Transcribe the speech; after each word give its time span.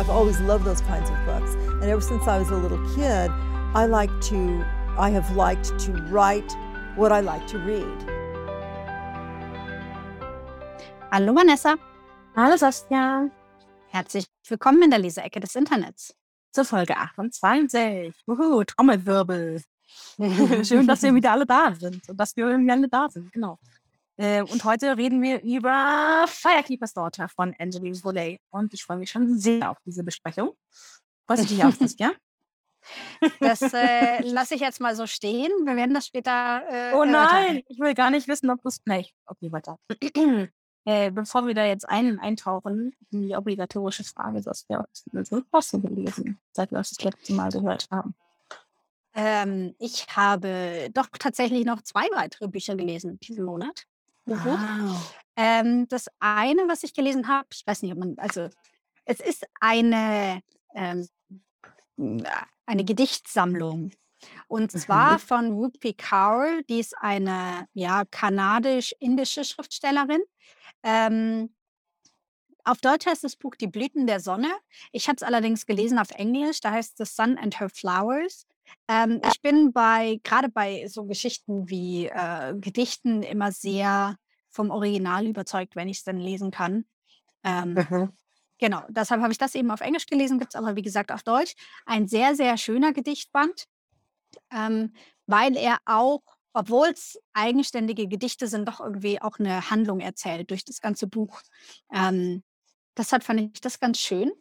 I've 0.00 0.08
always 0.08 0.40
loved 0.40 0.64
those 0.64 0.80
kinds 0.80 1.10
of 1.10 1.16
books. 1.26 1.54
And 1.82 1.84
ever 1.84 2.00
since 2.00 2.26
I 2.26 2.38
was 2.38 2.48
a 2.48 2.56
little 2.56 2.80
kid, 2.94 3.30
I 3.74 3.84
like 3.84 4.10
to, 4.32 4.64
I 4.96 5.10
have 5.10 5.36
liked 5.36 5.78
to 5.80 5.92
write 6.08 6.50
what 6.96 7.12
I 7.12 7.20
like 7.20 7.46
to 7.48 7.58
read. 7.58 7.98
Hallo 11.12 11.34
Vanessa. 11.34 11.76
Hallo 12.34 12.56
Saskia. 12.56 13.30
Herzlich 13.92 14.24
willkommen 14.48 14.84
in 14.84 14.90
der 14.90 15.00
Leseecke 15.00 15.38
des 15.38 15.54
Internets. 15.54 16.14
Zur 16.50 16.64
Folge 16.64 16.96
28. 16.96 18.14
Wuhu, 18.26 18.64
Trommelwirbel. 18.64 19.60
Schön, 20.64 20.86
dass 20.86 21.02
wir 21.02 21.14
wieder 21.14 21.32
alle 21.32 21.44
da 21.44 21.74
sind 21.74 22.08
und 22.08 22.16
dass 22.16 22.34
wir 22.38 22.48
irgendwie 22.48 22.72
alle 22.72 22.88
da 22.88 23.06
sind, 23.10 23.30
genau. 23.32 23.58
Äh, 24.20 24.42
und 24.42 24.64
heute 24.64 24.98
reden 24.98 25.22
wir 25.22 25.40
über 25.42 26.26
Firekeeper's 26.28 26.92
Daughter 26.92 27.26
von 27.30 27.54
Angeline 27.58 27.96
Volley. 28.04 28.38
Und 28.50 28.74
ich 28.74 28.84
freue 28.84 28.98
mich 28.98 29.10
schon 29.10 29.38
sehr 29.38 29.70
auf 29.70 29.78
diese 29.86 30.04
Besprechung. 30.04 30.50
Freust 31.26 31.44
du 31.44 31.48
dich 31.48 31.64
auch, 31.64 31.72
Saskia? 31.72 32.12
Das 33.40 33.60
äh, 33.60 34.22
lasse 34.22 34.54
ich 34.54 34.62
jetzt 34.62 34.80
mal 34.80 34.96
so 34.96 35.06
stehen. 35.06 35.50
Wir 35.64 35.76
werden 35.76 35.92
das 35.92 36.06
später. 36.06 36.62
Äh, 36.66 36.94
oh 36.94 37.04
nein, 37.04 37.62
ich 37.68 37.78
will 37.78 37.92
gar 37.92 38.10
nicht 38.10 38.26
wissen, 38.26 38.48
ob 38.48 38.62
du 38.62 38.68
es. 38.68 38.80
Nee, 38.86 39.06
okay, 39.26 39.52
weiter. 39.52 39.78
äh, 40.86 41.10
bevor 41.10 41.46
wir 41.46 41.54
da 41.54 41.66
jetzt 41.66 41.86
ein, 41.86 42.18
eintauchen, 42.18 42.94
die 43.10 43.36
obligatorische 43.36 44.02
Frage, 44.04 44.44
was 44.46 44.66
hast 45.52 45.72
du 45.74 45.80
gelesen, 45.82 46.40
seit 46.52 46.70
wir 46.70 46.78
das, 46.78 46.90
das 46.90 47.04
letzte 47.04 47.34
Mal 47.34 47.50
gehört 47.50 47.86
haben? 47.90 48.14
Ähm, 49.14 49.74
ich 49.78 50.06
habe 50.14 50.88
doch 50.92 51.08
tatsächlich 51.18 51.66
noch 51.66 51.82
zwei 51.82 52.08
weitere 52.14 52.48
Bücher 52.48 52.76
gelesen 52.76 53.20
diesen 53.20 53.44
Monat. 53.44 53.86
Wow. 54.30 55.14
Ähm, 55.36 55.88
das 55.88 56.08
eine, 56.18 56.68
was 56.68 56.82
ich 56.82 56.94
gelesen 56.94 57.28
habe, 57.28 57.48
ich 57.52 57.66
weiß 57.66 57.82
nicht, 57.82 57.92
ob 57.92 57.98
man, 57.98 58.14
also 58.18 58.48
es 59.04 59.20
ist 59.20 59.46
eine, 59.60 60.42
ähm, 60.74 61.08
eine 62.66 62.84
Gedichtsammlung. 62.84 63.92
Und 64.48 64.70
zwar 64.72 65.14
Mhm. 65.14 65.18
von 65.18 65.52
Rupi 65.52 65.94
Kaur, 65.94 66.62
die 66.68 66.80
ist 66.80 66.94
eine 66.98 67.66
ja, 67.72 68.04
kanadisch-indische 68.10 69.44
Schriftstellerin. 69.44 70.20
Ähm, 70.82 71.54
auf 72.64 72.78
Deutsch 72.80 73.06
heißt 73.06 73.24
das 73.24 73.36
Buch 73.36 73.54
Die 73.56 73.66
Blüten 73.66 74.06
der 74.06 74.20
Sonne. 74.20 74.50
Ich 74.92 75.08
habe 75.08 75.16
es 75.16 75.22
allerdings 75.22 75.66
gelesen 75.66 75.98
auf 75.98 76.10
Englisch, 76.10 76.60
da 76.60 76.72
heißt 76.72 77.00
es 77.00 77.08
The 77.08 77.14
Sun 77.14 77.38
and 77.38 77.58
Her 77.58 77.70
Flowers. 77.70 78.46
Ähm, 78.88 79.20
ich 79.24 79.40
bin 79.42 79.72
bei, 79.72 80.20
gerade 80.24 80.48
bei 80.48 80.86
so 80.88 81.04
Geschichten 81.04 81.68
wie 81.68 82.06
äh, 82.06 82.54
Gedichten 82.58 83.22
immer 83.22 83.52
sehr 83.52 84.16
vom 84.50 84.70
Original 84.70 85.26
überzeugt, 85.26 85.76
wenn 85.76 85.88
ich 85.88 85.98
es 85.98 86.04
dann 86.04 86.18
lesen 86.18 86.50
kann. 86.50 86.84
Ähm, 87.44 87.86
Mhm. 87.90 88.12
genau, 88.58 88.82
deshalb 88.90 89.22
habe 89.22 89.32
ich 89.32 89.38
das 89.38 89.54
eben 89.54 89.70
auf 89.70 89.80
Englisch 89.80 90.06
gelesen, 90.06 90.38
gibt 90.38 90.54
es 90.54 90.60
aber 90.60 90.76
wie 90.76 90.82
gesagt 90.82 91.12
auf 91.12 91.22
Deutsch. 91.22 91.54
Ein 91.86 92.08
sehr, 92.08 92.34
sehr 92.36 92.56
schöner 92.58 92.92
Gedichtband, 92.92 93.66
ähm, 94.52 94.92
weil 95.26 95.56
er 95.56 95.78
auch, 95.86 96.22
obwohl 96.52 96.88
es 96.88 97.18
eigenständige 97.32 98.08
Gedichte 98.08 98.46
sind, 98.48 98.66
doch 98.68 98.80
irgendwie 98.80 99.20
auch 99.20 99.38
eine 99.38 99.70
Handlung 99.70 100.00
erzählt 100.00 100.50
durch 100.50 100.64
das 100.64 100.80
ganze 100.80 101.06
Buch. 101.06 101.40
Ähm, 101.92 102.42
deshalb 102.96 103.24
fand 103.24 103.40
ich 103.54 103.60
das 103.60 103.80
ganz 103.80 103.98
schön. 104.00 104.32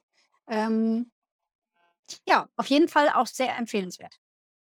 Ähm, 0.47 1.11
ja, 2.27 2.47
auf 2.55 2.67
jeden 2.67 2.87
Fall 2.87 3.09
auch 3.09 3.27
sehr 3.27 3.55
empfehlenswert. 3.57 4.15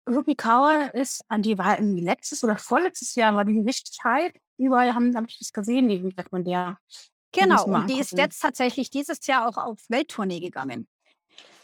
Ruby 0.07 0.35
Kaur 0.35 0.93
ist, 0.93 1.23
an 1.27 1.41
die 1.41 1.57
war 1.57 1.77
irgendwie 1.77 2.03
letztes 2.03 2.43
oder 2.43 2.57
vorletztes 2.57 3.15
Jahr, 3.15 3.35
war 3.35 3.45
die 3.45 3.59
richtig 3.59 3.99
hype. 4.03 4.37
Überall 4.57 4.93
haben, 4.93 5.15
habe 5.15 5.27
ich 5.29 5.37
das 5.37 5.51
gesehen, 5.51 5.89
die 5.89 6.13
sagt 6.15 6.31
man 6.31 6.43
der. 6.43 6.79
Genau, 7.33 7.65
und 7.65 7.87
die 7.89 7.99
ist 7.99 8.17
jetzt 8.17 8.41
tatsächlich 8.41 8.89
dieses 8.89 9.25
Jahr 9.27 9.47
auch 9.47 9.57
auf 9.57 9.79
Welttournee 9.89 10.39
gegangen. 10.39 10.87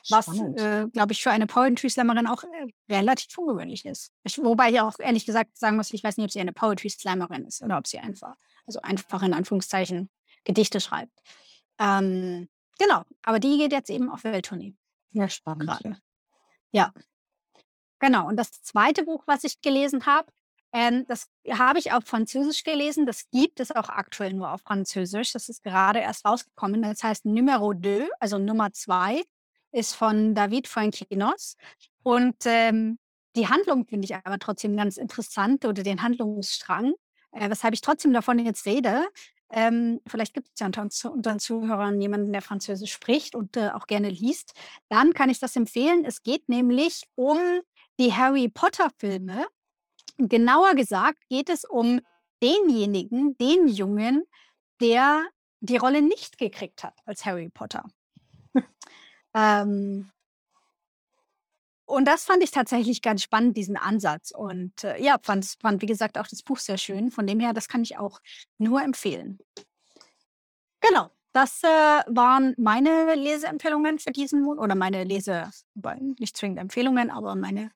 Was, 0.10 0.28
äh, 0.38 0.88
glaube 0.92 1.14
ich, 1.14 1.24
für 1.24 1.32
eine 1.32 1.48
Poetry 1.48 1.90
Slammerin 1.90 2.28
auch 2.28 2.44
äh, 2.44 2.94
relativ 2.94 3.38
ungewöhnlich 3.38 3.86
ist. 3.86 4.12
Ich, 4.24 4.38
wobei 4.38 4.70
ich 4.70 4.82
auch 4.82 5.00
ehrlich 5.00 5.26
gesagt 5.26 5.58
sagen 5.58 5.78
muss, 5.78 5.94
ich 5.94 6.04
weiß 6.04 6.18
nicht, 6.18 6.26
ob 6.26 6.32
sie 6.32 6.42
eine 6.42 6.52
Poetry 6.52 6.90
Slammerin 6.90 7.46
ist 7.46 7.64
oder 7.64 7.78
ob 7.78 7.88
sie 7.88 8.00
einfach, 8.00 8.36
also 8.68 8.82
einfach 8.82 9.24
in 9.24 9.34
Anführungszeichen 9.34 10.10
Gedichte 10.44 10.82
schreibt. 10.82 11.18
Ähm, 11.80 12.50
genau, 12.78 13.04
aber 13.24 13.40
die 13.40 13.58
geht 13.58 13.72
jetzt 13.72 13.90
eben 13.90 14.10
auf 14.10 14.26
Welttournee 14.26 14.76
Ja, 15.14 15.30
spannend. 15.30 15.68
gerade. 15.68 15.98
Ja, 16.72 16.92
genau. 18.00 18.28
Und 18.28 18.38
das 18.38 18.52
zweite 18.52 19.04
Buch, 19.04 19.24
was 19.28 19.44
ich 19.44 19.62
gelesen 19.62 20.06
habe, 20.06 20.28
ähm, 20.74 21.06
das 21.08 21.28
habe 21.52 21.78
ich 21.78 21.94
auf 21.94 22.04
Französisch 22.06 22.64
gelesen. 22.64 23.06
Das 23.06 23.30
gibt 23.30 23.60
es 23.60 23.72
auch 23.72 23.90
aktuell 23.90 24.34
nur 24.34 24.52
auf 24.52 24.62
Französisch. 24.62 25.32
Das 25.32 25.48
ist 25.48 25.64
gerade 25.64 26.00
erst 26.00 26.26
rausgekommen. 26.26 26.82
Das 26.82 27.04
heißt 27.04 27.26
Numero 27.26 27.74
2, 27.74 28.10
also 28.20 28.40
Nummer 28.40 28.74
2, 28.74 29.22
ist 29.72 29.94
von 29.94 30.34
David 30.34 30.68
Fuenquinos. 30.68 31.58
Und 32.02 32.36
ähm, 32.46 32.98
die 33.36 33.48
Handlung 33.48 33.86
finde 33.86 34.06
ich 34.06 34.16
aber 34.16 34.40
trotzdem 34.40 34.76
ganz 34.76 34.98
interessant 34.98 35.66
oder 35.66 35.84
den 35.84 36.02
Handlungsstrang, 36.02 36.94
äh, 37.32 37.50
weshalb 37.50 37.76
ich 37.76 37.82
trotzdem 37.82 38.12
davon 38.12 38.40
jetzt 38.40 38.66
rede. 38.66 39.08
Ähm, 39.56 40.02
vielleicht 40.08 40.34
gibt 40.34 40.50
es 40.52 40.60
ja 40.60 40.66
unter, 40.66 40.82
unter 40.82 41.32
den 41.32 41.40
Zuhörern 41.40 42.02
jemanden, 42.02 42.34
der 42.34 42.42
Französisch 42.42 42.92
spricht 42.92 43.36
und 43.36 43.56
äh, 43.56 43.70
auch 43.70 43.86
gerne 43.86 44.10
liest. 44.10 44.54
Dann 44.90 45.14
kann 45.14 45.30
ich 45.30 45.40
das 45.40 45.56
empfehlen. 45.56 46.06
Es 46.06 46.24
geht 46.24 46.50
nämlich 46.50 47.04
um 47.14 47.38
die 48.00 48.14
Harry 48.14 48.50
Potter-Filme. 48.50 49.46
Genauer 50.18 50.74
gesagt 50.74 51.20
geht 51.30 51.50
es 51.50 51.66
um 51.66 52.02
denjenigen, 52.42 53.38
den 53.38 53.68
Jungen, 53.68 54.24
der 54.82 55.24
die 55.60 55.78
Rolle 55.78 56.02
nicht 56.02 56.40
gekriegt 56.40 56.84
hat 56.84 56.98
als 57.06 57.24
Harry 57.24 57.50
Potter. 57.50 57.86
ähm, 59.36 60.10
und 61.86 62.06
das 62.06 62.26
fand 62.26 62.44
ich 62.44 62.52
tatsächlich 62.52 63.02
ganz 63.02 63.24
spannend, 63.24 63.58
diesen 63.58 63.78
Ansatz. 63.78 64.32
Und 64.32 64.84
äh, 64.84 65.02
ja, 65.02 65.18
fand, 65.22 65.46
fand, 65.62 65.82
wie 65.82 65.88
gesagt, 65.88 66.18
auch 66.18 66.28
das 66.28 66.44
Buch 66.44 66.58
sehr 66.58 66.78
schön. 66.78 67.12
Von 67.12 67.28
dem 67.28 67.40
her, 67.40 67.54
das 67.54 67.68
kann 67.68 67.84
ich 67.84 67.98
auch 67.98 68.22
nur 68.58 68.82
empfehlen. 68.82 69.40
Genau, 70.80 71.10
das 71.34 71.64
äh, 71.64 71.68
waren 71.68 72.54
meine 72.58 73.16
Leseempfehlungen 73.16 74.00
für 74.00 74.12
diesen 74.12 74.44
Monat. 74.44 74.64
Oder 74.64 74.76
meine 74.76 75.04
Lese, 75.04 75.50
nicht 76.20 76.38
zwingend 76.38 76.60
Empfehlungen, 76.60 77.10
aber 77.10 77.36
meine 77.36 77.72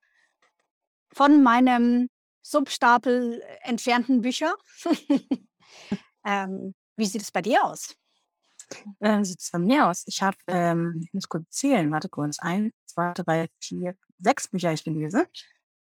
von 1.13 1.41
meinem 1.41 2.09
Substapel 2.43 3.41
entfernten 3.61 4.21
Bücher. 4.21 4.55
ähm, 6.25 6.75
wie 6.95 7.05
sieht 7.05 7.21
es 7.21 7.31
bei 7.31 7.41
dir 7.41 7.63
aus? 7.63 7.95
Äh, 8.99 9.23
sieht 9.23 9.39
es 9.39 9.49
von 9.49 9.65
mir 9.65 9.87
aus. 9.87 10.03
Ich 10.07 10.21
habe, 10.21 10.37
ähm, 10.47 11.01
ich 11.03 11.13
muss 11.13 11.29
kurz 11.29 11.49
zählen, 11.49 11.91
warte 11.91 12.09
kurz, 12.09 12.39
ein, 12.39 12.71
zwei, 12.85 13.13
drei, 13.13 13.47
vier, 13.59 13.95
sechs 14.19 14.47
Bücher 14.47 14.73
ich 14.73 14.83
gelesen 14.83 15.25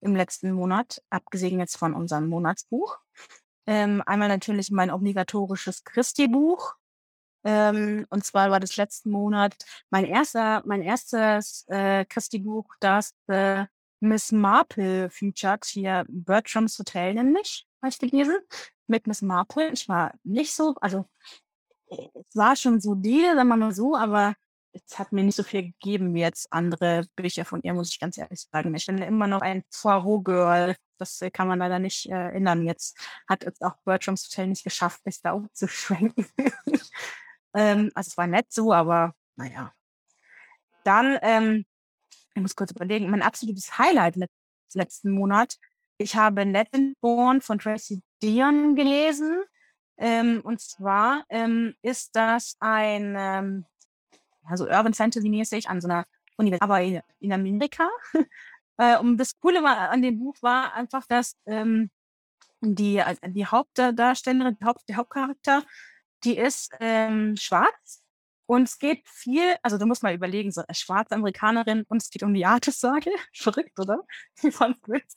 im 0.02 0.16
letzten 0.16 0.52
Monat, 0.52 1.02
abgesehen 1.10 1.60
jetzt 1.60 1.78
von 1.78 1.94
unserem 1.94 2.28
Monatsbuch. 2.28 3.00
Ähm, 3.66 4.02
einmal 4.06 4.30
natürlich 4.30 4.72
mein 4.72 4.92
obligatorisches 4.92 5.84
Christi-Buch. 5.84 6.76
Ähm, 7.44 8.06
und 8.10 8.26
zwar 8.26 8.52
war 8.52 8.60
das 8.60 8.78
letzten 8.78 9.12
Monat 9.12 9.56
mein 9.90 10.06
erster, 10.06 10.64
mein 10.66 10.82
erstes 10.82 11.66
äh, 11.68 12.06
Christi-Buch, 12.06 12.76
das 12.80 13.14
äh, 13.28 13.66
Miss 14.00 14.32
Marple 14.32 15.10
featured, 15.10 15.66
hier 15.66 16.06
Bertram's 16.08 16.78
Hotel 16.78 17.14
nämlich, 17.14 17.68
habe 17.82 17.90
ich 17.90 18.00
gelesen, 18.00 18.38
mit 18.88 19.08
Miss 19.08 19.22
Marple. 19.22 19.72
Ich 19.72 19.90
war 19.90 20.14
nicht 20.24 20.54
so, 20.54 20.76
also 20.82 21.06
es 21.90 22.36
war 22.36 22.56
schon 22.56 22.80
solide, 22.82 23.36
sagen 23.36 23.48
wir 23.48 23.58
mal 23.58 23.74
so, 23.74 23.96
aber 23.96 24.36
es 24.74 25.00
hat 25.00 25.12
mir 25.12 25.24
nicht 25.24 25.36
so 25.36 25.44
viel 25.44 25.64
gegeben 25.64 26.14
wie 26.14 26.22
jetzt 26.22 26.52
andere 26.52 27.06
Bücher 27.16 27.46
von 27.46 27.62
ihr, 27.64 27.74
muss 27.74 27.92
ich 27.92 28.00
ganz 28.00 28.18
ehrlich 28.18 28.42
sagen. 28.52 28.74
Ich 28.76 28.86
bin 28.86 28.98
immer 29.00 29.28
noch 29.28 29.42
ein 29.42 29.64
Poirot-Girl. 29.82 30.76
Das 30.98 31.22
äh, 31.22 31.32
kann 31.32 31.48
man 31.48 31.60
leider 31.60 31.80
nicht 31.80 32.10
äh. 32.10 32.64
Jetzt 32.64 32.98
hat 33.28 33.44
es 33.44 33.62
auch 33.62 33.76
Bertram's 33.86 34.26
Hotel 34.26 34.48
nicht 34.48 34.64
geschafft, 34.64 35.06
mich 35.06 35.22
da 35.22 35.34
umzuschwenken. 35.34 36.26
ähm, 37.56 37.92
also 37.94 38.10
es 38.10 38.18
war 38.18 38.28
nett 38.28 38.52
so, 38.52 38.74
aber 38.74 39.14
naja. 39.36 39.72
Dann, 40.84 41.18
ähm, 41.22 41.66
ich 42.36 42.42
muss 42.42 42.56
kurz 42.56 42.72
überlegen, 42.72 43.10
mein 43.10 43.22
absolutes 43.22 43.78
Highlight 43.78 44.16
let 44.16 44.32
letzten 44.74 45.12
Monat. 45.12 45.58
Ich 45.98 46.16
habe 46.16 46.46
Born 47.02 47.42
von 47.42 47.58
Tracy 47.58 48.02
Dion 48.22 48.76
gelesen. 48.76 49.44
Ähm, 49.98 50.42
und 50.44 50.62
zwar 50.62 51.26
ähm, 51.30 51.76
ist 51.82 52.16
das 52.16 52.56
ein, 52.60 53.16
ähm, 53.18 53.66
also 54.46 54.66
Urban 54.66 54.94
Fantasy 54.94 55.30
mäßig 55.30 55.70
an 55.70 55.82
so 55.82 55.88
einer 55.88 56.06
Universität, 56.38 56.64
aber 56.64 56.82
in, 56.82 57.34
Amerika. 57.34 57.90
äh, 58.78 58.98
und 59.00 59.18
das 59.18 59.40
Coole 59.40 59.64
war, 59.64 59.90
an 59.90 60.02
dem 60.02 60.20
Buch 60.20 60.36
war 60.42 60.74
einfach, 60.74 61.06
dass 61.08 61.36
ähm, 61.46 61.90
die, 62.62 63.02
die 63.28 63.46
Hauptdarstellerin, 63.46 64.58
die 64.60 64.66
Haupt, 64.66 64.88
der 64.88 64.98
Hauptcharakter, 64.98 65.64
die 66.24 66.38
ist 66.38 66.72
ähm, 66.80 67.36
schwarz 67.38 68.04
und 68.48 68.64
es 68.64 68.80
geht 68.80 69.08
viel, 69.08 69.56
also 69.62 69.78
du 69.78 69.86
musst 69.86 70.04
mal 70.04 70.16
überlegen, 70.16 70.52
so 70.52 70.62
eine 70.66 70.74
schwarze 70.74 71.16
Amerikanerin 71.16 71.84
und 71.90 72.02
es 72.02 72.10
geht 72.10 72.24
um 72.24 72.34
die 72.34 72.46
Artessage. 72.46 73.10
Verrückt, 73.34 73.78
oder? 73.80 74.04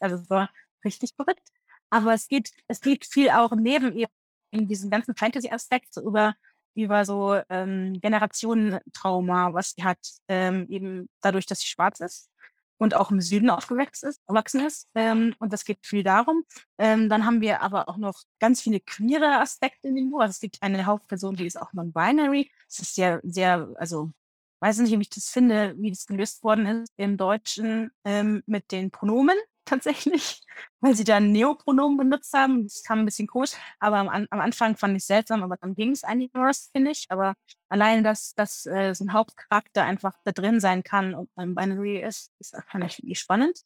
Also 0.00 0.16
es 0.16 0.28
war 0.30 0.50
richtig 0.84 1.12
verrückt. 1.14 1.48
Aber 1.90 2.12
es 2.12 2.26
geht, 2.28 2.50
es 2.68 2.80
geht 2.80 3.06
viel 3.06 3.30
auch 3.30 3.52
neben 3.52 3.96
ihr 3.96 4.08
in 4.50 4.68
diesem 4.68 4.90
ganzen 4.90 5.14
Fantasy-Aspekt 5.14 5.94
so 5.94 6.02
über 6.02 6.34
über 6.74 7.04
so 7.04 7.40
ähm, 7.48 7.98
Generationentrauma, 8.00 9.52
was 9.52 9.72
sie 9.72 9.82
hat, 9.84 9.98
ähm, 10.28 10.66
eben 10.68 11.08
dadurch, 11.20 11.46
dass 11.46 11.60
sie 11.60 11.66
schwarz 11.66 12.00
ist 12.00 12.30
und 12.78 12.94
auch 12.94 13.10
im 13.10 13.20
Süden 13.20 13.50
aufgewachsen 13.50 14.08
ist. 14.08 14.20
Erwachsen 14.26 14.64
ist. 14.66 14.88
Ähm, 14.94 15.34
und 15.38 15.52
das 15.52 15.64
geht 15.64 15.86
viel 15.86 16.02
darum. 16.02 16.44
Ähm, 16.78 17.08
dann 17.08 17.26
haben 17.26 17.40
wir 17.42 17.60
aber 17.60 17.88
auch 17.88 17.98
noch 17.98 18.22
ganz 18.38 18.62
viele 18.62 18.80
queere 18.80 19.40
Aspekte 19.40 19.88
in 19.88 19.96
dem 19.96 20.10
Buch. 20.10 20.20
Also 20.20 20.30
es 20.30 20.40
gibt 20.40 20.62
eine 20.62 20.86
Hauptperson, 20.86 21.36
die 21.36 21.46
ist 21.46 21.60
auch 21.60 21.72
non-binary. 21.74 22.50
Es 22.68 22.78
ist 22.78 22.94
sehr, 22.94 23.20
sehr, 23.22 23.68
also 23.76 24.12
weiß 24.60 24.78
nicht, 24.78 24.92
wie 24.92 25.02
ich 25.02 25.10
das 25.10 25.28
finde, 25.28 25.74
wie 25.78 25.90
das 25.90 26.06
gelöst 26.06 26.42
worden 26.42 26.66
ist 26.66 26.92
im 26.96 27.16
Deutschen 27.16 27.90
ähm, 28.04 28.42
mit 28.46 28.72
den 28.72 28.90
Pronomen 28.90 29.36
tatsächlich, 29.64 30.42
weil 30.80 30.94
sie 30.94 31.04
da 31.04 31.16
ein 31.16 31.32
Neopronomen 31.32 31.96
benutzt 31.98 32.32
haben. 32.32 32.64
Das 32.64 32.82
kam 32.82 33.00
ein 33.00 33.04
bisschen 33.04 33.26
komisch, 33.26 33.52
aber 33.78 33.98
am, 33.98 34.08
am 34.08 34.40
Anfang 34.40 34.76
fand 34.76 34.96
ich 34.96 35.02
es 35.02 35.06
seltsam, 35.06 35.42
aber 35.42 35.56
dann 35.56 35.74
ging 35.74 35.92
es 35.92 36.02
was, 36.02 36.70
finde 36.72 36.90
ich. 36.90 37.06
Aber 37.08 37.34
allein, 37.68 38.04
dass, 38.04 38.34
dass 38.34 38.66
äh, 38.66 38.94
so 38.94 39.04
ein 39.04 39.12
Hauptcharakter 39.12 39.84
einfach 39.84 40.14
da 40.24 40.32
drin 40.32 40.60
sein 40.60 40.82
kann 40.82 41.14
und 41.14 41.30
ein 41.36 41.54
Binary 41.54 42.02
ist, 42.02 42.32
ist 42.38 42.56
fand 42.68 42.84
ich 42.84 42.98
wirklich 42.98 43.18
spannend. 43.18 43.60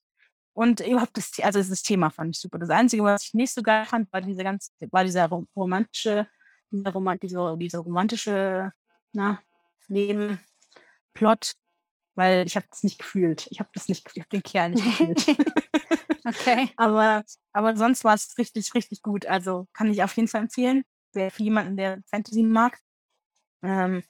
Und 0.55 0.81
überhaupt 0.81 1.17
das, 1.17 1.32
also 1.43 1.58
das 1.58 1.82
Thema 1.82 2.11
fand 2.11 2.37
ich 2.37 2.40
super. 2.40 2.58
Das 2.58 2.70
Einzige, 2.70 3.02
was 3.02 3.25
ich 3.25 3.35
nicht 3.35 3.52
so 3.52 3.62
geil 3.62 3.85
fand, 3.87 4.12
war 4.12 4.20
diese 4.20 4.44
ganze, 4.44 4.70
war 4.90 5.05
dieser 5.05 5.29
romantische, 5.56 6.29
dieser, 6.70 6.93
Romant, 6.93 7.23
diese, 7.23 7.56
diese 7.58 7.79
romantische, 7.79 8.73
na, 9.12 9.40
Nebenplot, 9.88 11.55
weil 12.14 12.46
ich 12.46 12.56
habe 12.56 12.66
das 12.70 12.82
nicht 12.82 12.99
gefühlt. 12.99 13.46
Ich 13.50 13.61
habe 13.61 13.70
das 13.75 13.88
nicht, 13.88 14.08
ich 14.14 14.20
habe 14.20 14.28
den 14.31 14.43
Kerl 14.43 14.70
nicht 14.70 14.84
gefühlt. 14.84 15.26
okay. 16.25 16.70
aber, 16.76 17.25
aber 17.52 17.76
sonst 17.76 18.05
war 18.05 18.14
es 18.14 18.37
richtig, 18.38 18.75
richtig 18.75 19.02
gut. 19.02 19.26
Also 19.26 19.66
kann 19.72 19.90
ich 19.90 20.02
auf 20.02 20.16
jeden 20.16 20.28
Fall 20.28 20.43
empfehlen. 20.43 20.84
Wer 21.12 21.31
für 21.31 21.43
jemanden, 21.43 21.76
der 21.76 22.02
Fantasy 22.11 22.43
mag. 22.43 22.78
Ähm, 23.62 24.02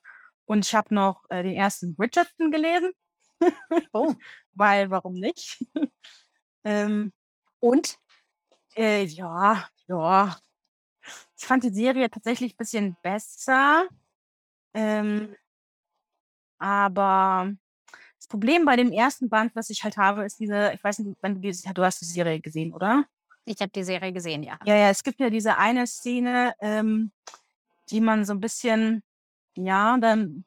und 0.47 0.67
ich 0.67 0.75
habe 0.75 0.95
noch 0.95 1.25
äh, 1.31 1.43
den 1.43 1.55
ersten 1.55 1.95
Bridgerton 1.95 2.51
gelesen. 2.51 2.93
oh. 3.93 4.15
Weil, 4.57 4.89
warum 4.91 5.15
nicht? 5.15 5.65
ähm, 6.65 7.13
und? 7.59 7.99
Äh, 8.77 9.05
ja, 9.05 9.69
ja. 9.89 10.37
Ich 11.37 11.45
fand 11.45 11.65
die 11.65 11.75
Serie 11.75 12.09
tatsächlich 12.09 12.55
ein 12.55 12.57
bisschen 12.57 12.97
besser. 13.03 13.89
Ähm, 14.75 15.35
aber 16.59 17.53
das 18.25 18.29
Problem 18.29 18.65
bei 18.65 18.77
dem 18.77 18.91
ersten 18.91 19.29
Band, 19.29 19.55
was 19.55 19.69
ich 19.69 19.85
halt 19.85 19.99
habe, 19.99 20.25
ist 20.25 20.41
diese, 20.41 20.73
ich 20.73 20.83
weiß 20.83 21.01
nicht, 21.01 21.19
wenn 21.21 21.41
du 21.41 21.51
du 21.51 21.85
hast 21.85 22.01
die 22.01 22.07
Serie 22.07 22.41
gesehen, 22.41 22.73
oder? 22.73 23.05
Ich 23.45 23.61
habe 23.61 23.71
die 23.71 23.85
Serie 23.85 24.15
gesehen, 24.15 24.43
ja. 24.43 24.59
Ja, 24.65 24.75
ja, 24.77 24.89
es 24.89 25.03
gibt 25.05 25.21
ja 25.21 25.29
diese 25.29 25.59
eine 25.59 25.87
Szene, 25.87 26.55
ähm, 26.61 27.13
die 27.91 28.01
man 28.01 28.25
so 28.25 28.33
ein 28.33 28.41
bisschen, 28.41 29.03
ja, 29.57 29.99
dann, 29.99 30.47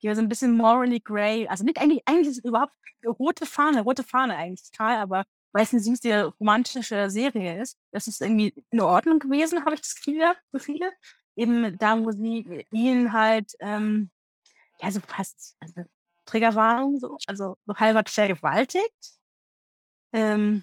die 0.00 0.14
so 0.14 0.20
ein 0.20 0.28
bisschen 0.28 0.56
morally 0.56 1.00
gray, 1.00 1.48
also 1.48 1.64
nicht 1.64 1.80
eigentlich, 1.80 2.02
eigentlich 2.06 2.28
ist 2.28 2.38
es 2.38 2.44
überhaupt 2.44 2.72
rote 3.04 3.46
Fahne, 3.46 3.80
rote 3.82 4.04
Fahne 4.04 4.36
eigentlich 4.36 4.70
total, 4.70 4.98
aber 4.98 5.24
weil 5.50 5.64
es 5.64 5.72
eine 5.72 5.82
süße 5.82 6.32
romantische 6.38 7.10
Serie 7.10 7.60
ist, 7.60 7.76
das 7.90 8.06
ist 8.06 8.20
irgendwie 8.20 8.54
in 8.70 8.80
Ordnung 8.80 9.18
gewesen, 9.18 9.64
habe 9.64 9.74
ich 9.74 9.80
das 9.80 9.96
Gefühl, 9.96 10.22
für 10.52 10.60
viele. 10.60 10.92
Eben 11.34 11.76
da, 11.78 11.98
wo 11.98 12.12
sie 12.12 12.64
ihn 12.70 13.12
halt, 13.12 13.54
ähm, 13.58 14.10
ja, 14.80 14.92
so 14.92 15.00
fast, 15.00 15.56
also 15.58 15.82
Triggerwarnung, 16.28 16.98
so, 16.98 17.16
also 17.26 17.56
so 17.66 17.74
vergewaltigt. 17.74 19.18
Ähm, 20.12 20.62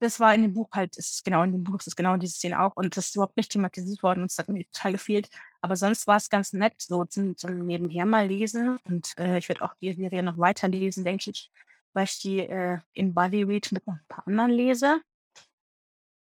das 0.00 0.18
war 0.18 0.34
in 0.34 0.42
dem 0.42 0.52
Buch 0.52 0.68
halt, 0.72 0.96
ist 0.96 1.24
genau 1.24 1.42
in 1.44 1.52
dem 1.52 1.64
Buch 1.64 1.78
ist 1.84 1.96
genau 1.96 2.16
diese 2.16 2.34
Szene 2.34 2.60
auch 2.60 2.72
und 2.76 2.96
das 2.96 3.06
ist 3.08 3.14
überhaupt 3.14 3.36
nicht 3.36 3.52
thematisiert 3.52 4.02
worden 4.02 4.22
und 4.22 4.30
es 4.30 4.38
hat 4.38 4.48
mir 4.48 4.64
total 4.72 4.92
gefehlt. 4.92 5.28
Aber 5.60 5.76
sonst 5.76 6.06
war 6.06 6.16
es 6.16 6.28
ganz 6.28 6.52
nett, 6.52 6.74
so 6.78 7.04
zum, 7.04 7.36
zum 7.36 7.66
nebenher 7.66 8.06
mal 8.06 8.26
lesen 8.26 8.78
und 8.84 9.12
äh, 9.18 9.38
ich 9.38 9.48
werde 9.48 9.62
auch 9.62 9.74
die 9.80 9.92
Serie 9.92 10.22
noch 10.22 10.38
weiterlesen, 10.38 11.04
denke 11.04 11.30
ich, 11.30 11.50
weil 11.92 12.04
ich 12.04 12.18
die 12.20 12.40
äh, 12.40 12.78
in 12.94 13.14
Body 13.14 13.44
Read 13.44 13.70
mit 13.72 13.86
noch 13.86 13.94
ein 13.94 14.06
paar 14.08 14.26
anderen 14.26 14.50
lese. 14.50 15.00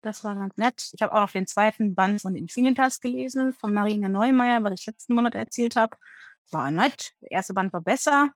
Das 0.01 0.23
war 0.23 0.35
ganz 0.35 0.55
nett. 0.57 0.91
Ich 0.93 1.01
habe 1.01 1.13
auch 1.13 1.21
noch 1.21 1.31
den 1.31 1.47
zweiten 1.47 1.95
Band 1.95 2.21
von 2.21 2.35
Infinitas 2.35 2.99
gelesen, 3.01 3.53
von 3.53 3.73
Marina 3.73 4.07
Neumeier, 4.07 4.63
was 4.63 4.79
ich 4.79 4.85
letzten 4.85 5.15
Monat 5.15 5.35
erzählt 5.35 5.75
habe 5.75 5.97
war 6.51 6.71
nett. 6.71 7.13
Der 7.21 7.31
erste 7.31 7.53
Band 7.53 7.73
war 7.73 7.81
besser. 7.81 8.31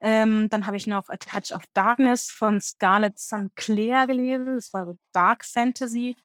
Ähm, 0.00 0.48
dann 0.50 0.66
habe 0.66 0.76
ich 0.76 0.86
noch 0.86 1.08
A 1.08 1.16
Touch 1.16 1.54
of 1.54 1.62
Darkness 1.72 2.30
von 2.30 2.60
Scarlett 2.60 3.18
St. 3.18 3.54
Clair 3.54 4.06
gelesen. 4.06 4.56
Das 4.56 4.72
war 4.72 4.86
so 4.86 4.98
Dark 5.12 5.44
Fantasy, 5.44 6.16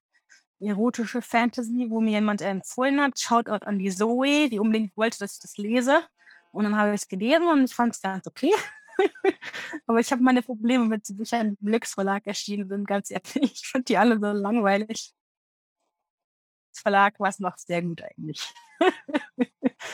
erotische 0.60 1.22
Fantasy, 1.22 1.88
wo 1.90 2.02
mir 2.02 2.12
jemand 2.12 2.42
empfohlen 2.42 3.00
hat. 3.00 3.20
Schaut 3.20 3.48
an 3.50 3.80
die 3.80 3.90
Zoe, 3.90 4.50
die 4.50 4.60
unbedingt 4.60 4.96
wollte, 4.98 5.20
dass 5.20 5.36
ich 5.36 5.40
das 5.40 5.58
lese. 5.58 6.04
Und 6.52 6.66
dann 6.66 6.76
habe 6.76 6.90
ich 6.90 7.02
es 7.02 7.08
gelesen 7.08 7.48
und 7.48 7.64
ich 7.64 7.74
fand 7.74 7.96
es 7.96 8.02
ganz 8.02 8.28
okay. 8.28 8.52
Aber 9.88 10.00
ich 10.00 10.12
habe 10.12 10.22
meine 10.22 10.42
Probleme 10.42 10.86
mit 10.86 11.06
Büchern 11.16 11.58
im 11.62 11.68
Lux 11.68 11.94
Verlag 11.94 12.26
erschienen 12.28 12.68
sind, 12.68 12.88
ganz 12.88 13.12
ehrlich. 13.12 13.54
Ich 13.54 13.68
fand 13.68 13.88
die 13.88 13.98
alle 13.98 14.20
so 14.20 14.32
langweilig. 14.32 15.14
Das 16.74 16.82
Verlag 16.82 17.20
war 17.20 17.30
es 17.30 17.40
noch 17.40 17.58
sehr 17.58 17.82
gut 17.82 18.02
eigentlich. 18.02 18.54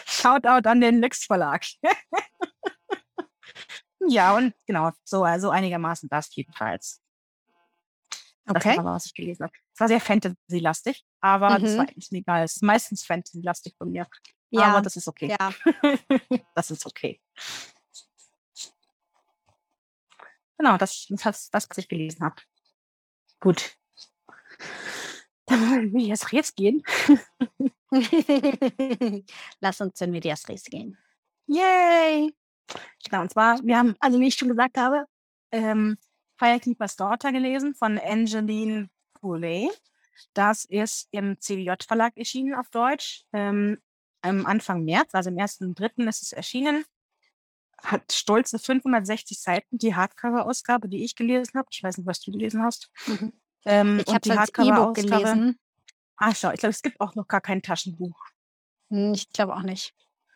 Shoutout 0.05 0.67
an 0.67 0.81
den 0.81 1.01
Lux 1.01 1.25
Verlag. 1.25 1.65
ja, 4.07 4.35
und 4.35 4.53
genau, 4.65 4.91
so 5.03 5.23
also 5.23 5.49
einigermaßen 5.49 6.09
das 6.09 6.33
jedenfalls. 6.35 7.01
Okay. 8.47 8.75
Das 8.75 8.85
war, 8.85 8.95
was 8.95 9.05
ich 9.07 9.13
gelesen 9.13 9.43
habe. 9.43 9.53
Es 9.73 9.79
war 9.79 9.87
sehr 9.87 9.99
Fantasy-lastig, 9.99 11.03
aber 11.19 11.57
mhm. 11.57 11.63
das 11.63 11.77
war 11.77 11.81
eigentlich 11.81 12.11
egal. 12.11 12.43
Es 12.43 12.57
ist 12.57 12.63
meistens 12.63 13.03
Fantasy-lastig 13.03 13.75
von 13.77 13.91
mir. 13.91 14.07
Ja. 14.51 14.65
Aber 14.65 14.81
das 14.81 14.95
ist 14.95 15.07
okay. 15.07 15.35
Ja. 15.39 15.51
das 16.55 16.71
ist 16.71 16.85
okay. 16.85 17.19
Genau, 20.57 20.77
das, 20.77 21.07
das, 21.09 21.49
das, 21.49 21.69
was 21.69 21.77
ich 21.77 21.87
gelesen 21.87 22.23
habe. 22.23 22.35
Gut. 23.39 23.75
Dann 25.45 25.93
will 25.93 26.01
ich 26.01 26.07
jetzt 26.07 26.31
jetzt 26.31 26.55
gehen. 26.55 26.83
Lass 29.59 29.81
uns 29.81 30.01
in 30.01 30.11
Medias 30.11 30.47
Res 30.49 30.63
gehen. 30.63 30.97
Yay! 31.47 32.33
Genau, 33.03 33.21
und 33.21 33.31
zwar, 33.31 33.63
wir 33.63 33.77
haben, 33.77 33.95
also 33.99 34.19
wie 34.19 34.27
ich 34.27 34.35
schon 34.35 34.49
gesagt 34.49 34.77
habe, 34.77 35.05
ähm, 35.51 35.97
Firekeeper's 36.37 36.95
Daughter 36.95 37.31
gelesen 37.31 37.75
von 37.75 37.99
Angeline 37.99 38.89
Poulet. 39.13 39.69
Das 40.33 40.65
ist 40.65 41.07
im 41.11 41.39
CBJ-Verlag 41.39 42.17
erschienen 42.17 42.55
auf 42.55 42.69
Deutsch. 42.69 43.25
Ähm, 43.33 43.77
am 44.21 44.45
Anfang 44.45 44.83
März, 44.83 45.13
also 45.13 45.29
im 45.29 45.37
ersten 45.37 45.65
und 45.65 45.79
dritten 45.79 46.07
ist 46.07 46.23
es 46.23 46.33
erschienen. 46.33 46.83
Hat 47.77 48.11
stolze 48.11 48.57
560 48.57 49.39
Seiten, 49.39 49.77
die 49.77 49.93
Hardcover-Ausgabe, 49.93 50.89
die 50.89 51.03
ich 51.03 51.15
gelesen 51.15 51.59
habe. 51.59 51.67
Ich 51.71 51.83
weiß 51.83 51.97
nicht, 51.97 52.07
was 52.07 52.21
du 52.21 52.31
gelesen 52.31 52.63
hast. 52.63 52.89
Mhm. 53.05 53.33
Ähm, 53.65 54.01
ich 54.05 54.13
habe 54.13 54.39
als 54.39 54.49
E-Book 54.57 54.95
gelesen. 54.95 55.59
Ah, 56.17 56.33
schau, 56.33 56.51
ich 56.51 56.59
glaube, 56.59 56.71
es 56.71 56.81
gibt 56.81 56.99
auch 57.01 57.15
noch 57.15 57.27
gar 57.27 57.41
kein 57.41 57.61
Taschenbuch. 57.61 58.17
Hm, 58.89 59.13
ich 59.13 59.29
glaube 59.31 59.55
auch 59.55 59.63
nicht. 59.63 59.93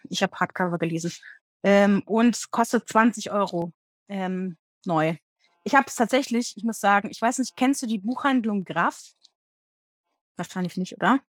Ich 0.10 0.24
habe 0.24 0.36
Hardcover 0.36 0.78
gelesen. 0.78 1.12
Ähm, 1.64 2.02
und 2.06 2.52
kostet 2.52 2.88
20 2.88 3.32
Euro 3.32 3.72
ähm, 4.08 4.58
neu. 4.86 5.16
Ich 5.64 5.76
habe 5.76 5.86
es 5.88 5.96
tatsächlich, 5.96 6.56
ich 6.58 6.64
muss 6.64 6.80
sagen, 6.80 7.10
ich 7.12 7.22
weiß 7.22 7.40
nicht, 7.40 7.56
kennst 7.56 7.82
du 7.82 7.86
die 7.88 8.00
Buchhandlung 8.00 8.64
Graf? 8.64 9.12
Wahrscheinlich 10.38 10.78
nicht, 10.78 10.96
oder? 10.96 11.20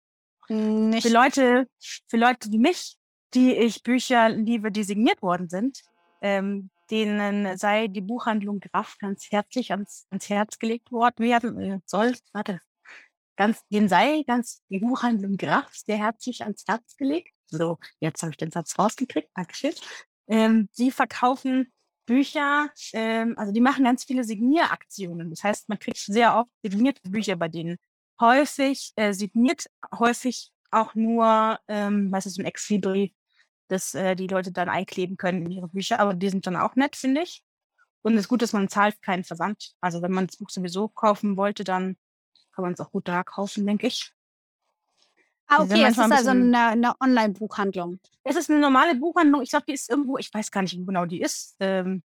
Nicht. 0.48 1.06
Für 1.06 1.12
Leute, 1.12 1.68
für 2.08 2.16
Leute 2.16 2.50
wie 2.50 2.58
mich, 2.58 2.96
die 3.34 3.54
ich 3.54 3.82
Bücher 3.82 4.28
liebe, 4.28 4.72
die 4.72 4.82
signiert 4.84 5.22
worden 5.22 5.48
sind, 5.48 5.82
ähm, 6.22 6.70
denen 6.90 7.56
sei 7.56 7.88
die 7.88 8.00
Buchhandlung 8.00 8.60
Graf 8.60 8.96
ganz 8.98 9.30
herzlich 9.30 9.70
ans, 9.72 10.06
ans 10.10 10.28
Herz 10.28 10.58
gelegt 10.58 10.90
worden 10.92 11.24
werden 11.24 11.60
äh, 11.60 11.80
soll. 11.86 12.14
Warte, 12.32 12.60
ganz, 13.36 13.64
denen 13.68 13.88
sei 13.88 14.22
ganz 14.26 14.62
die 14.68 14.80
Buchhandlung 14.80 15.36
Graf 15.36 15.72
sehr 15.74 15.98
herzlich 15.98 16.42
ans 16.42 16.64
Herz 16.66 16.96
gelegt. 16.96 17.32
So, 17.46 17.78
jetzt 18.00 18.22
habe 18.22 18.32
ich 18.32 18.36
den 18.36 18.50
Satz 18.50 18.78
rausgekriegt. 18.78 19.30
Dankeschön. 19.34 19.72
Ähm, 20.28 20.68
die 20.78 20.90
verkaufen 20.90 21.72
Bücher, 22.06 22.70
ähm, 22.92 23.34
also 23.36 23.52
die 23.52 23.60
machen 23.60 23.84
ganz 23.84 24.04
viele 24.04 24.24
Signieraktionen. 24.24 25.30
Das 25.30 25.44
heißt, 25.44 25.68
man 25.68 25.78
kriegt 25.78 25.98
sehr 25.98 26.36
oft 26.36 26.50
signierte 26.62 27.08
Bücher 27.08 27.36
bei 27.36 27.48
denen. 27.48 27.76
Häufig 28.20 28.92
äh, 28.96 29.12
signiert, 29.12 29.66
häufig 29.96 30.50
auch 30.70 30.94
nur, 30.94 31.58
ähm, 31.68 32.10
was 32.12 32.26
ist 32.26 32.38
ein 32.38 32.44
Exlibri, 32.44 33.14
dass 33.70 33.94
äh, 33.94 34.16
die 34.16 34.26
Leute 34.26 34.52
dann 34.52 34.68
einkleben 34.68 35.16
können 35.16 35.46
in 35.46 35.50
ihre 35.52 35.68
Bücher, 35.68 36.00
aber 36.00 36.14
die 36.14 36.28
sind 36.28 36.46
dann 36.46 36.56
auch 36.56 36.74
nett, 36.76 36.96
finde 36.96 37.22
ich. 37.22 37.44
Und 38.02 38.14
es 38.14 38.22
ist 38.22 38.28
gut, 38.28 38.42
dass 38.42 38.52
man 38.52 38.68
zahlt 38.68 39.00
keinen 39.02 39.24
Versand. 39.24 39.74
Also 39.80 40.02
wenn 40.02 40.12
man 40.12 40.26
das 40.26 40.36
Buch 40.36 40.50
sowieso 40.50 40.88
kaufen 40.88 41.36
wollte, 41.36 41.64
dann 41.64 41.96
kann 42.52 42.64
man 42.64 42.72
es 42.72 42.80
auch 42.80 42.90
gut 42.90 43.06
da 43.06 43.22
kaufen, 43.22 43.66
denke 43.66 43.86
ich. 43.86 44.12
Ah, 45.46 45.62
okay, 45.62 45.82
es 45.82 45.90
ist 45.92 45.98
ein 45.98 46.12
also 46.12 46.30
eine, 46.30 46.68
eine 46.68 46.94
Online-Buchhandlung. 47.00 48.00
Es 48.22 48.36
ist 48.36 48.50
eine 48.50 48.60
normale 48.60 48.94
Buchhandlung. 48.94 49.42
Ich 49.42 49.50
glaube, 49.50 49.66
die 49.66 49.74
ist 49.74 49.90
irgendwo, 49.90 50.16
ich 50.16 50.32
weiß 50.32 50.50
gar 50.50 50.62
nicht, 50.62 50.78
wo 50.78 50.84
genau 50.84 51.06
die 51.06 51.20
ist. 51.20 51.56
Ähm, 51.60 52.02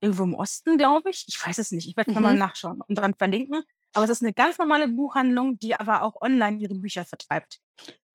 irgendwo 0.00 0.22
im 0.24 0.34
Osten, 0.34 0.78
glaube 0.78 1.10
ich. 1.10 1.24
Ich 1.28 1.44
weiß 1.44 1.58
es 1.58 1.72
nicht. 1.72 1.88
Ich 1.88 1.96
werde 1.96 2.12
mhm. 2.12 2.22
mal 2.22 2.36
nachschauen 2.36 2.80
und 2.86 2.96
dann 2.96 3.14
verlinken. 3.14 3.62
Aber 3.94 4.04
es 4.04 4.10
ist 4.10 4.22
eine 4.22 4.32
ganz 4.32 4.58
normale 4.58 4.88
Buchhandlung, 4.88 5.58
die 5.58 5.74
aber 5.74 6.02
auch 6.02 6.20
online 6.20 6.58
ihre 6.58 6.74
Bücher 6.74 7.04
vertreibt. 7.04 7.60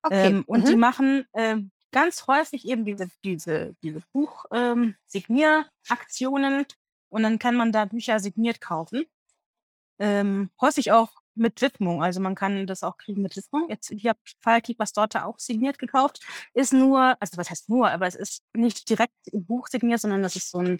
Okay. 0.01 0.27
Ähm, 0.27 0.43
und 0.47 0.61
mhm. 0.61 0.65
die 0.65 0.75
machen 0.75 1.25
ähm, 1.33 1.71
ganz 1.93 2.27
häufig 2.27 2.67
eben 2.67 2.83
diese, 2.83 3.09
diese, 3.23 3.73
diese 3.81 4.01
Buch-Signieraktionen 4.11 6.53
ähm, 6.53 6.65
und 7.09 7.23
dann 7.23 7.39
kann 7.39 7.55
man 7.55 7.71
da 7.71 7.85
Bücher 7.85 8.19
signiert 8.19 8.59
kaufen. 8.59 9.05
Ähm, 9.99 10.49
häufig 10.59 10.91
auch 10.91 11.11
mit 11.35 11.61
Widmung, 11.61 12.03
also 12.03 12.19
man 12.19 12.35
kann 12.35 12.67
das 12.67 12.83
auch 12.83 12.97
kriegen 12.97 13.21
mit 13.21 13.35
Widmung. 13.37 13.69
Jetzt, 13.69 13.91
ich 13.91 14.05
habe 14.07 14.19
Firekeepers 14.41 14.93
Daughter 14.93 15.25
auch 15.25 15.39
signiert 15.39 15.79
gekauft. 15.79 16.19
Ist 16.53 16.73
nur, 16.73 17.15
also 17.19 17.37
was 17.37 17.49
heißt 17.49 17.69
nur, 17.69 17.89
aber 17.89 18.07
es 18.07 18.15
ist 18.15 18.43
nicht 18.53 18.89
direkt 18.89 19.13
im 19.31 19.45
Buch 19.45 19.67
signiert, 19.67 20.01
sondern 20.01 20.21
das 20.23 20.35
ist 20.35 20.51
so 20.51 20.59
ein, 20.59 20.79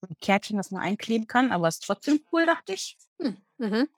so 0.00 0.08
ein 0.08 0.16
Kärtchen, 0.20 0.56
das 0.56 0.70
man 0.70 0.82
einkleben 0.82 1.26
kann, 1.26 1.52
aber 1.52 1.68
es 1.68 1.76
ist 1.76 1.84
trotzdem 1.84 2.20
cool, 2.32 2.46
dachte 2.46 2.72
ich. 2.72 2.96
Hm, 3.20 3.36
mhm. 3.58 3.88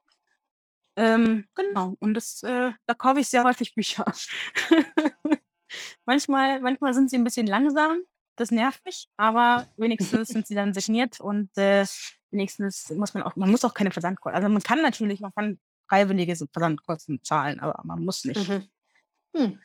Ähm, 0.97 1.47
genau, 1.55 1.97
und 2.01 2.15
das, 2.15 2.43
äh, 2.43 2.73
da 2.87 2.95
kaufe 2.95 3.21
ich 3.21 3.29
sehr 3.29 3.45
häufig 3.45 3.75
Bücher. 3.75 4.05
manchmal, 6.07 6.61
manchmal 6.61 6.95
sind 6.95 7.11
sie 7.11 7.17
ein 7.17 7.25
bisschen 7.25 7.47
langsam, 7.47 7.99
das 8.37 8.51
nervt 8.51 8.85
mich, 8.85 9.09
aber 9.17 9.67
wenigstens 9.77 10.29
sind 10.29 10.47
sie 10.47 10.55
dann 10.55 10.75
signiert 10.75 11.21
und 11.21 11.57
äh, 11.57 11.87
wenigstens 12.31 12.91
muss 12.91 13.15
man 13.15 13.23
auch, 13.23 13.37
man 13.37 13.51
muss 13.51 13.65
auch 13.65 13.75
keine 13.75 13.91
Versandkosten, 13.91 14.37
also 14.37 14.49
man 14.49 14.63
kann 14.63 14.83
natürlich, 14.83 15.21
man 15.21 15.33
kann 15.35 15.59
freiwillige 15.89 16.37
Versandkosten 16.37 17.23
zahlen, 17.23 17.61
aber 17.61 17.81
man 17.85 18.05
muss 18.05 18.25
nicht. 18.25 18.49
Mhm. 18.49 18.69
Hm. 19.37 19.61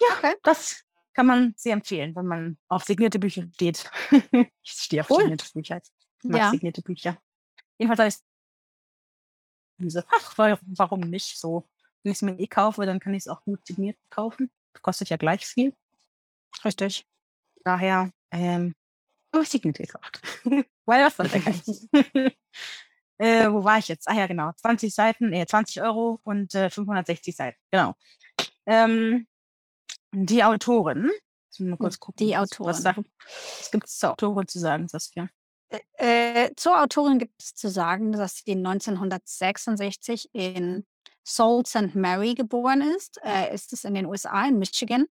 Ja, 0.00 0.08
okay. 0.16 0.34
das 0.42 0.84
kann 1.12 1.26
man 1.26 1.54
sehr 1.56 1.74
empfehlen, 1.74 2.14
wenn 2.14 2.26
man 2.26 2.58
auf 2.68 2.84
signierte 2.84 3.18
Bücher 3.18 3.46
steht. 3.54 3.90
ich 4.62 4.72
stehe 4.72 5.02
auf 5.02 5.10
cool. 5.10 5.22
signierte 5.22 5.46
Bücher. 5.52 5.80
Ich 6.22 6.30
mag 6.30 6.40
ja. 6.40 6.50
signierte 6.50 6.82
Bücher. 6.82 7.18
Jedenfalls 7.78 7.98
habe 7.98 8.08
ich 8.08 8.16
diese, 9.78 10.04
ach, 10.10 10.36
warum 10.36 11.00
nicht 11.00 11.38
so? 11.38 11.68
Wenn 12.02 12.12
ich 12.12 12.18
es 12.18 12.22
mir 12.22 12.38
eh 12.38 12.46
kaufe, 12.46 12.86
dann 12.86 13.00
kann 13.00 13.14
ich 13.14 13.24
es 13.24 13.28
auch 13.28 13.42
gut 13.44 13.66
signiert 13.66 13.98
kaufen. 14.10 14.50
Kostet 14.82 15.08
ja 15.10 15.16
gleich 15.16 15.46
viel. 15.46 15.74
Richtig. 16.64 17.06
Daher, 17.64 18.10
ähm, 18.30 18.74
habe 19.32 19.44
ich 19.44 19.50
signiert 19.50 19.78
gekauft. 19.78 20.20
Weil 20.86 21.04
was 21.04 21.16
sonst 21.16 21.88
äh, 23.18 23.50
wo 23.50 23.62
war 23.62 23.78
ich 23.78 23.88
jetzt? 23.88 24.08
Ah 24.08 24.14
ja, 24.14 24.26
genau. 24.26 24.52
20 24.56 24.94
Seiten, 24.94 25.32
äh, 25.32 25.46
20 25.46 25.82
Euro 25.82 26.20
und 26.24 26.54
äh, 26.54 26.70
560 26.70 27.36
Seiten. 27.36 27.58
Genau. 27.70 27.94
Ähm, 28.66 29.26
die 30.12 30.42
Autorin. 30.42 31.10
Mal 31.58 31.76
kurz 31.76 31.98
gucken, 31.98 32.26
die 32.26 32.36
Autorin. 32.36 32.74
Was, 32.74 32.84
was 32.84 33.70
gibt 33.70 33.86
es 33.86 33.98
zur 33.98 34.12
Autorin 34.12 34.48
zu 34.48 34.58
sagen, 34.58 34.88
Saskia? 34.88 35.28
Äh, 35.94 36.50
zur 36.56 36.80
Autorin 36.80 37.18
gibt 37.18 37.40
es 37.40 37.54
zu 37.54 37.68
sagen, 37.68 38.12
dass 38.12 38.38
sie 38.38 38.52
1966 38.52 40.30
in 40.32 40.86
Sault 41.24 41.66
St. 41.66 41.94
Mary 41.94 42.34
geboren 42.34 42.82
ist. 42.96 43.20
Äh, 43.22 43.54
ist 43.54 43.72
es 43.72 43.84
in 43.84 43.94
den 43.94 44.06
USA, 44.06 44.46
in 44.46 44.58
Michigan. 44.58 45.06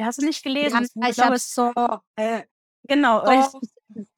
Hast 0.00 0.20
du 0.20 0.26
nicht 0.26 0.42
gelesen? 0.42 0.86
Ja, 0.94 1.08
ich 1.08 1.18
habe 1.18 1.38
so. 1.38 1.72
Äh, 2.16 2.42
genau. 2.84 3.24
So, 3.24 3.60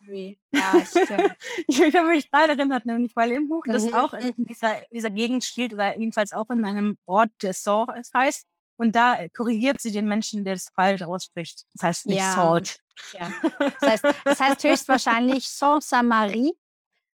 ich, 0.09 0.39
ja, 0.51 0.75
ich, 1.69 1.81
ich 1.81 1.97
habe 1.97 2.09
mich 2.09 2.31
gerade 2.31 2.53
erinnert, 2.53 2.85
nämlich 2.85 3.15
weil 3.15 3.33
im 3.33 3.49
Buch 3.49 3.65
das 3.67 3.85
mhm. 3.85 3.95
auch 3.95 4.13
in 4.13 4.35
dieser, 4.37 4.81
dieser 4.91 5.11
Gegend 5.11 5.45
spielt 5.45 5.73
oder 5.73 5.99
jedenfalls 5.99 6.33
auch 6.33 6.51
in 6.51 6.65
einem 6.65 6.99
Ort, 7.07 7.31
der 7.43 7.55
Sault 7.55 7.91
heißt. 8.13 8.47
Und 8.77 8.97
da 8.97 9.29
korrigiert 9.29 9.81
sie 9.81 9.93
den 9.93 10.07
Menschen, 10.07 10.45
der 10.45 10.55
es 10.55 10.69
falsch 10.75 11.03
ausspricht. 11.03 11.65
Das 11.75 11.85
heißt 11.85 12.07
nicht 12.07 12.19
ja. 12.19 12.35
Salt. 12.35 12.81
Ja. 13.13 13.33
Das, 13.81 13.91
heißt, 13.91 14.05
das 14.25 14.41
heißt 14.41 14.65
höchstwahrscheinlich 14.65 15.49
Saint 15.49 16.09
Marie, 16.09 16.53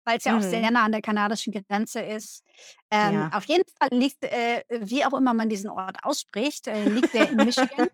weil 0.05 0.17
es 0.17 0.23
ja 0.23 0.33
mhm. 0.33 0.39
auch 0.39 0.43
sehr 0.43 0.71
nah 0.71 0.83
an 0.83 0.91
der 0.91 1.01
kanadischen 1.01 1.53
Grenze 1.53 2.01
ist. 2.01 2.43
Ähm, 2.91 3.13
ja. 3.15 3.31
Auf 3.33 3.45
jeden 3.45 3.63
Fall 3.79 3.97
liegt, 3.97 4.23
äh, 4.23 4.63
wie 4.69 5.05
auch 5.05 5.13
immer 5.13 5.33
man 5.33 5.49
diesen 5.49 5.69
Ort 5.69 5.97
ausspricht, 6.03 6.67
äh, 6.67 6.87
liegt 6.87 7.13
er 7.13 7.29
in 7.29 7.35
Michigan, 7.37 7.89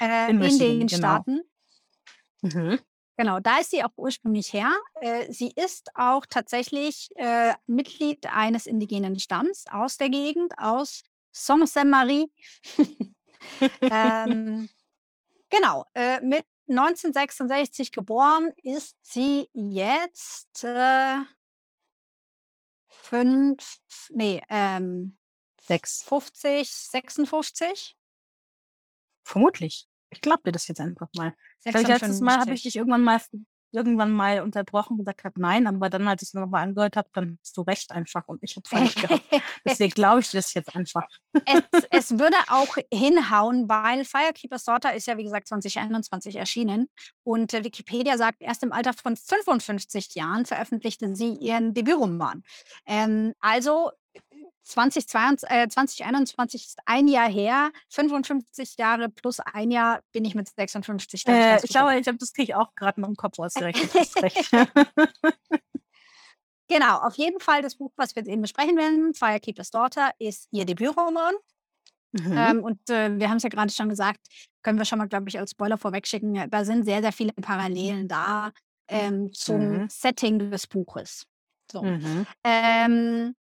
äh, 0.00 0.30
in, 0.30 0.38
Michigan, 0.38 0.70
in, 0.70 0.78
den 0.80 0.86
genau. 0.86 0.98
Staaten. 0.98 1.40
Mhm. 2.42 2.78
Genau, 3.16 3.40
da 3.40 3.58
ist 3.58 3.72
sie 3.72 3.82
auch 3.82 3.90
ursprünglich 3.96 4.52
her. 4.52 4.70
Äh, 5.00 5.32
sie 5.32 5.50
ist 5.56 5.90
auch 5.96 6.24
tatsächlich 6.24 7.10
äh, 7.16 7.52
Mitglied 7.66 8.32
eines 8.32 8.66
indigenen 8.66 9.18
Stamms 9.18 9.64
aus 9.72 9.96
der 9.96 10.08
Gegend, 10.08 10.52
aus 10.56 11.02
Saint-Marie. 11.32 12.30
ähm, 13.80 14.68
genau, 15.50 15.84
äh, 15.94 16.20
mit 16.20 16.44
1966 16.68 17.92
geboren 17.92 18.52
ist 18.62 18.96
sie 19.02 19.48
jetzt 19.52 20.64
äh, 20.64 21.18
fünf, 22.88 23.78
nee, 24.10 24.42
ähm, 24.48 25.16
sechs. 25.60 26.02
50, 26.02 26.70
56? 26.70 27.96
Vermutlich. 29.22 29.88
Ich 30.10 30.20
glaube 30.20 30.42
dir 30.44 30.52
das 30.52 30.68
jetzt 30.68 30.80
einfach 30.80 31.08
mal. 31.14 31.34
Ich 31.64 31.72
letztes 31.72 32.20
Mal 32.20 32.38
habe 32.38 32.54
ich 32.54 32.62
dich 32.62 32.76
irgendwann 32.76 33.02
mal 33.02 33.20
irgendwann 33.72 34.12
mal 34.12 34.40
unterbrochen 34.40 34.92
und 34.94 34.98
gesagt 34.98 35.24
habe, 35.24 35.40
nein, 35.40 35.66
aber 35.66 35.90
dann, 35.90 36.08
als 36.08 36.22
ich 36.22 36.28
es 36.28 36.34
nochmal 36.34 36.64
angehört 36.64 36.96
habe, 36.96 37.08
dann 37.12 37.38
hast 37.42 37.56
du 37.56 37.62
recht 37.62 37.90
einfach 37.92 38.26
und 38.26 38.42
ich 38.42 38.56
habe 38.56 38.68
falsch 38.68 38.94
gehabt. 39.02 39.22
Deswegen 39.64 39.92
glaube 39.92 40.20
ich 40.20 40.30
das 40.30 40.54
jetzt 40.54 40.74
einfach. 40.74 41.06
Es, 41.44 41.86
es, 41.90 42.10
würde 42.18 42.36
auch 42.48 42.76
hinhauen, 42.92 43.68
weil 43.68 44.04
Firekeeper's 44.04 44.64
Daughter 44.64 44.94
ist 44.94 45.06
ja, 45.06 45.16
wie 45.16 45.24
gesagt, 45.24 45.48
2021 45.48 46.36
erschienen 46.36 46.88
und 47.24 47.54
äh, 47.54 47.64
Wikipedia 47.64 48.16
sagt, 48.16 48.40
erst 48.40 48.62
im 48.62 48.72
Alter 48.72 48.92
von 48.94 49.16
55 49.16 50.14
Jahren 50.14 50.46
veröffentlichte 50.46 51.14
sie 51.14 51.34
ihren 51.34 51.74
Debütroman. 51.74 52.42
Ähm, 52.86 53.34
also 53.40 53.90
2022, 54.68 55.50
äh, 55.50 55.68
2021 55.68 56.66
ist 56.66 56.78
ein 56.84 57.08
Jahr 57.08 57.28
her, 57.28 57.70
55 57.88 58.76
Jahre 58.76 59.08
plus 59.08 59.40
ein 59.40 59.70
Jahr 59.70 60.02
bin 60.12 60.24
ich 60.24 60.34
mit 60.34 60.48
56. 60.48 61.26
Äh, 61.26 61.56
ich 61.62 61.70
glaube, 61.70 61.98
ich 61.98 62.06
habe 62.06 62.18
das 62.18 62.32
kriege 62.32 62.52
ich 62.52 62.54
auch 62.54 62.74
gerade 62.74 63.00
noch 63.00 63.08
im 63.08 63.16
Kopf 63.16 63.38
ausgerechnet. 63.38 63.90
genau, 66.68 66.98
auf 66.98 67.16
jeden 67.16 67.40
Fall 67.40 67.62
das 67.62 67.76
Buch, 67.76 67.92
was 67.96 68.14
wir 68.14 68.22
jetzt 68.22 68.30
eben 68.30 68.42
besprechen 68.42 68.76
werden, 68.76 69.14
Firekeeper's 69.14 69.70
Daughter, 69.70 70.10
ist 70.18 70.48
ihr 70.50 70.66
Debütroman. 70.66 71.34
Mhm. 72.12 72.36
Ähm, 72.36 72.62
und 72.62 72.90
äh, 72.90 73.18
wir 73.18 73.30
haben 73.30 73.38
es 73.38 73.42
ja 73.42 73.48
gerade 73.48 73.72
schon 73.72 73.88
gesagt, 73.88 74.20
können 74.62 74.78
wir 74.78 74.84
schon 74.84 74.98
mal, 74.98 75.08
glaube 75.08 75.28
ich, 75.28 75.38
als 75.38 75.52
Spoiler 75.52 75.78
vorwegschicken, 75.78 76.50
da 76.50 76.64
sind 76.64 76.84
sehr, 76.84 77.00
sehr 77.00 77.12
viele 77.12 77.32
Parallelen 77.32 78.06
da 78.06 78.52
ähm, 78.88 79.32
zum 79.32 79.60
mhm. 79.60 79.88
Setting 79.88 80.50
des 80.50 80.66
Buches. 80.66 81.26
So. 81.70 81.82
Mhm. 81.82 82.26
Ähm, 82.44 83.34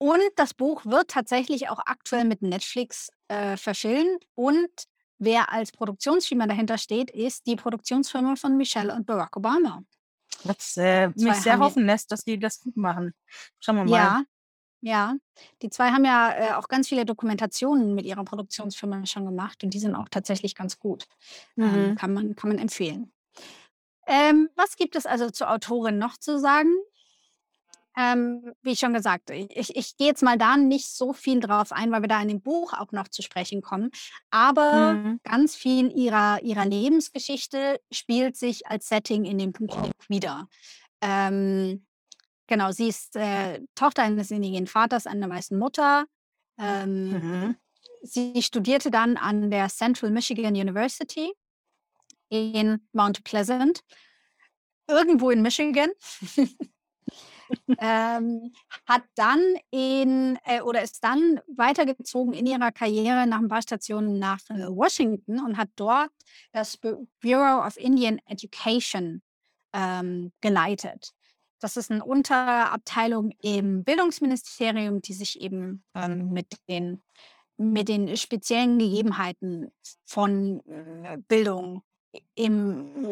und 0.00 0.22
das 0.36 0.54
Buch 0.54 0.86
wird 0.86 1.08
tatsächlich 1.08 1.68
auch 1.68 1.80
aktuell 1.84 2.24
mit 2.24 2.40
Netflix 2.40 3.10
äh, 3.28 3.58
verschillt. 3.58 4.26
Und 4.34 4.70
wer 5.18 5.52
als 5.52 5.72
Produktionsfirma 5.72 6.46
dahinter 6.46 6.78
steht, 6.78 7.10
ist 7.10 7.46
die 7.46 7.54
Produktionsfirma 7.54 8.36
von 8.36 8.56
Michelle 8.56 8.94
und 8.94 9.04
Barack 9.04 9.36
Obama. 9.36 9.82
Was 10.44 10.78
äh, 10.78 11.08
mich 11.08 11.34
sehr 11.34 11.58
hoffen 11.58 11.84
lässt, 11.84 12.10
dass 12.12 12.24
die 12.24 12.38
das 12.38 12.60
gut 12.60 12.78
machen. 12.78 13.12
Schauen 13.58 13.76
wir 13.76 13.84
mal. 13.84 13.90
Ja, 13.90 14.22
ja. 14.80 15.16
Die 15.60 15.68
zwei 15.68 15.90
haben 15.90 16.06
ja 16.06 16.32
äh, 16.32 16.52
auch 16.54 16.68
ganz 16.68 16.88
viele 16.88 17.04
Dokumentationen 17.04 17.94
mit 17.94 18.06
ihrer 18.06 18.24
Produktionsfirma 18.24 19.04
schon 19.04 19.26
gemacht 19.26 19.62
und 19.64 19.74
die 19.74 19.80
sind 19.80 19.94
auch 19.94 20.08
tatsächlich 20.08 20.54
ganz 20.54 20.78
gut. 20.78 21.08
Ähm, 21.58 21.64
mhm. 21.66 21.74
Ähm, 21.74 21.94
kann, 21.96 22.14
man, 22.14 22.36
kann 22.36 22.48
man 22.48 22.58
empfehlen. 22.58 23.12
Ähm, 24.06 24.48
was 24.56 24.76
gibt 24.76 24.96
es 24.96 25.04
also 25.04 25.28
zur 25.28 25.50
Autorin 25.50 25.98
noch 25.98 26.16
zu 26.16 26.38
sagen? 26.38 26.72
Ähm, 28.02 28.54
wie 28.62 28.76
schon 28.76 28.94
gesagt, 28.94 29.28
ich, 29.28 29.76
ich 29.76 29.96
gehe 29.98 30.06
jetzt 30.06 30.22
mal 30.22 30.38
da 30.38 30.56
nicht 30.56 30.88
so 30.88 31.12
viel 31.12 31.38
drauf 31.38 31.70
ein, 31.70 31.92
weil 31.92 32.00
wir 32.00 32.08
da 32.08 32.22
in 32.22 32.28
dem 32.28 32.40
Buch 32.40 32.72
auch 32.72 32.92
noch 32.92 33.08
zu 33.08 33.20
sprechen 33.20 33.60
kommen. 33.60 33.90
Aber 34.30 34.94
mhm. 34.94 35.20
ganz 35.22 35.54
viel 35.54 35.92
ihrer, 35.94 36.42
ihrer 36.42 36.64
Lebensgeschichte 36.64 37.78
spielt 37.92 38.38
sich 38.38 38.66
als 38.66 38.88
Setting 38.88 39.26
in 39.26 39.36
dem 39.36 39.52
Buch 39.52 39.76
wieder. 40.08 40.48
Ähm, 41.02 41.86
genau, 42.46 42.72
sie 42.72 42.88
ist 42.88 43.16
äh, 43.16 43.60
Tochter 43.74 44.04
eines 44.04 44.30
indigenen 44.30 44.66
Vaters, 44.66 45.06
einer 45.06 45.28
weißen 45.28 45.58
Mutter. 45.58 46.06
Ähm, 46.58 47.10
mhm. 47.10 47.56
Sie 48.00 48.40
studierte 48.40 48.90
dann 48.90 49.18
an 49.18 49.50
der 49.50 49.68
Central 49.68 50.10
Michigan 50.10 50.54
University 50.54 51.34
in 52.30 52.80
Mount 52.92 53.24
Pleasant, 53.24 53.82
irgendwo 54.88 55.28
in 55.28 55.42
Michigan. 55.42 55.90
ähm, 57.78 58.52
hat 58.86 59.02
dann 59.14 59.40
in 59.70 60.38
äh, 60.44 60.60
oder 60.60 60.82
ist 60.82 61.02
dann 61.02 61.40
weitergezogen 61.48 62.32
in 62.32 62.46
ihrer 62.46 62.72
Karriere 62.72 63.26
nach 63.26 63.38
ein 63.38 63.48
paar 63.48 63.62
Stationen 63.62 64.18
nach 64.18 64.40
äh, 64.50 64.66
Washington 64.68 65.40
und 65.40 65.56
hat 65.56 65.68
dort 65.76 66.10
das 66.52 66.76
Bureau 66.76 67.66
of 67.66 67.76
Indian 67.76 68.20
Education 68.26 69.22
ähm, 69.72 70.32
geleitet. 70.40 71.12
Das 71.60 71.76
ist 71.76 71.90
eine 71.90 72.04
Unterabteilung 72.04 73.32
im 73.42 73.84
Bildungsministerium, 73.84 75.02
die 75.02 75.12
sich 75.12 75.40
eben 75.40 75.84
ähm, 75.94 76.32
mit 76.32 76.56
den 76.68 77.02
mit 77.58 77.88
den 77.88 78.16
speziellen 78.16 78.78
Gegebenheiten 78.78 79.70
von 80.06 80.60
äh, 80.66 81.18
Bildung 81.28 81.82
im 82.34 83.06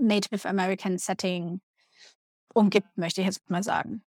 Native 0.00 0.48
American 0.48 0.96
Setting 0.96 1.60
umgibt, 2.54 2.96
möchte 2.96 3.20
ich 3.20 3.26
jetzt 3.26 3.48
mal 3.50 3.62
sagen. 3.62 4.02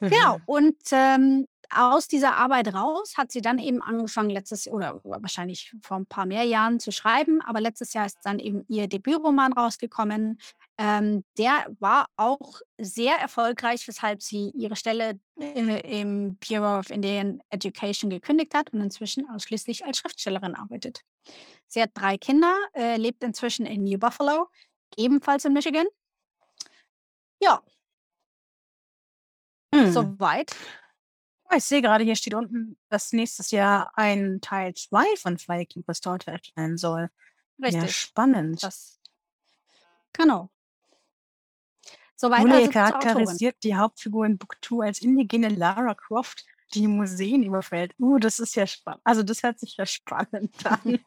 Genau. 0.00 0.08
Mhm. 0.08 0.10
Genau. 0.10 0.38
Und 0.46 0.76
ähm, 0.92 1.46
aus 1.72 2.08
dieser 2.08 2.36
Arbeit 2.36 2.74
raus 2.74 3.14
hat 3.16 3.30
sie 3.30 3.40
dann 3.40 3.58
eben 3.58 3.80
angefangen, 3.80 4.30
letztes 4.30 4.66
oder 4.66 5.00
wahrscheinlich 5.04 5.72
vor 5.82 5.98
ein 5.98 6.06
paar 6.06 6.26
mehr 6.26 6.42
Jahren 6.42 6.80
zu 6.80 6.90
schreiben, 6.90 7.40
aber 7.42 7.60
letztes 7.60 7.92
Jahr 7.92 8.06
ist 8.06 8.18
dann 8.24 8.40
eben 8.40 8.64
ihr 8.68 8.88
Debütroman 8.88 9.52
rausgekommen. 9.52 10.40
Ähm, 10.78 11.24
der 11.38 11.66
war 11.78 12.06
auch 12.16 12.60
sehr 12.78 13.14
erfolgreich, 13.16 13.86
weshalb 13.86 14.20
sie 14.20 14.50
ihre 14.50 14.74
Stelle 14.74 15.20
äh, 15.38 16.00
im 16.00 16.36
Bureau 16.38 16.80
of 16.80 16.90
Indian 16.90 17.40
Education 17.50 18.10
gekündigt 18.10 18.54
hat 18.54 18.72
und 18.72 18.80
inzwischen 18.80 19.28
ausschließlich 19.30 19.84
als 19.84 19.98
Schriftstellerin 19.98 20.56
arbeitet. 20.56 21.02
Sie 21.68 21.80
hat 21.80 21.90
drei 21.94 22.18
Kinder, 22.18 22.56
äh, 22.74 22.96
lebt 22.96 23.22
inzwischen 23.22 23.64
in 23.64 23.84
New 23.84 23.98
Buffalo, 23.98 24.48
ebenfalls 24.96 25.44
in 25.44 25.52
Michigan. 25.52 25.86
Ja, 27.40 27.62
Hm. 29.74 29.92
soweit. 29.92 30.54
Oh, 31.44 31.56
ich 31.56 31.64
sehe 31.64 31.82
gerade, 31.82 32.04
hier 32.04 32.16
steht 32.16 32.34
unten, 32.34 32.76
dass 32.88 33.12
nächstes 33.12 33.50
Jahr 33.50 33.90
ein 33.94 34.40
Teil 34.40 34.74
2 34.74 35.04
von 35.16 35.38
Flykeepers 35.38 36.00
dort 36.00 36.26
erscheinen 36.26 36.76
soll. 36.76 37.10
Ja, 37.58 37.66
Richtig. 37.66 37.96
spannend. 37.96 38.62
Das, 38.62 39.00
genau. 40.12 40.50
Soweit 42.16 42.42
Julia 42.42 42.56
also 42.56 42.70
zur 42.70 42.82
Autorin. 42.82 43.00
charakterisiert 43.00 43.56
die 43.62 43.74
Hauptfigur 43.76 44.26
in 44.26 44.38
Book 44.38 44.56
2 44.62 44.86
als 44.86 45.00
indigene 45.00 45.48
Lara 45.48 45.94
Croft, 45.94 46.44
die 46.74 46.86
Museen 46.86 47.42
überfällt. 47.42 47.94
Uh, 47.98 48.18
das 48.18 48.38
ist 48.38 48.54
ja 48.54 48.66
spannend. 48.66 49.00
Also 49.04 49.22
das 49.22 49.42
hört 49.42 49.58
sich 49.58 49.76
ja 49.76 49.86
spannend 49.86 50.54
an. 50.64 51.00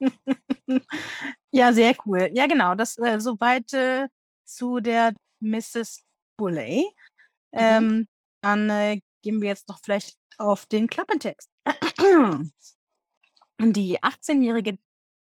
ja, 1.52 1.72
sehr 1.72 1.96
cool. 2.06 2.30
Ja, 2.34 2.48
genau. 2.48 2.76
Das 2.76 2.98
äh, 2.98 3.20
soweit 3.20 3.72
äh, 3.74 4.08
zu 4.44 4.80
der 4.80 5.14
Mrs. 5.40 6.04
Bulley. 6.38 6.86
Mhm. 7.52 7.60
Ähm, 7.60 8.08
dann 8.42 8.70
äh, 8.70 9.02
gehen 9.22 9.42
wir 9.42 9.50
jetzt 9.50 9.68
noch 9.70 9.80
vielleicht 9.80 10.18
auf 10.38 10.66
den 10.66 10.88
Klappentext. 10.88 11.50
Die 13.60 14.00
18-jährige 14.00 14.78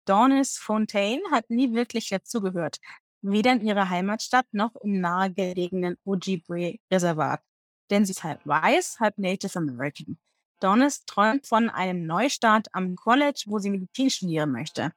Donis 0.06 0.56
Fontaine 0.56 1.22
hat 1.30 1.50
nie 1.50 1.74
wirklich 1.74 2.08
dazugehört, 2.08 2.78
weder 3.22 3.52
in 3.52 3.60
ihrer 3.60 3.90
Heimatstadt 3.90 4.46
noch 4.52 4.74
im 4.76 5.00
nahegelegenen 5.00 5.98
Ojibwe-Reservat. 6.04 7.42
Denn 7.90 8.04
sie 8.06 8.12
ist 8.12 8.24
halb 8.24 8.40
weiß, 8.46 9.00
halb 9.00 9.18
Native 9.18 9.58
American. 9.58 10.18
Donis 10.60 11.04
träumt 11.04 11.46
von 11.46 11.68
einem 11.70 12.06
Neustart 12.06 12.68
am 12.72 12.94
College, 12.94 13.44
wo 13.46 13.58
sie 13.58 13.70
Medizin 13.70 14.10
studieren 14.10 14.52
möchte. 14.52 14.92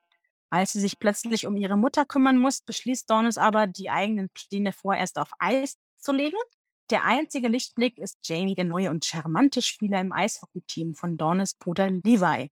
Als 0.50 0.74
sie 0.74 0.80
sich 0.80 1.00
plötzlich 1.00 1.48
um 1.48 1.58
ihre 1.58 1.78
Mutter 1.78 2.06
kümmern 2.06 2.38
muss, 2.38 2.62
beschließt 2.62 3.10
Donis 3.10 3.38
aber, 3.38 3.66
die 3.66 3.90
eigenen 3.90 4.30
Pläne 4.30 4.72
vorerst 4.72 5.18
auf 5.18 5.32
Eis 5.40 5.78
zu 6.04 6.12
legen. 6.12 6.38
Der 6.90 7.06
einzige 7.06 7.48
Lichtblick 7.48 7.98
ist 7.98 8.20
Jamie, 8.24 8.56
der 8.56 8.66
neue 8.66 8.90
und 8.90 9.06
charmante 9.06 9.62
Spieler 9.62 10.02
im 10.02 10.12
Eishockey-Team 10.12 10.96
von 10.96 11.18
Dornes 11.18 11.56
Bruder 11.56 11.90
Levi. 11.90 12.52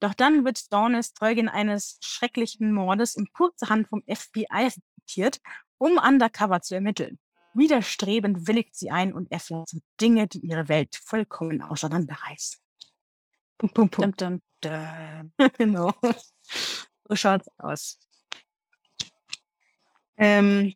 Doch 0.00 0.14
dann 0.14 0.44
wird 0.44 0.72
Dornes 0.72 1.12
Zeugin 1.14 1.48
eines 1.48 1.98
schrecklichen 2.00 2.72
Mordes 2.72 3.14
in 3.14 3.30
kurzerhand 3.32 3.88
vom 3.88 4.02
FBI 4.08 4.46
rekrutiert, 4.52 5.40
um 5.78 5.98
undercover 5.98 6.60
zu 6.62 6.74
ermitteln. 6.74 7.18
Widerstrebend 7.54 8.46
willigt 8.48 8.74
sie 8.74 8.90
ein 8.90 9.12
und 9.12 9.30
erfährt 9.30 9.70
Dinge, 10.00 10.26
die 10.26 10.40
ihre 10.40 10.68
Welt 10.68 10.96
vollkommen 10.96 11.60
auseinanderreißen. 11.60 12.58
Pum, 13.58 13.70
pum. 13.70 13.88
Dum, 13.90 14.16
dum, 14.16 14.42
dum. 14.60 15.32
genau. 15.58 15.92
So 17.08 17.16
schaut's 17.16 17.48
aus. 17.58 17.98
Ähm, 20.16 20.74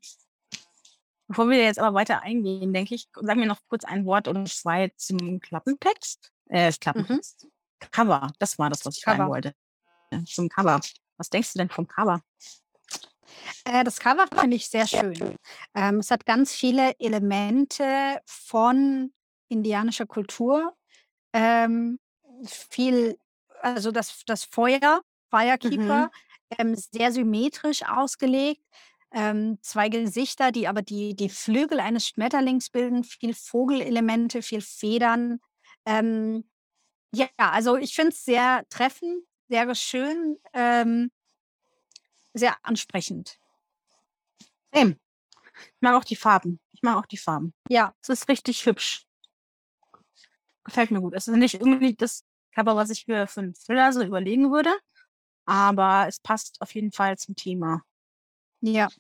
bevor 1.29 1.49
wir 1.49 1.63
jetzt 1.63 1.79
aber 1.79 1.95
weiter 1.95 2.23
eingehen, 2.23 2.73
denke 2.73 2.95
ich, 2.95 3.09
sagen 3.15 3.41
wir 3.41 3.47
noch 3.47 3.61
kurz 3.69 3.85
ein 3.85 4.05
Wort 4.05 4.29
oder 4.29 4.45
zwei 4.45 4.93
zum 4.97 5.41
Klappentext. 5.41 6.33
Äh, 6.49 6.67
das 6.67 6.81
Klappentext. 6.81 7.47
Cover, 7.91 8.33
das 8.39 8.59
war 8.59 8.71
das, 8.71 8.85
was 8.85 8.97
ich 8.97 9.03
sagen 9.03 9.19
Cover. 9.19 9.31
wollte. 9.31 9.53
Ja, 10.13 10.25
zum 10.25 10.49
Cover. 10.49 10.81
Was 11.19 11.31
denkst 11.31 11.53
du 11.53 11.59
denn 11.59 11.69
vom 11.69 11.87
Cover? 11.87 12.21
Äh, 13.65 13.85
das 13.85 13.99
Cover 13.99 14.27
finde 14.39 14.57
ich 14.57 14.69
sehr 14.69 14.87
schön. 14.87 15.37
Ähm, 15.75 15.99
es 15.99 16.11
hat 16.11 16.27
ganz 16.27 16.55
viele 16.55 16.99
Elemente 16.99 18.21
von 18.25 19.13
indianischer 19.49 20.07
Kultur. 20.07 20.75
Ähm, 21.33 21.99
viel, 22.45 23.19
also 23.61 23.91
das, 23.91 24.23
das 24.27 24.45
Feuer, 24.45 25.01
Firekeeper, 25.31 26.11
ähm, 26.59 26.75
sehr 26.77 27.13
symmetrisch 27.13 27.83
ausgelegt. 27.83 28.63
Ähm, 29.19 29.57
zwei 29.63 29.89
Gesichter, 29.89 30.53
die 30.53 30.69
aber 30.69 30.83
die, 30.83 31.17
die 31.17 31.31
Flügel 31.31 31.81
eines 31.81 32.07
Schmetterlings 32.07 32.69
bilden, 32.69 33.03
viel 33.03 33.33
Vogelelemente, 33.33 34.43
viel 34.43 34.61
Federn. 34.61 35.41
Ähm, 35.87 36.45
ja, 37.15 37.29
also 37.39 37.79
ich 37.79 37.95
finde 37.95 38.11
es 38.11 38.27
sehr 38.27 38.67
treffend, 38.69 39.25
sehr 39.49 39.75
schön, 39.75 40.37
ähm, 40.53 41.11
sehr 42.35 42.59
ansprechend. 42.63 43.39
Same. 44.75 44.99
Ich 45.55 45.81
mag 45.81 45.95
auch 45.95 46.05
die 46.05 46.17
Farben. 46.17 46.61
Ich 46.73 46.83
mag 46.83 46.99
auch 46.99 47.07
die 47.07 47.17
Farben. 47.17 47.55
Ja, 47.71 47.95
Es 48.03 48.11
ist 48.11 48.29
richtig 48.29 48.67
hübsch. 48.67 49.07
Gefällt 50.65 50.91
mir 50.91 51.01
gut. 51.01 51.15
Es 51.15 51.27
ist 51.27 51.37
nicht 51.37 51.55
irgendwie 51.55 51.95
das 51.95 52.23
Cover, 52.55 52.77
was 52.77 52.91
ich 52.91 53.07
für, 53.07 53.27
für 53.27 53.41
einen 53.41 53.55
Thriller 53.55 53.95
so 53.95 54.03
überlegen 54.03 54.53
würde, 54.53 54.77
aber 55.47 56.05
es 56.07 56.21
passt 56.21 56.61
auf 56.61 56.75
jeden 56.75 56.93
Fall 56.93 57.17
zum 57.17 57.35
Thema. 57.35 57.81
ja. 58.61 58.91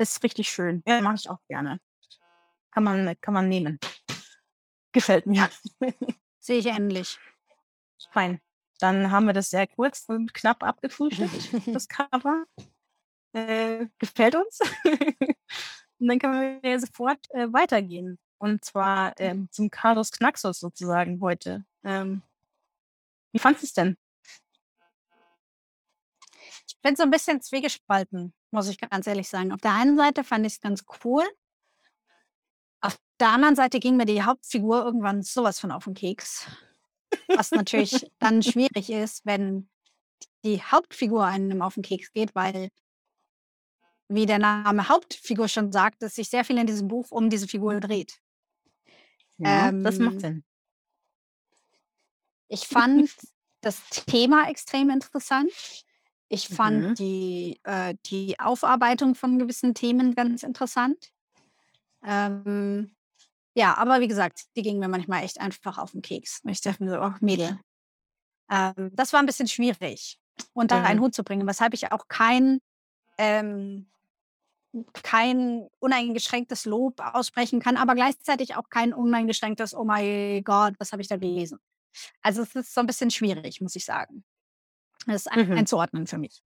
Ist 0.00 0.24
richtig 0.24 0.50
schön. 0.50 0.82
Ja, 0.86 1.02
mache 1.02 1.16
ich 1.16 1.28
auch 1.28 1.40
gerne. 1.46 1.78
Kann 2.70 2.84
man, 2.84 3.20
kann 3.20 3.34
man 3.34 3.50
nehmen. 3.50 3.78
Gefällt 4.92 5.26
mir. 5.26 5.50
Sehe 6.40 6.56
ich 6.56 6.66
ähnlich. 6.66 7.18
Fein. 8.10 8.40
Dann 8.78 9.10
haben 9.10 9.26
wir 9.26 9.34
das 9.34 9.50
sehr 9.50 9.66
kurz 9.66 10.04
und 10.08 10.32
knapp 10.32 10.62
abgefrühstückt, 10.62 11.50
das 11.66 11.86
Cover. 11.86 12.46
Äh, 13.34 13.88
gefällt 13.98 14.36
uns. 14.36 14.60
und 15.98 16.08
dann 16.08 16.18
können 16.18 16.62
wir 16.62 16.80
sofort 16.80 17.20
äh, 17.34 17.52
weitergehen. 17.52 18.18
Und 18.38 18.64
zwar 18.64 19.12
ähm, 19.20 19.48
zum 19.50 19.68
Carlos 19.68 20.12
Knaxos 20.12 20.60
sozusagen 20.60 21.20
heute. 21.20 21.66
Ähm, 21.84 22.22
wie 23.32 23.38
fandest 23.38 23.64
du 23.64 23.66
es 23.66 23.72
denn? 23.74 23.96
Ich 26.80 26.82
bin 26.82 26.96
so 26.96 27.02
ein 27.02 27.10
bisschen 27.10 27.42
zwiegespalten, 27.42 28.32
muss 28.52 28.68
ich 28.68 28.80
ganz 28.80 29.06
ehrlich 29.06 29.28
sagen. 29.28 29.52
Auf 29.52 29.60
der 29.60 29.74
einen 29.74 29.98
Seite 29.98 30.24
fand 30.24 30.46
ich 30.46 30.54
es 30.54 30.60
ganz 30.62 30.86
cool. 31.04 31.22
Auf 32.80 32.96
der 33.20 33.28
anderen 33.28 33.54
Seite 33.54 33.80
ging 33.80 33.98
mir 33.98 34.06
die 34.06 34.22
Hauptfigur 34.22 34.82
irgendwann 34.82 35.22
sowas 35.22 35.60
von 35.60 35.72
auf 35.72 35.84
den 35.84 35.92
Keks. 35.92 36.46
Was 37.28 37.50
natürlich 37.50 38.10
dann 38.18 38.42
schwierig 38.42 38.88
ist, 38.88 39.26
wenn 39.26 39.68
die 40.42 40.62
Hauptfigur 40.62 41.26
einem 41.26 41.60
auf 41.60 41.74
den 41.74 41.82
Keks 41.82 42.12
geht, 42.12 42.34
weil, 42.34 42.70
wie 44.08 44.24
der 44.24 44.38
Name 44.38 44.88
Hauptfigur 44.88 45.48
schon 45.48 45.72
sagt, 45.72 46.02
es 46.02 46.14
sich 46.14 46.30
sehr 46.30 46.46
viel 46.46 46.56
in 46.56 46.66
diesem 46.66 46.88
Buch 46.88 47.10
um 47.10 47.28
diese 47.28 47.46
Figur 47.46 47.78
dreht. 47.78 48.14
Ja, 49.36 49.70
das 49.70 49.98
Ähm, 49.98 50.04
macht 50.04 50.20
Sinn. 50.20 50.44
Ich 52.48 52.66
fand 52.66 53.10
das 53.60 53.82
Thema 53.90 54.48
extrem 54.48 54.88
interessant. 54.88 55.52
Ich 56.30 56.48
fand 56.48 56.86
Mhm. 56.86 56.94
die, 56.98 57.60
äh, 57.64 57.96
die 58.06 58.38
Aufarbeitung 58.40 59.14
von 59.16 59.38
gewissen 59.38 59.74
Themen 59.74 60.14
ganz 60.14 60.44
interessant. 60.44 61.10
Ähm, 62.04 62.96
ja, 63.56 63.76
aber 63.76 64.00
wie 64.00 64.08
gesagt, 64.08 64.44
die 64.56 64.62
ging 64.62 64.78
mir 64.80 64.88
manchmal 64.88 65.24
echt 65.24 65.40
einfach 65.40 65.78
auf 65.78 65.92
den 65.92 66.02
Keks. 66.02 66.40
Und 66.44 66.50
ich 66.50 66.60
dachte 66.62 66.84
mir 66.84 66.90
so, 66.92 67.00
oh 67.02 67.14
Mädel. 67.20 67.60
Ähm, 68.50 68.90
das 68.94 69.12
war 69.12 69.20
ein 69.20 69.26
bisschen 69.26 69.48
schwierig, 69.48 70.18
unter 70.54 70.82
einen 70.84 71.00
Mhm. 71.00 71.04
Hut 71.04 71.14
zu 71.14 71.24
bringen, 71.24 71.46
weshalb 71.46 71.74
ich 71.74 71.92
auch 71.92 72.08
kein, 72.08 72.60
ähm, 73.18 73.90
kein 75.02 75.66
uneingeschränktes 75.80 76.64
Lob 76.64 77.00
aussprechen 77.00 77.60
kann, 77.60 77.76
aber 77.76 77.94
gleichzeitig 77.94 78.54
auch 78.56 78.68
kein 78.68 78.94
uneingeschränktes, 78.94 79.74
oh 79.74 79.84
mein 79.84 80.44
Gott, 80.44 80.74
was 80.78 80.92
habe 80.92 81.02
ich 81.02 81.08
da 81.08 81.16
gelesen. 81.16 81.58
Also 82.22 82.42
es 82.42 82.54
ist 82.56 82.74
so 82.74 82.80
ein 82.80 82.86
bisschen 82.86 83.10
schwierig, 83.10 83.60
muss 83.60 83.76
ich 83.76 83.84
sagen. 83.84 84.24
Das 85.06 85.26
ist 85.26 85.32
ein, 85.32 85.48
Mhm. 85.48 85.56
einzuordnen 85.56 86.06
für 86.06 86.18
mich. 86.18 86.42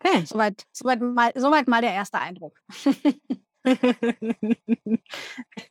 Okay. 0.00 0.24
Soweit, 0.26 0.64
soweit, 0.72 1.00
mal, 1.00 1.32
soweit 1.36 1.68
mal 1.68 1.80
der 1.80 1.92
erste 1.92 2.18
Eindruck. 2.18 2.58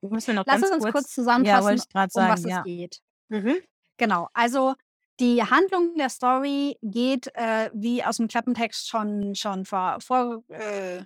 Lass 0.01 0.29
uns 0.29 0.84
kurz, 0.84 0.91
kurz 0.93 0.95
ja, 0.95 1.23
zusammenfassen, 1.23 1.84
gerade 1.91 2.12
um 2.15 2.27
was 2.29 2.43
ja. 2.45 2.60
es 2.60 2.63
geht. 2.63 3.01
Mhm. 3.29 3.57
Genau, 3.97 4.29
also 4.34 4.75
die 5.19 5.43
Handlung 5.43 5.95
der 5.95 6.10
Story 6.10 6.77
geht, 6.81 7.27
äh, 7.36 7.69
wie 7.73 8.03
aus 8.03 8.17
dem 8.17 8.27
Klappentext 8.27 8.88
schon, 8.89 9.36
schon 9.36 9.65
vor, 9.65 9.99
vor, 10.01 10.43
äh, 10.47 11.03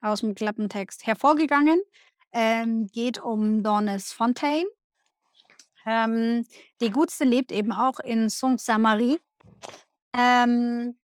aus 0.00 0.20
dem 0.20 0.34
Klappentext 0.34 1.06
hervorgegangen, 1.06 1.80
ähm, 2.32 2.86
geht 2.88 3.22
um 3.22 3.62
Dornes 3.62 4.12
Fontaine. 4.12 4.66
Ähm, 5.86 6.44
die 6.80 6.90
Gutste 6.90 7.24
lebt 7.24 7.52
eben 7.52 7.72
auch 7.72 8.00
in 8.00 8.28
Saint-Saint-Marie. 8.28 9.18
Ähm, 10.12 10.98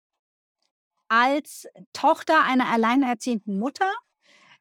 als 1.08 1.66
Tochter 1.92 2.44
einer 2.44 2.68
alleinerziehenden 2.68 3.58
Mutter 3.58 3.90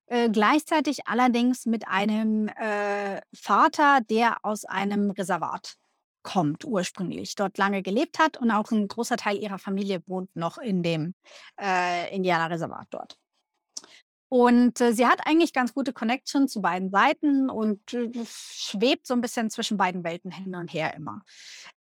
äh, 0.08 0.30
gleichzeitig 0.30 1.08
allerdings 1.08 1.66
mit 1.66 1.88
einem 1.88 2.48
äh, 2.48 3.22
Vater, 3.34 4.00
der 4.10 4.38
aus 4.44 4.66
einem 4.66 5.12
Reservat 5.12 5.76
kommt 6.24 6.66
ursprünglich, 6.66 7.36
dort 7.36 7.58
lange 7.58 7.82
gelebt 7.84 8.20
hat 8.20 8.38
und 8.38 8.52
auch 8.52 8.72
ein 8.72 8.88
großer 8.88 9.18
Teil 9.18 9.38
ihrer 9.38 9.60
Familie 9.60 10.02
wohnt 10.08 10.34
noch 10.36 10.58
in 10.58 10.84
dem 10.84 11.14
äh, 11.62 12.14
Indianerreservat 12.16 12.88
dort. 12.90 13.18
Und 14.30 14.82
äh, 14.82 14.94
sie 14.94 15.08
hat 15.08 15.26
eigentlich 15.26 15.54
ganz 15.54 15.74
gute 15.74 15.94
Connection 15.94 16.48
zu 16.48 16.62
beiden 16.62 16.90
Seiten 16.90 17.50
und 17.50 17.94
äh, 17.94 18.10
schwebt 18.26 19.08
so 19.08 19.14
ein 19.14 19.22
bisschen 19.22 19.50
zwischen 19.50 19.78
beiden 19.78 20.04
Welten 20.04 20.32
hin 20.32 20.56
und 20.56 20.74
her 20.74 20.94
immer. 20.96 21.22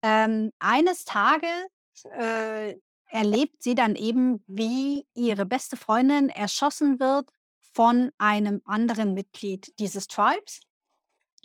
Ähm, 0.02 0.50
eines 0.58 1.04
Tages 1.04 1.50
äh, 2.18 2.74
erlebt 3.06 3.62
sie 3.62 3.74
dann 3.74 3.96
eben, 3.96 4.44
wie 4.46 5.06
ihre 5.14 5.46
beste 5.46 5.76
Freundin 5.76 6.28
erschossen 6.28 7.00
wird 7.00 7.30
von 7.72 8.10
einem 8.18 8.60
anderen 8.64 9.14
Mitglied 9.14 9.72
dieses 9.78 10.06
Tribes, 10.06 10.60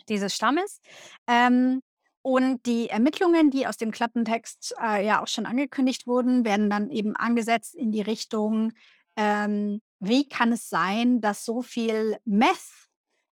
dieses 0.08 0.34
Stammes. 0.34 0.80
Ähm, 1.26 1.80
und 2.22 2.66
die 2.66 2.90
Ermittlungen, 2.90 3.50
die 3.50 3.66
aus 3.66 3.78
dem 3.78 3.90
Klappentext 3.90 4.74
äh, 4.82 5.06
ja 5.06 5.22
auch 5.22 5.28
schon 5.28 5.46
angekündigt 5.46 6.06
wurden, 6.06 6.44
werden 6.44 6.68
dann 6.68 6.90
eben 6.90 7.16
angesetzt 7.16 7.74
in 7.74 7.92
die 7.92 8.02
Richtung, 8.02 8.72
ähm, 9.16 9.80
wie 10.00 10.28
kann 10.28 10.52
es 10.52 10.68
sein, 10.68 11.20
dass 11.20 11.44
so 11.44 11.62
viel 11.62 12.18
Meth 12.24 12.88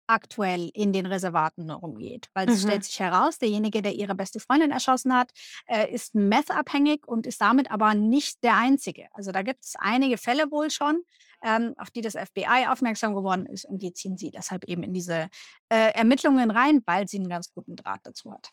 aktuell 0.08 0.70
in 0.74 0.92
den 0.92 1.06
Reservaten 1.06 1.68
rumgeht? 1.70 2.28
Weil 2.34 2.48
es 2.48 2.62
stellt 2.62 2.78
Mhm. 2.78 2.82
sich 2.82 3.00
heraus, 3.00 3.38
derjenige, 3.38 3.82
der 3.82 3.94
ihre 3.94 4.14
beste 4.14 4.38
Freundin 4.38 4.70
erschossen 4.70 5.12
hat, 5.14 5.32
äh, 5.66 5.92
ist 5.92 6.14
meth-abhängig 6.14 7.06
und 7.06 7.26
ist 7.26 7.40
damit 7.40 7.70
aber 7.70 7.94
nicht 7.94 8.42
der 8.44 8.56
Einzige. 8.56 9.08
Also 9.12 9.32
da 9.32 9.42
gibt 9.42 9.64
es 9.64 9.74
einige 9.78 10.16
Fälle 10.18 10.50
wohl 10.52 10.70
schon, 10.70 11.02
ähm, 11.42 11.74
auf 11.76 11.90
die 11.90 12.02
das 12.02 12.14
FBI 12.14 12.66
aufmerksam 12.68 13.14
geworden 13.14 13.46
ist 13.46 13.64
und 13.64 13.82
die 13.82 13.92
ziehen 13.92 14.16
sie 14.16 14.30
deshalb 14.30 14.64
eben 14.64 14.82
in 14.84 14.94
diese 14.94 15.28
äh, 15.70 15.92
Ermittlungen 15.94 16.50
rein, 16.50 16.82
weil 16.86 17.08
sie 17.08 17.18
einen 17.18 17.28
ganz 17.28 17.52
guten 17.52 17.74
Draht 17.76 18.00
dazu 18.04 18.32
hat. 18.32 18.50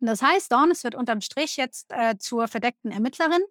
Und 0.00 0.06
das 0.08 0.22
heißt, 0.22 0.50
Dawn 0.50 0.70
wird 0.82 0.94
unterm 0.94 1.20
Strich 1.20 1.56
jetzt 1.56 1.86
äh, 1.90 2.16
zur 2.18 2.48
verdeckten 2.48 2.90
Ermittlerin 2.90 3.42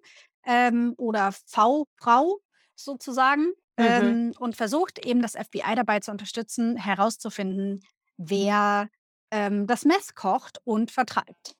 ähm, 0.45 0.93
oder 0.97 1.31
V-Frau 1.45 2.39
sozusagen 2.75 3.53
Mhm. 3.79 3.85
ähm, 3.85 4.33
und 4.39 4.57
versucht 4.57 5.05
eben 5.05 5.21
das 5.21 5.33
FBI 5.33 5.75
dabei 5.75 6.01
zu 6.01 6.11
unterstützen, 6.11 6.75
herauszufinden, 6.75 7.79
wer 8.17 8.89
ähm, 9.31 9.67
das 9.67 9.85
Mess 9.85 10.15
kocht 10.15 10.59
und 10.65 10.91
vertreibt. 10.91 11.55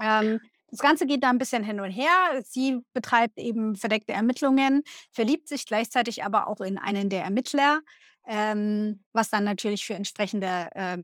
Ähm, 0.00 0.40
das 0.70 0.80
Ganze 0.80 1.06
geht 1.06 1.22
da 1.22 1.30
ein 1.30 1.38
bisschen 1.38 1.62
hin 1.62 1.80
und 1.80 1.90
her. 1.90 2.42
Sie 2.44 2.80
betreibt 2.92 3.38
eben 3.38 3.76
verdeckte 3.76 4.12
Ermittlungen, 4.12 4.82
verliebt 5.12 5.48
sich 5.48 5.64
gleichzeitig 5.64 6.24
aber 6.24 6.48
auch 6.48 6.60
in 6.60 6.76
einen 6.76 7.08
der 7.08 7.22
Ermittler, 7.22 7.80
ähm, 8.26 9.04
was 9.12 9.30
dann 9.30 9.44
natürlich 9.44 9.86
für 9.86 9.94
entsprechende 9.94 10.68
äh, 10.74 10.98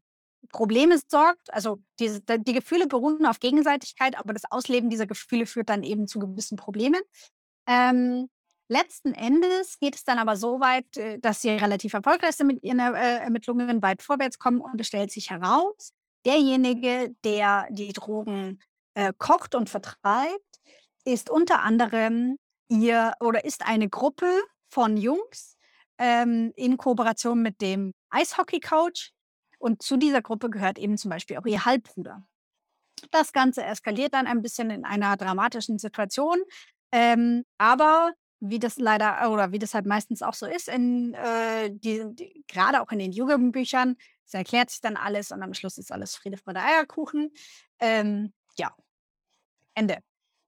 Probleme 0.50 0.98
sorgt. 1.08 1.52
Also 1.54 1.78
diese, 2.00 2.20
die 2.20 2.52
Gefühle 2.52 2.88
beruhen 2.88 3.24
auf 3.24 3.38
Gegenseitigkeit, 3.38 4.18
aber 4.18 4.32
das 4.32 4.50
Ausleben 4.50 4.90
dieser 4.90 5.06
Gefühle 5.06 5.46
führt 5.46 5.70
dann 5.70 5.84
eben 5.84 6.08
zu 6.08 6.18
gewissen 6.18 6.56
Problemen. 6.56 7.00
Ähm, 7.66 8.28
letzten 8.74 9.14
Endes 9.14 9.78
geht 9.78 9.94
es 9.94 10.04
dann 10.04 10.18
aber 10.18 10.36
so 10.36 10.60
weit, 10.60 10.96
äh, 10.96 11.18
dass 11.18 11.40
sie 11.40 11.50
relativ 11.50 11.94
erfolgreich 11.94 12.36
sind 12.36 12.48
mit 12.48 12.62
ihren 12.62 12.80
äh, 12.80 13.18
Ermittlungen, 13.18 13.82
weit 13.82 14.02
vorwärts 14.02 14.38
kommen 14.38 14.60
und 14.60 14.80
es 14.80 14.88
stellt 14.88 15.10
sich 15.10 15.30
heraus, 15.30 15.92
derjenige, 16.26 17.14
der 17.24 17.66
die 17.70 17.92
Drogen 17.92 18.60
äh, 18.94 19.12
kocht 19.16 19.54
und 19.54 19.70
vertreibt, 19.70 20.60
ist 21.04 21.30
unter 21.30 21.62
anderem 21.62 22.36
ihr 22.68 23.12
oder 23.20 23.44
ist 23.44 23.66
eine 23.66 23.88
Gruppe 23.88 24.26
von 24.70 24.96
Jungs 24.96 25.56
ähm, 25.98 26.52
in 26.56 26.76
Kooperation 26.76 27.42
mit 27.42 27.60
dem 27.60 27.92
Eishockey-Coach. 28.10 29.12
Und 29.58 29.82
zu 29.82 29.96
dieser 29.96 30.22
Gruppe 30.22 30.50
gehört 30.50 30.78
eben 30.78 30.98
zum 30.98 31.10
Beispiel 31.10 31.36
auch 31.38 31.46
ihr 31.46 31.64
Halbbruder. 31.64 32.26
Das 33.10 33.32
Ganze 33.32 33.62
eskaliert 33.64 34.14
dann 34.14 34.26
ein 34.26 34.42
bisschen 34.42 34.70
in 34.70 34.84
einer 34.84 35.16
dramatischen 35.16 35.78
Situation. 35.78 36.38
Ähm, 36.92 37.44
aber 37.58 38.12
wie 38.40 38.58
das 38.58 38.76
leider 38.76 39.30
oder 39.30 39.52
wie 39.52 39.58
das 39.58 39.74
halt 39.74 39.86
meistens 39.86 40.22
auch 40.22 40.34
so 40.34 40.46
ist, 40.46 40.68
in, 40.68 41.14
äh, 41.14 41.70
die, 41.70 42.04
die, 42.14 42.44
gerade 42.48 42.80
auch 42.82 42.90
in 42.90 42.98
den 42.98 43.12
Jugendbüchern, 43.12 43.96
es 44.26 44.34
erklärt 44.34 44.70
sich 44.70 44.80
dann 44.80 44.96
alles 44.96 45.30
und 45.30 45.42
am 45.42 45.54
Schluss 45.54 45.78
ist 45.78 45.92
alles 45.92 46.16
Friede, 46.16 46.36
Freude, 46.36 46.60
Eierkuchen. 46.60 47.30
Ähm, 47.78 48.32
ja, 48.58 48.74
Ende. 49.74 49.98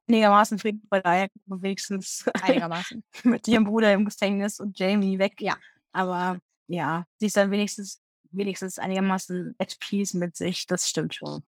Einigermaßen 0.09 0.59
Frieden 0.59 0.83
bei 0.89 1.01
der 1.01 1.29
wenigstens 1.47 2.25
Einigermaßen. 2.43 3.03
mit 3.25 3.49
ihrem 3.49 3.65
Bruder 3.65 3.93
im 3.93 4.05
Gefängnis 4.05 4.61
und 4.61 4.79
Jamie 4.79 5.19
weg. 5.19 5.35
Ja. 5.41 5.57
Aber 5.93 6.39
ja, 6.69 7.05
sie 7.19 7.27
ist 7.27 7.37
dann 7.37 7.51
wenigstens, 7.51 8.01
wenigstens 8.31 8.79
einigermaßen 8.79 9.55
at 9.59 9.77
peace 9.81 10.15
mit 10.15 10.37
sich. 10.37 10.67
Das 10.67 10.89
stimmt 10.89 11.15
schon. 11.15 11.43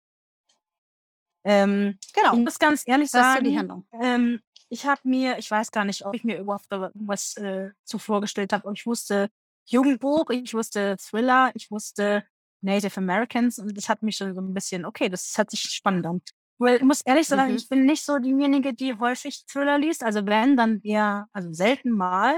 Ähm, 1.44 1.98
Genau. 2.14 2.34
ich 2.34 2.40
muss 2.40 2.60
ganz 2.60 2.84
ehrlich 2.86 3.10
sagen, 3.10 3.58
Handlung. 3.58 3.88
ähm, 4.02 4.42
ich 4.70 4.86
habe 4.86 5.02
mir, 5.04 5.38
ich 5.38 5.50
weiß 5.50 5.72
gar 5.72 5.86
nicht, 5.86 6.06
ob 6.06 6.14
ich 6.16 6.24
mir 6.24 6.40
überhaupt 6.40 6.66
was 6.70 7.36
äh, 7.38 7.72
zuvor 7.84 8.22
gestellt 8.22 8.54
habe, 8.54 8.72
ich 8.74 8.86
wusste 8.86 9.30
Jugendbuch, 9.66 10.30
ich 10.30 10.54
wusste 10.54 10.98
Thriller, 11.00 11.52
ich 11.56 11.72
wusste 11.72 12.26
Native 12.62 12.98
Americans 12.98 13.60
und 13.60 13.76
das 13.78 13.90
hat 13.90 14.02
mich 14.04 14.18
schon 14.18 14.34
so 14.34 14.42
ein 14.42 14.54
bisschen, 14.54 14.86
okay, 14.86 15.10
das 15.10 15.38
hat 15.38 15.52
sich 15.52 15.62
spannend 15.62 16.06
an. 16.06 16.22
Weil 16.60 16.78
ich 16.78 16.82
muss 16.84 17.02
ehrlich 17.02 17.28
sagen, 17.28 17.52
Mhm. 17.52 17.58
ich 17.58 17.70
bin 17.70 17.86
nicht 17.86 18.04
so 18.04 18.18
diejenige, 18.18 18.74
die 18.74 18.96
häufig 18.98 19.46
Thriller 19.46 19.78
liest. 19.78 20.04
Also 20.04 20.26
wenn, 20.26 20.58
dann 20.58 20.82
eher, 20.82 21.28
also 21.34 21.54
selten 21.54 21.92
mal. 21.92 22.36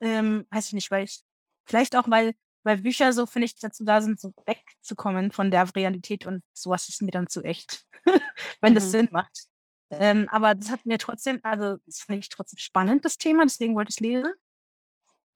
Ähm, 0.00 0.46
weiß 0.50 0.68
ich 0.68 0.72
nicht, 0.74 0.90
weil 0.90 1.04
ich, 1.04 1.22
vielleicht 1.66 1.96
auch, 1.96 2.08
weil, 2.10 2.34
weil 2.64 2.78
Bücher 2.78 3.12
so, 3.12 3.26
finde 3.26 3.46
ich, 3.46 3.56
dazu 3.58 3.84
da 3.84 4.00
sind, 4.00 4.20
so 4.20 4.32
wegzukommen 4.46 5.32
von 5.32 5.50
der 5.50 5.74
Realität 5.74 6.26
und 6.26 6.42
sowas 6.52 6.88
ist 6.88 7.02
mir 7.02 7.10
dann 7.10 7.28
zu 7.28 7.42
echt. 7.42 7.84
wenn 8.60 8.74
das 8.74 8.86
Mhm. 8.86 8.90
Sinn 8.90 9.08
macht. 9.12 9.46
Ähm, 9.90 10.28
aber 10.30 10.54
das 10.54 10.70
hat 10.70 10.84
mir 10.84 10.98
trotzdem, 10.98 11.40
also 11.42 11.78
das 11.86 12.00
finde 12.00 12.20
ich 12.20 12.28
trotzdem 12.28 12.58
spannend, 12.58 13.04
das 13.04 13.16
Thema, 13.18 13.44
deswegen 13.44 13.74
wollte 13.74 13.90
ich 13.90 13.96
es 13.96 14.00
lesen. 14.00 14.32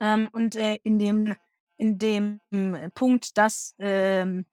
Ähm, 0.01 0.29
und 0.33 0.57
äh, 0.57 0.79
in 0.83 0.99
dem, 0.99 1.37
in 1.77 1.99
dem 1.99 2.41
äh, 2.51 2.91
Punkt, 2.91 3.37
dass 3.39 3.75
ähm, 3.79 4.47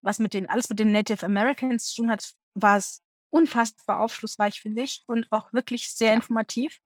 was 0.00 0.18
mit 0.18 0.34
den, 0.34 0.48
alles 0.48 0.68
mit 0.68 0.78
den 0.78 0.92
Native 0.92 1.24
Americans 1.24 1.86
zu 1.88 2.02
tun 2.02 2.10
hat, 2.10 2.32
war 2.54 2.76
es 2.76 3.02
unfassbar 3.30 4.00
aufschlussreich, 4.00 4.60
finde 4.60 4.82
ich, 4.82 5.02
und 5.06 5.26
auch 5.30 5.52
wirklich 5.52 5.90
sehr 5.90 6.14
informativ. 6.14 6.78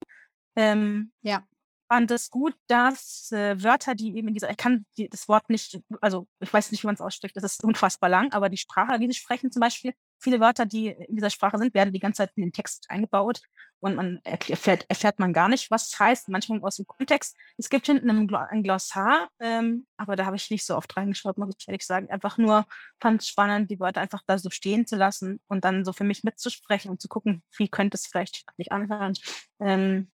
Ähm, 0.55 1.13
Ja. 1.23 1.47
fand 1.89 2.11
es 2.11 2.31
gut, 2.31 2.55
dass 2.69 3.31
äh, 3.33 3.63
Wörter, 3.63 3.95
die 3.95 4.17
eben 4.17 4.29
in 4.29 4.35
dieser, 4.35 4.51
ich 4.51 4.57
kann 4.57 4.87
die, 4.97 5.09
das 5.09 5.29
Wort 5.29 5.51
nicht, 5.51 5.81
also 6.01 6.27
ich 6.41 6.53
weiß 6.53 6.71
nicht, 6.71 6.83
wie 6.83 6.87
man 6.87 6.95
es 6.95 7.01
ausspricht, 7.01 7.37
das 7.37 7.45
ist 7.45 7.65
unfassbar 7.65 8.09
lang, 8.09 8.33
aber 8.33 8.49
die 8.49 8.57
Sprache, 8.57 8.99
die 8.99 9.09
sie 9.09 9.15
sprechen 9.15 9.51
zum 9.51 9.61
Beispiel, 9.61 9.93
viele 10.19 10.41
Wörter, 10.41 10.67
die 10.67 10.89
in 10.89 11.17
dieser 11.17 11.31
Sprache 11.31 11.59
sind, 11.59 11.75
werden 11.75 11.93
die 11.93 12.01
ganze 12.01 12.19
Zeit 12.19 12.33
in 12.37 12.43
den 12.43 12.53
Text 12.53 12.87
eingebaut 12.89 13.41
und 13.81 13.95
man 13.97 14.21
erfährt, 14.25 14.87
erfährt 14.89 15.19
man 15.19 15.33
gar 15.33 15.49
nicht, 15.49 15.71
was 15.71 15.89
es 15.93 15.99
heißt, 15.99 16.29
manchmal 16.29 16.63
aus 16.63 16.77
dem 16.77 16.87
Kontext. 16.87 17.37
Es 17.59 17.69
gibt 17.69 17.87
hinten 17.87 18.09
ein, 18.11 18.27
Glo- 18.27 18.39
ein 18.49 18.63
Glossar, 18.63 19.29
ähm, 19.39 19.87
aber 19.97 20.17
da 20.17 20.25
habe 20.27 20.37
ich 20.37 20.51
nicht 20.51 20.65
so 20.65 20.77
oft 20.77 20.97
reingeschaut, 20.97 21.37
muss 21.39 21.55
ich 21.59 21.69
ehrlich 21.69 21.85
sagen. 21.87 22.11
Einfach 22.11 22.39
nur 22.39 22.67
fand 23.01 23.21
es 23.21 23.29
spannend, 23.29 23.71
die 23.71 23.79
Wörter 23.79 24.01
einfach 24.01 24.23
da 24.27 24.39
so 24.39 24.51
stehen 24.51 24.87
zu 24.87 24.97
lassen 24.97 25.41
und 25.49 25.65
dann 25.65 25.85
so 25.85 25.93
für 25.93 26.05
mich 26.05 26.25
mitzusprechen 26.25 26.91
und 26.91 27.01
zu 27.03 27.09
gucken, 27.09 27.43
wie 27.57 27.69
könnte 27.69 27.97
es 27.97 28.07
vielleicht 28.07 28.45
nicht 28.57 28.73
anhören. 28.73 29.15
Ähm, 29.61 30.11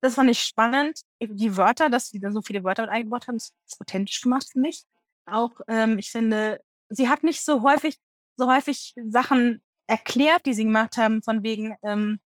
das 0.00 0.14
fand 0.16 0.30
ich 0.30 0.42
spannend. 0.42 1.00
Die 1.20 1.56
Wörter, 1.56 1.88
dass 1.88 2.08
sie 2.08 2.20
da 2.20 2.32
so 2.32 2.42
viele 2.42 2.64
Wörter 2.64 2.88
eingebaut 2.88 3.28
haben, 3.28 3.36
ist 3.36 3.54
ist 3.66 3.80
authentisch 3.80 4.20
gemacht 4.20 4.46
für 4.50 4.58
mich. 4.58 4.84
Auch, 5.26 5.52
ähm, 5.68 5.98
ich 5.98 6.10
finde, 6.10 6.60
sie 6.88 7.08
hat 7.08 7.22
nicht 7.22 7.44
so 7.44 7.62
häufig, 7.62 7.98
so 8.36 8.50
häufig 8.52 8.94
Sachen 9.08 9.62
erklärt, 9.86 10.46
die 10.46 10.54
sie 10.54 10.64
gemacht 10.64 10.96
haben, 10.96 11.22
von 11.22 11.42
wegen, 11.42 11.74
ähm, 11.82 12.20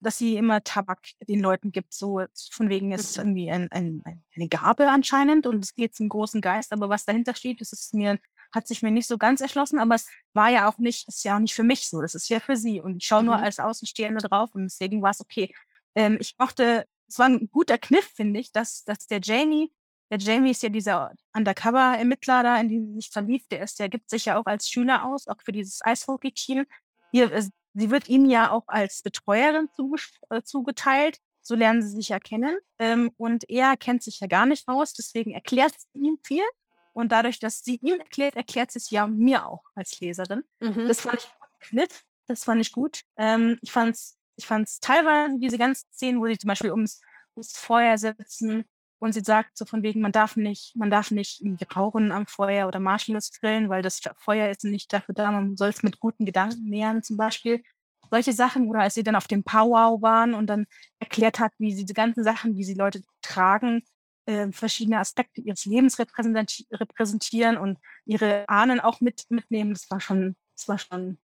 dass 0.00 0.18
sie 0.18 0.36
immer 0.36 0.62
Tabak 0.64 1.00
den 1.28 1.40
Leuten 1.40 1.70
gibt. 1.72 1.94
So 1.94 2.22
von 2.50 2.68
wegen, 2.68 2.92
es 2.92 3.04
ist 3.04 3.18
irgendwie 3.18 3.50
ein, 3.50 3.70
ein, 3.70 4.02
ein- 4.04 4.24
eine 4.34 4.48
Gabe 4.48 4.88
anscheinend 4.90 5.46
und 5.46 5.64
es 5.64 5.74
geht 5.74 5.94
zum 5.94 6.08
großen 6.08 6.40
Geist, 6.40 6.72
aber 6.72 6.88
was 6.88 7.04
dahinter 7.04 7.34
steht, 7.34 7.60
das 7.60 7.72
ist 7.72 7.94
mir, 7.94 8.18
hat 8.52 8.66
sich 8.66 8.82
mir 8.82 8.90
nicht 8.90 9.06
so 9.06 9.16
ganz 9.18 9.40
erschlossen, 9.40 9.78
aber 9.78 9.94
es 9.94 10.08
war 10.34 10.50
ja 10.50 10.68
auch 10.68 10.78
nicht, 10.78 11.06
ist 11.08 11.24
ja 11.24 11.36
auch 11.36 11.40
nicht 11.40 11.54
für 11.54 11.62
mich 11.62 11.88
so, 11.88 12.00
das 12.02 12.14
ist 12.14 12.28
ja 12.28 12.40
für 12.40 12.56
sie. 12.56 12.80
Und 12.80 12.96
ich 12.98 13.04
schaue 13.06 13.22
nur 13.24 13.36
Mhm. 13.38 13.44
als 13.44 13.58
Außenstehende 13.60 14.20
drauf 14.28 14.54
und 14.54 14.64
deswegen 14.64 15.02
war 15.02 15.10
es 15.10 15.20
okay. 15.20 15.54
Ähm, 15.94 16.18
ich 16.20 16.34
mochte, 16.38 16.86
es 17.08 17.18
war 17.18 17.26
ein 17.26 17.48
guter 17.52 17.78
Kniff, 17.78 18.06
finde 18.14 18.40
ich, 18.40 18.52
dass, 18.52 18.84
dass 18.84 19.06
der 19.06 19.20
Jamie, 19.22 19.72
der 20.12 20.18
Jamie 20.18 20.50
ist 20.50 20.62
ja 20.62 20.68
dieser 20.68 21.14
Undercover-Ermittler 21.32 22.42
da, 22.42 22.60
in 22.60 22.68
den 22.68 22.86
sie 22.86 22.94
sich 22.96 23.10
verliebt, 23.10 23.50
der 23.50 23.62
ist, 23.62 23.80
der 23.80 23.88
gibt 23.88 24.10
sich 24.10 24.26
ja 24.26 24.38
auch 24.38 24.44
als 24.44 24.68
Schüler 24.68 25.06
aus, 25.06 25.26
auch 25.26 25.40
für 25.42 25.52
dieses 25.52 25.80
Eishockey-Team. 25.82 26.66
Äh, 27.12 27.42
sie 27.72 27.90
wird 27.90 28.10
ihnen 28.10 28.28
ja 28.28 28.50
auch 28.50 28.64
als 28.66 29.00
Betreuerin 29.00 29.70
äh, 30.28 30.42
zugeteilt. 30.42 31.16
So 31.40 31.54
lernen 31.54 31.80
sie 31.80 31.88
sich 31.88 32.10
ja 32.10 32.20
kennen. 32.20 32.58
Ähm, 32.78 33.10
und 33.16 33.48
er 33.48 33.78
kennt 33.78 34.02
sich 34.02 34.20
ja 34.20 34.26
gar 34.26 34.44
nicht 34.44 34.68
aus, 34.68 34.92
deswegen 34.92 35.30
erklärt 35.30 35.72
sie 35.78 36.00
ihm 36.00 36.18
viel. 36.22 36.44
Und 36.92 37.10
dadurch, 37.10 37.38
dass 37.40 37.64
sie 37.64 37.76
ihm 37.76 37.98
erklärt, 37.98 38.36
erklärt 38.36 38.70
sie 38.70 38.80
es 38.80 38.90
ja 38.90 39.06
mir 39.06 39.46
auch 39.46 39.64
als 39.74 39.98
Leserin. 39.98 40.42
Mhm. 40.60 40.88
Das 40.88 41.00
fand 41.00 41.20
ich 41.20 41.30
Kniff. 41.60 42.04
Das 42.26 42.44
fand 42.44 42.60
ich 42.60 42.72
gut. 42.72 43.00
Ähm, 43.16 43.58
ich 43.62 43.72
fand's, 43.72 44.18
ich 44.36 44.44
fand's 44.44 44.78
teilweise 44.78 45.38
diese 45.38 45.56
ganzen 45.56 45.90
Szenen, 45.90 46.20
wo 46.20 46.26
sie 46.26 46.36
zum 46.36 46.48
Beispiel 46.48 46.70
ums, 46.70 47.00
ums 47.34 47.56
Feuer 47.56 47.96
sitzen 47.96 48.66
Und 49.02 49.14
sie 49.14 49.22
sagt 49.22 49.58
so 49.58 49.64
von 49.64 49.82
wegen, 49.82 50.00
man 50.00 50.12
darf 50.12 50.36
nicht, 50.36 50.76
man 50.76 50.88
darf 50.88 51.10
nicht 51.10 51.42
rauchen 51.74 52.12
am 52.12 52.28
Feuer 52.28 52.68
oder 52.68 52.78
Marshmallows 52.78 53.32
grillen, 53.32 53.68
weil 53.68 53.82
das 53.82 54.00
Feuer 54.18 54.48
ist 54.48 54.62
nicht 54.62 54.92
dafür 54.92 55.12
da, 55.12 55.32
man 55.32 55.56
soll 55.56 55.70
es 55.70 55.82
mit 55.82 55.98
guten 55.98 56.24
Gedanken 56.24 56.70
nähern 56.70 57.02
zum 57.02 57.16
Beispiel. 57.16 57.64
Solche 58.12 58.32
Sachen, 58.32 58.68
oder 58.68 58.82
als 58.82 58.94
sie 58.94 59.02
dann 59.02 59.16
auf 59.16 59.26
dem 59.26 59.42
Powwow 59.42 60.00
waren 60.02 60.34
und 60.34 60.46
dann 60.46 60.66
erklärt 61.00 61.40
hat, 61.40 61.52
wie 61.58 61.74
sie 61.74 61.84
die 61.84 61.94
ganzen 61.94 62.22
Sachen, 62.22 62.56
wie 62.56 62.62
sie 62.62 62.74
Leute 62.74 63.02
tragen, 63.22 63.82
äh, 64.26 64.52
verschiedene 64.52 65.00
Aspekte 65.00 65.40
ihres 65.40 65.64
Lebens 65.64 65.98
repräsenti 65.98 66.68
repräsentieren 66.70 67.56
und 67.56 67.78
ihre 68.04 68.48
Ahnen 68.48 68.78
auch 68.78 69.00
mit, 69.00 69.24
mitnehmen. 69.30 69.72
Das 69.72 69.90
war 69.90 70.00
schon, 70.00 70.36
das 70.54 70.68
war 70.68 70.78
schon, 70.78 71.18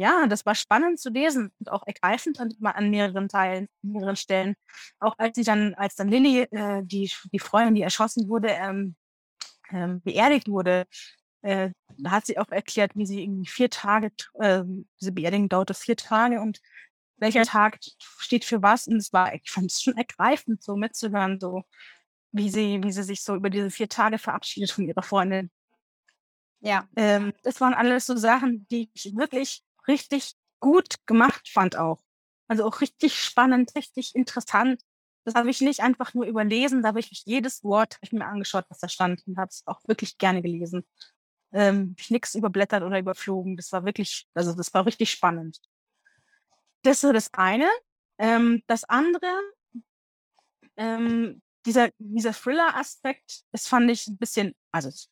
ja, 0.00 0.26
das 0.26 0.46
war 0.46 0.54
spannend 0.54 0.98
zu 0.98 1.10
lesen 1.10 1.52
und 1.58 1.70
auch 1.70 1.86
ergreifend 1.86 2.40
an, 2.40 2.54
an 2.62 2.90
mehreren 2.90 3.28
Teilen, 3.28 3.68
mehreren 3.82 4.16
Stellen. 4.16 4.54
Auch 4.98 5.14
als 5.18 5.36
sie 5.36 5.44
dann, 5.44 5.74
als 5.74 5.94
dann 5.94 6.08
Lilly, 6.08 6.42
äh, 6.50 6.82
die, 6.84 7.12
die 7.32 7.38
Freundin, 7.38 7.74
die 7.74 7.82
erschossen 7.82 8.28
wurde, 8.28 8.48
ähm, 8.48 8.96
ähm, 9.70 10.00
beerdigt 10.02 10.48
wurde, 10.48 10.86
äh, 11.42 11.70
da 11.98 12.10
hat 12.12 12.26
sie 12.26 12.38
auch 12.38 12.48
erklärt, 12.48 12.92
wie 12.94 13.04
sie 13.04 13.22
irgendwie 13.22 13.46
vier 13.46 13.68
Tage, 13.68 14.10
äh, 14.40 14.62
diese 15.00 15.12
Beerdigung 15.12 15.50
dauerte 15.50 15.74
vier 15.74 15.96
Tage 15.96 16.40
und 16.40 16.60
welcher 17.18 17.44
Tag 17.44 17.78
steht 18.18 18.46
für 18.46 18.62
was. 18.62 18.86
Und 18.86 18.96
es 18.96 19.12
war, 19.12 19.34
ich 19.34 19.50
fand 19.50 19.70
es 19.70 19.82
schon 19.82 19.98
ergreifend, 19.98 20.62
so 20.62 20.76
mitzuhören, 20.76 21.38
so 21.40 21.64
wie 22.32 22.48
sie, 22.50 22.82
wie 22.82 22.92
sie 22.92 23.02
sich 23.02 23.22
so 23.22 23.34
über 23.36 23.50
diese 23.50 23.70
vier 23.70 23.88
Tage 23.88 24.18
verabschiedet 24.18 24.70
von 24.72 24.86
ihrer 24.86 25.02
Freundin. 25.02 25.50
Ja. 26.60 26.88
Ähm, 26.96 27.32
das 27.42 27.60
waren 27.60 27.74
alles 27.74 28.06
so 28.06 28.16
Sachen, 28.16 28.66
die 28.70 28.90
ich 28.94 29.14
wirklich 29.16 29.62
richtig 29.88 30.34
gut 30.60 30.96
gemacht 31.06 31.48
fand 31.48 31.76
auch. 31.76 32.02
Also 32.48 32.64
auch 32.64 32.80
richtig 32.80 33.14
spannend, 33.14 33.74
richtig 33.74 34.14
interessant. 34.14 34.82
Das 35.24 35.34
habe 35.34 35.50
ich 35.50 35.60
nicht 35.60 35.80
einfach 35.80 36.14
nur 36.14 36.26
überlesen, 36.26 36.82
da 36.82 36.88
habe 36.88 37.00
ich 37.00 37.22
jedes 37.24 37.62
Wort 37.62 37.98
ich 38.00 38.12
mir 38.12 38.26
angeschaut, 38.26 38.64
was 38.68 38.78
da 38.78 38.88
stand 38.88 39.26
und 39.26 39.36
habe 39.36 39.50
es 39.50 39.62
auch 39.66 39.80
wirklich 39.86 40.18
gerne 40.18 40.42
gelesen. 40.42 40.84
Ähm, 41.52 41.94
ich 41.98 42.10
nichts 42.10 42.34
überblättert 42.34 42.82
oder 42.82 42.98
überflogen. 42.98 43.56
Das 43.56 43.72
war 43.72 43.84
wirklich, 43.84 44.26
also 44.34 44.54
das 44.54 44.72
war 44.72 44.86
richtig 44.86 45.10
spannend. 45.10 45.60
Das 46.82 47.04
ist 47.04 47.12
das 47.12 47.34
eine. 47.34 47.68
Ähm, 48.18 48.62
das 48.66 48.84
andere, 48.84 49.30
ähm, 50.76 51.42
dieser, 51.66 51.90
dieser 51.98 52.32
Thriller-Aspekt, 52.32 53.42
das 53.52 53.66
fand 53.66 53.90
ich 53.90 54.06
ein 54.06 54.18
bisschen, 54.18 54.54
also 54.72 54.88
es 54.88 55.10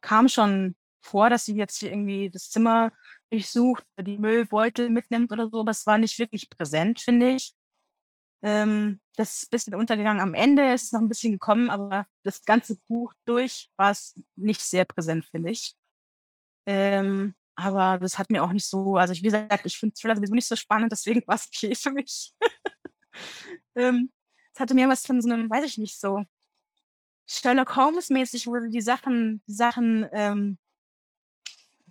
kam 0.00 0.28
schon 0.28 0.76
vor, 1.00 1.30
dass 1.30 1.44
sie 1.44 1.54
jetzt 1.54 1.78
hier 1.78 1.90
irgendwie 1.90 2.30
das 2.30 2.50
Zimmer 2.50 2.92
durchsucht, 3.32 3.84
die 3.98 4.18
Müllbeutel 4.18 4.90
mitnimmt 4.90 5.32
oder 5.32 5.48
so, 5.48 5.60
aber 5.60 5.70
es 5.70 5.86
war 5.86 5.98
nicht 5.98 6.18
wirklich 6.18 6.50
präsent, 6.50 7.00
finde 7.00 7.30
ich. 7.30 7.54
Ähm, 8.42 9.00
das 9.16 9.36
ist 9.36 9.44
ein 9.44 9.50
bisschen 9.50 9.74
untergegangen. 9.74 10.20
Am 10.20 10.34
Ende 10.34 10.72
ist 10.72 10.84
es 10.84 10.92
noch 10.92 11.00
ein 11.00 11.08
bisschen 11.08 11.32
gekommen, 11.32 11.70
aber 11.70 12.06
das 12.24 12.44
ganze 12.44 12.76
Buch 12.88 13.12
durch 13.24 13.70
war 13.76 13.90
es 13.92 14.20
nicht 14.36 14.60
sehr 14.60 14.84
präsent, 14.84 15.24
finde 15.26 15.50
ich. 15.50 15.74
Ähm, 16.66 17.34
aber 17.54 17.98
das 17.98 18.18
hat 18.18 18.30
mir 18.30 18.42
auch 18.42 18.52
nicht 18.52 18.66
so, 18.66 18.96
also 18.96 19.12
ich, 19.12 19.20
wie 19.20 19.26
gesagt, 19.26 19.66
ich 19.66 19.78
finde 19.78 19.94
Thriller 19.94 20.16
sowieso 20.16 20.34
nicht 20.34 20.46
so 20.46 20.56
spannend, 20.56 20.92
deswegen 20.92 21.22
war 21.26 21.36
es 21.36 21.48
okay 21.48 21.74
für 21.74 21.90
mich. 21.90 22.32
ähm, 23.76 24.10
es 24.54 24.60
hatte 24.60 24.74
mir 24.74 24.88
was 24.88 25.06
von 25.06 25.20
so 25.20 25.30
einem, 25.30 25.48
weiß 25.48 25.64
ich 25.64 25.78
nicht, 25.78 25.98
so 25.98 26.24
Sherlock 27.26 27.76
Holmes-mäßig, 27.76 28.46
wo 28.46 28.54
du 28.54 28.68
die 28.68 28.80
Sachen, 28.80 29.42
die 29.46 29.54
Sachen 29.54 30.06
ähm, 30.12 30.58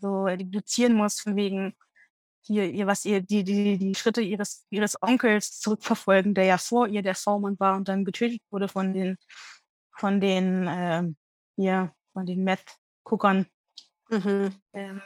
so 0.02 0.26
deduzieren 0.26 0.94
musst, 0.94 1.22
von 1.22 1.36
wegen 1.36 1.76
hier, 2.44 2.70
ihr, 2.70 2.88
was 2.88 3.06
ihr, 3.06 3.22
die, 3.22 3.44
die, 3.44 3.78
die 3.78 3.96
Schritte 3.96 4.22
ihres, 4.22 4.66
ihres 4.72 5.02
Onkels 5.02 5.60
zurückverfolgen, 5.60 6.34
der 6.34 6.46
ja 6.46 6.58
vor 6.58 6.88
ihr 6.88 7.04
der 7.04 7.16
V-Mann 7.16 7.60
war 7.60 7.76
und 7.78 7.88
dann 7.88 8.04
getötet 8.06 8.42
wurde 8.50 8.68
von 8.68 8.94
den, 8.94 9.18
von 9.98 10.20
den, 10.20 10.68
ähm, 10.70 11.18
hier, 11.56 11.94
von 12.14 12.26
den 12.26 12.44
Meth-Guckern. 12.44 13.46
Mhm. 14.10 14.56
Ähm, 14.74 15.02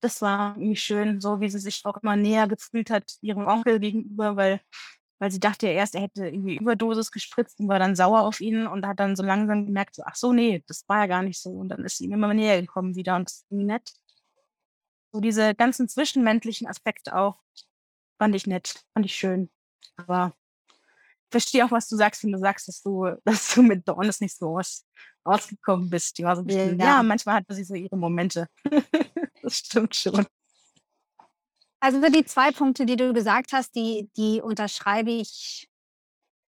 das 0.00 0.22
war 0.22 0.56
irgendwie 0.56 0.76
schön, 0.76 1.20
so 1.20 1.40
wie 1.40 1.50
sie 1.50 1.58
sich 1.58 1.84
auch 1.84 1.96
immer 1.98 2.16
näher 2.16 2.48
gefühlt 2.48 2.90
hat 2.90 3.04
ihrem 3.20 3.46
Onkel 3.46 3.80
gegenüber, 3.80 4.36
weil 4.36 4.60
weil 5.18 5.30
sie 5.30 5.40
dachte 5.40 5.66
ja 5.66 5.72
erst, 5.72 5.94
er 5.94 6.02
hätte 6.02 6.26
irgendwie 6.26 6.56
Überdosis 6.56 7.10
gespritzt 7.10 7.58
und 7.60 7.68
war 7.68 7.78
dann 7.78 7.96
sauer 7.96 8.20
auf 8.22 8.40
ihn 8.40 8.66
und 8.66 8.86
hat 8.86 9.00
dann 9.00 9.16
so 9.16 9.22
langsam 9.22 9.66
gemerkt, 9.66 9.96
so, 9.96 10.02
ach 10.06 10.14
so, 10.14 10.32
nee, 10.32 10.62
das 10.66 10.84
war 10.88 11.00
ja 11.00 11.06
gar 11.06 11.22
nicht 11.22 11.40
so. 11.40 11.50
Und 11.50 11.70
dann 11.70 11.84
ist 11.84 11.98
sie 11.98 12.04
ihm 12.04 12.12
immer 12.12 12.32
näher 12.34 12.60
gekommen 12.60 12.94
wieder 12.94 13.16
und 13.16 13.28
das 13.28 13.38
ist 13.38 13.46
irgendwie 13.50 13.66
nett. 13.66 13.92
So 15.18 15.20
diese 15.20 15.52
ganzen 15.56 15.88
zwischenmenschlichen 15.88 16.68
Aspekte 16.68 17.16
auch 17.16 17.40
fand 18.20 18.36
ich 18.36 18.46
nett, 18.46 18.84
fand 18.92 19.04
ich 19.04 19.16
schön. 19.16 19.50
Aber 19.96 20.32
ich 20.68 21.30
verstehe 21.32 21.64
auch, 21.64 21.72
was 21.72 21.88
du 21.88 21.96
sagst, 21.96 22.22
wenn 22.22 22.30
du 22.30 22.38
sagst, 22.38 22.68
dass 22.68 22.82
du, 22.82 23.16
dass 23.24 23.52
du 23.52 23.64
mit 23.64 23.88
Dornes 23.88 24.20
nicht 24.20 24.38
so 24.38 24.56
aus, 24.56 24.86
ausgekommen 25.24 25.90
bist. 25.90 26.18
Die 26.18 26.22
war 26.22 26.36
so 26.36 26.42
ein 26.42 26.46
bisschen, 26.46 26.78
ja. 26.78 26.84
ja, 26.84 27.02
manchmal 27.02 27.34
hatte 27.34 27.52
sie 27.52 27.64
so 27.64 27.74
ihre 27.74 27.96
Momente. 27.96 28.46
das 29.42 29.58
stimmt 29.58 29.96
schon. 29.96 30.24
Also 31.80 32.00
die 32.00 32.24
zwei 32.24 32.52
Punkte, 32.52 32.86
die 32.86 32.94
du 32.94 33.12
gesagt 33.12 33.52
hast, 33.52 33.74
die, 33.74 34.08
die 34.16 34.40
unterschreibe 34.40 35.10
ich 35.10 35.68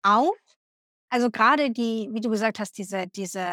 auch. 0.03 0.35
Also 1.09 1.31
gerade 1.31 1.71
die, 1.71 2.09
wie 2.11 2.21
du 2.21 2.29
gesagt 2.29 2.59
hast, 2.59 2.77
diese, 2.77 3.07
diese 3.07 3.43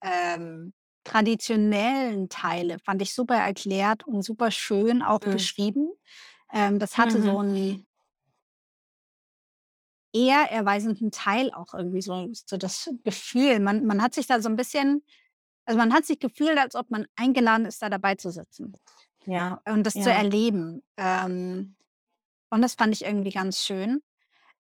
ähm, 0.00 0.72
traditionellen 1.04 2.28
Teile 2.28 2.78
fand 2.78 3.02
ich 3.02 3.14
super 3.14 3.36
erklärt 3.36 4.06
und 4.06 4.22
super 4.22 4.50
schön 4.50 5.02
auch 5.02 5.20
mhm. 5.24 5.30
beschrieben. 5.32 5.92
Ähm, 6.52 6.78
das 6.78 6.98
hatte 6.98 7.18
mhm. 7.18 7.22
so 7.22 7.38
einen 7.38 7.86
eher 10.12 10.50
erweisenden 10.50 11.10
Teil 11.10 11.52
auch 11.52 11.74
irgendwie 11.74 12.00
so, 12.00 12.28
so 12.32 12.56
das 12.56 12.90
Gefühl. 13.02 13.60
Man, 13.60 13.84
man 13.84 14.00
hat 14.00 14.14
sich 14.14 14.26
da 14.26 14.40
so 14.40 14.48
ein 14.48 14.56
bisschen, 14.56 15.04
also 15.64 15.76
man 15.76 15.92
hat 15.92 16.06
sich 16.06 16.20
gefühlt, 16.20 16.56
als 16.56 16.76
ob 16.76 16.90
man 16.90 17.06
eingeladen 17.16 17.66
ist, 17.66 17.82
da 17.82 17.90
dabei 17.90 18.14
zu 18.14 18.30
sitzen. 18.30 18.72
Ja, 19.26 19.60
und 19.66 19.84
das 19.84 19.94
zu 19.94 20.10
erleben. 20.10 20.82
Ähm, 20.96 21.76
und 22.50 22.62
das 22.62 22.74
fand 22.74 22.94
ich 22.94 23.04
irgendwie 23.04 23.30
ganz 23.30 23.58
schön. 23.60 24.02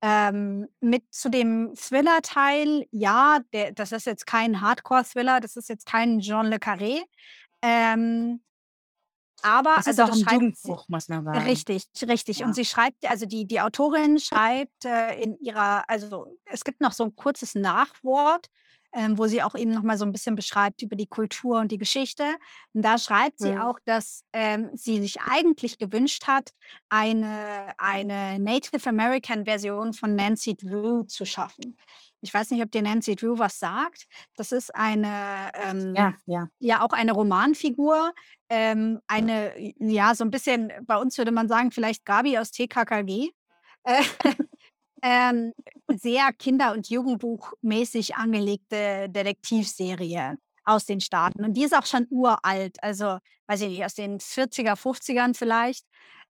Ähm, 0.01 0.67
mit 0.79 1.03
zu 1.13 1.29
dem 1.29 1.73
Thriller-Teil, 1.75 2.87
ja, 2.91 3.39
der, 3.51 3.73
das 3.73 3.91
ist 3.91 4.05
jetzt 4.05 4.25
kein 4.25 4.61
Hardcore-Thriller, 4.61 5.41
das 5.41 5.57
ist 5.57 5.67
jetzt 5.67 5.85
kein 5.85 6.19
Jean 6.19 6.47
Le 6.47 6.55
Carré. 6.55 7.01
Ähm, 7.61 8.41
aber 9.41 9.75
Das 9.75 9.87
ist 9.87 9.99
also 9.99 10.03
auch 10.03 10.17
das 10.17 10.27
ein 10.27 10.33
Jugendbuch, 10.33 10.87
muss 10.89 11.07
man 11.09 11.23
sagen. 11.23 11.45
richtig, 11.45 11.83
richtig. 12.07 12.41
Und 12.43 12.49
Ja. 12.49 12.53
sie 12.53 12.65
schreibt, 12.65 13.09
also 13.09 13.25
die, 13.25 13.45
die 13.45 13.61
Autorin 13.61 14.19
schreibt 14.19 14.85
äh, 14.85 15.21
in 15.21 15.37
ihrer, 15.39 15.89
also 15.89 16.27
es 16.45 16.63
gibt 16.63 16.81
noch 16.81 16.91
so 16.93 17.05
ein 17.05 17.15
kurzes 17.15 17.55
Nachwort, 17.55 18.47
ähm, 18.93 19.17
wo 19.17 19.27
sie 19.27 19.43
auch 19.43 19.55
eben 19.55 19.71
noch 19.71 19.83
mal 19.83 19.97
so 19.97 20.05
ein 20.05 20.11
bisschen 20.11 20.35
beschreibt 20.35 20.81
über 20.81 20.95
die 20.95 21.07
Kultur 21.07 21.59
und 21.59 21.71
die 21.71 21.77
Geschichte. 21.77 22.23
Und 22.73 22.83
da 22.83 22.97
schreibt 22.97 23.39
sie 23.39 23.51
Mhm. 23.51 23.61
auch, 23.61 23.79
dass 23.85 24.23
ähm, 24.33 24.69
sie 24.73 25.01
sich 25.01 25.21
eigentlich 25.21 25.77
gewünscht 25.77 26.27
hat, 26.27 26.51
eine, 26.89 27.73
eine 27.77 28.39
Native 28.39 28.87
American 28.89 29.45
Version 29.45 29.93
von 29.93 30.15
Nancy 30.15 30.55
Drew 30.55 31.03
zu 31.03 31.25
schaffen. 31.25 31.77
Ich 32.21 32.33
weiß 32.33 32.51
nicht, 32.51 32.61
ob 32.63 32.71
dir 32.71 32.81
Nancy 32.81 33.15
Drew 33.15 33.37
was 33.39 33.59
sagt. 33.59 34.05
Das 34.35 34.51
ist 34.51 34.75
eine, 34.75 35.51
ähm, 35.53 35.93
Ja, 35.95 36.13
ja. 36.25 36.47
ja 36.59 36.81
auch 36.81 36.91
eine 36.91 37.13
Romanfigur, 37.13 38.13
ähm, 38.49 38.99
eine, 39.07 39.53
ja, 39.79 40.13
so 40.15 40.23
ein 40.25 40.31
bisschen, 40.31 40.71
bei 40.83 40.97
uns 40.97 41.17
würde 41.17 41.31
man 41.31 41.47
sagen, 41.47 41.71
vielleicht 41.71 42.05
Gabi 42.05 42.37
aus 42.37 42.51
TKKG. 42.51 43.29
Äh, 45.01 45.29
ähm, 45.29 45.53
sehr 45.87 46.31
Kinder- 46.33 46.73
und 46.73 46.89
Jugendbuchmäßig 46.89 48.15
angelegte 48.15 49.09
Detektivserie 49.09 50.37
aus 50.65 50.85
den 50.85 51.01
Staaten. 51.01 51.43
Und 51.43 51.53
die 51.53 51.63
ist 51.63 51.75
auch 51.75 51.85
schon 51.85 52.07
uralt, 52.09 52.81
also 52.83 53.17
weiß 53.47 53.61
ich 53.61 53.69
nicht, 53.69 53.85
aus 53.85 53.95
den 53.95 54.19
40er, 54.19 54.75
50ern 54.75 55.33
vielleicht, 55.33 55.85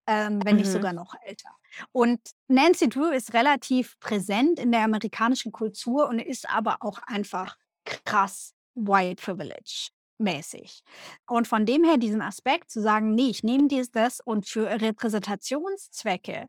ähm, 0.07 0.45
wenn 0.45 0.55
nicht 0.57 0.67
Mhm. 0.67 0.71
sogar 0.71 0.93
noch 0.93 1.13
älter. 1.25 1.49
Und 1.91 2.19
Nancy 2.47 2.89
Drew 2.89 3.09
ist 3.11 3.33
relativ 3.33 3.99
präsent 3.99 4.59
in 4.59 4.71
der 4.71 4.81
amerikanischen 4.83 5.51
Kultur 5.51 6.07
und 6.07 6.19
ist 6.19 6.49
aber 6.49 6.77
auch 6.81 6.99
einfach 7.05 7.57
krass 7.85 8.53
White 8.75 9.21
Privilege 9.23 9.89
mäßig. 10.17 10.83
Und 11.27 11.47
von 11.47 11.65
dem 11.65 11.83
her 11.83 11.97
diesen 11.97 12.21
Aspekt 12.21 12.71
zu 12.71 12.81
sagen, 12.81 13.15
nee, 13.15 13.29
ich 13.29 13.43
nehme 13.43 13.67
dies, 13.67 13.91
das 13.91 14.19
und 14.19 14.47
für 14.47 14.69
Repräsentationszwecke 14.69 16.47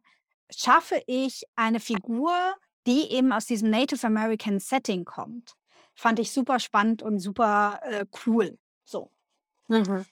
schaffe 0.56 1.02
ich 1.06 1.44
eine 1.56 1.80
Figur, 1.80 2.32
die 2.86 3.12
eben 3.12 3.32
aus 3.32 3.46
diesem 3.46 3.70
Native 3.70 4.06
American 4.06 4.58
Setting 4.58 5.04
kommt. 5.04 5.54
Fand 5.94 6.18
ich 6.18 6.32
super 6.32 6.58
spannend 6.58 7.02
und 7.02 7.18
super 7.18 7.80
äh, 7.82 8.06
cool. 8.26 8.58
So. 8.84 9.10
Mhm. 9.68 10.06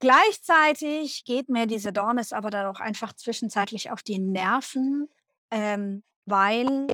Gleichzeitig 0.00 1.24
geht 1.24 1.48
mir 1.48 1.66
diese 1.66 1.92
Dornis 1.92 2.32
aber 2.32 2.50
dann 2.50 2.66
auch 2.66 2.80
einfach 2.80 3.12
zwischenzeitlich 3.12 3.90
auf 3.90 4.02
die 4.02 4.18
Nerven, 4.18 5.08
ähm, 5.50 6.02
weil 6.26 6.88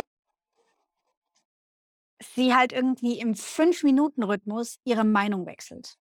sie 2.34 2.54
halt 2.54 2.72
irgendwie 2.72 3.18
im 3.18 3.34
Fünf-Minuten-Rhythmus 3.34 4.78
ihre 4.84 5.04
Meinung 5.04 5.46
wechselt. 5.46 5.96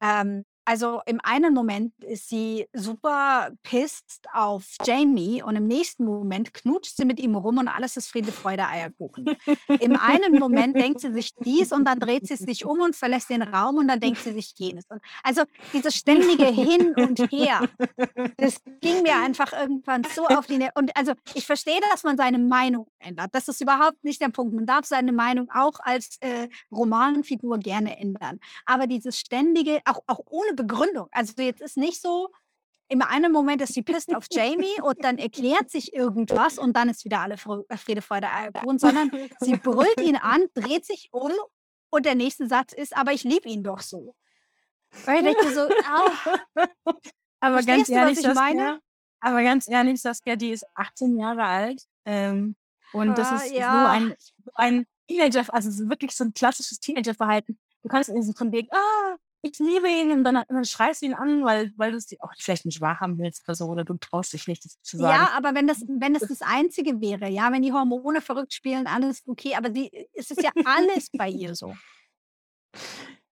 Ähm, 0.00 0.44
also 0.66 1.00
im 1.06 1.20
einen 1.22 1.54
Moment 1.54 1.92
ist 2.02 2.28
sie 2.28 2.66
super 2.72 3.50
pissed 3.62 4.26
auf 4.32 4.64
Jamie 4.84 5.40
und 5.40 5.54
im 5.54 5.68
nächsten 5.68 6.04
Moment 6.04 6.52
knutscht 6.52 6.96
sie 6.96 7.04
mit 7.04 7.20
ihm 7.20 7.36
rum 7.36 7.58
und 7.58 7.68
alles 7.68 7.96
ist 7.96 8.08
Friede, 8.08 8.32
Freude, 8.32 8.66
Eierkuchen. 8.66 9.36
Im 9.80 9.96
einen 9.96 10.40
Moment 10.40 10.76
denkt 10.76 11.00
sie 11.00 11.12
sich 11.12 11.34
dies 11.36 11.70
und 11.70 11.84
dann 11.84 12.00
dreht 12.00 12.26
sie 12.26 12.34
sich 12.34 12.64
um 12.64 12.80
und 12.80 12.96
verlässt 12.96 13.30
den 13.30 13.42
Raum 13.42 13.76
und 13.76 13.86
dann 13.86 14.00
denkt 14.00 14.18
sie 14.18 14.32
sich 14.32 14.54
jenes. 14.56 14.84
Also 15.22 15.42
dieses 15.72 15.94
ständige 15.94 16.46
Hin 16.46 16.94
und 16.96 17.20
Her, 17.30 17.68
das 18.36 18.60
ging 18.80 19.02
mir 19.02 19.16
einfach 19.16 19.52
irgendwann 19.52 20.02
so 20.14 20.26
auf 20.26 20.46
die... 20.46 20.58
Ne 20.58 20.70
und 20.74 20.96
also 20.96 21.12
ich 21.34 21.46
verstehe, 21.46 21.78
dass 21.92 22.02
man 22.02 22.16
seine 22.16 22.38
Meinung 22.38 22.88
ändert. 22.98 23.30
Das 23.32 23.46
ist 23.46 23.60
überhaupt 23.60 24.02
nicht 24.02 24.20
der 24.20 24.30
Punkt. 24.30 24.52
Man 24.52 24.66
darf 24.66 24.84
seine 24.84 25.12
Meinung 25.12 25.48
auch 25.54 25.78
als 25.78 26.16
äh, 26.20 26.48
Romanfigur 26.72 27.58
gerne 27.58 27.98
ändern. 27.98 28.40
Aber 28.64 28.88
dieses 28.88 29.18
ständige, 29.18 29.80
auch, 29.84 30.02
auch 30.08 30.20
ohne 30.28 30.55
Begründung. 30.56 31.08
Also 31.12 31.34
jetzt 31.42 31.60
ist 31.60 31.76
nicht 31.76 32.00
so, 32.00 32.30
im 32.88 33.02
einen 33.02 33.32
Moment 33.32 33.62
ist 33.62 33.74
sie 33.74 33.82
pisst 33.82 34.14
auf 34.14 34.26
Jamie 34.30 34.80
und 34.82 35.02
dann 35.04 35.18
erklärt 35.18 35.70
sich 35.70 35.92
irgendwas 35.92 36.58
und 36.58 36.76
dann 36.76 36.88
ist 36.88 37.04
wieder 37.04 37.20
alle 37.20 37.34
äh, 37.34 37.76
Friede, 37.76 38.02
Freude, 38.02 38.30
Eierkuchen, 38.30 38.78
sondern 38.78 39.10
sie 39.40 39.56
brüllt 39.56 40.00
ihn 40.00 40.16
an, 40.16 40.46
dreht 40.54 40.86
sich 40.86 41.08
um 41.12 41.32
und 41.90 42.06
der 42.06 42.14
nächste 42.14 42.48
Satz 42.48 42.72
ist, 42.72 42.96
aber 42.96 43.12
ich 43.12 43.24
liebe 43.24 43.48
ihn 43.48 43.64
doch 43.64 43.80
so. 43.80 44.14
Weil 45.04 45.26
ich 45.26 45.34
denke 45.34 45.52
so, 45.52 45.68
ah, 45.84 46.10
aber 47.40 47.62
ganz 47.62 47.88
ehrlich, 47.88 48.18
du, 48.18 48.24
was 48.24 48.30
ich 48.30 48.34
meine? 48.34 48.80
aber 49.20 49.42
ganz 49.42 49.68
ehrlich, 49.68 50.00
Saskia, 50.00 50.36
die 50.36 50.50
ist 50.52 50.64
18 50.74 51.18
Jahre 51.18 51.42
alt 51.42 51.82
ähm, 52.04 52.54
und 52.92 53.18
das 53.18 53.32
Ah, 53.32 53.36
ist 53.36 53.52
ja. 53.52 53.72
so 53.72 53.88
ein, 53.88 54.16
ein 54.54 54.86
Teenager, 55.08 55.44
also 55.52 55.70
so 55.70 55.88
wirklich 55.88 56.12
so 56.12 56.24
ein 56.24 56.32
klassisches 56.32 56.78
Teenagerverhalten. 56.78 57.58
Du 57.82 57.88
kannst 57.88 58.08
in 58.08 58.16
diesem 58.16 58.34
von 58.34 58.52
wegen, 58.52 58.68
ah, 58.72 59.16
ich 59.46 59.58
liebe 59.58 59.88
ihn 59.88 60.10
und 60.10 60.24
dann, 60.24 60.42
dann 60.48 60.64
schreist 60.64 61.02
du 61.02 61.06
ihn 61.06 61.14
an, 61.14 61.44
weil, 61.44 61.72
weil 61.76 61.92
du 61.92 61.96
es 61.96 62.06
dir 62.06 62.18
auch 62.20 62.32
vielleicht 62.38 62.66
nicht 62.66 62.80
wahrhaben 62.80 63.18
willst 63.18 63.46
oder 63.46 63.54
so, 63.54 63.66
oder 63.66 63.84
du 63.84 63.94
traust 63.94 64.32
dich 64.32 64.46
nicht, 64.46 64.64
das 64.64 64.80
zu 64.82 64.98
sagen. 64.98 65.14
Ja, 65.14 65.30
aber 65.36 65.54
wenn 65.54 65.66
das, 65.66 65.84
wenn 65.88 66.14
das 66.14 66.28
das 66.28 66.42
Einzige 66.42 67.00
wäre, 67.00 67.28
ja, 67.28 67.52
wenn 67.52 67.62
die 67.62 67.72
Hormone 67.72 68.20
verrückt 68.20 68.52
spielen, 68.52 68.86
alles 68.86 69.22
okay, 69.26 69.54
aber 69.54 69.72
sie, 69.72 69.90
es 70.14 70.30
ist 70.30 70.42
ja 70.42 70.50
alles 70.64 71.10
bei 71.12 71.28
ihr 71.28 71.54
so. 71.54 71.74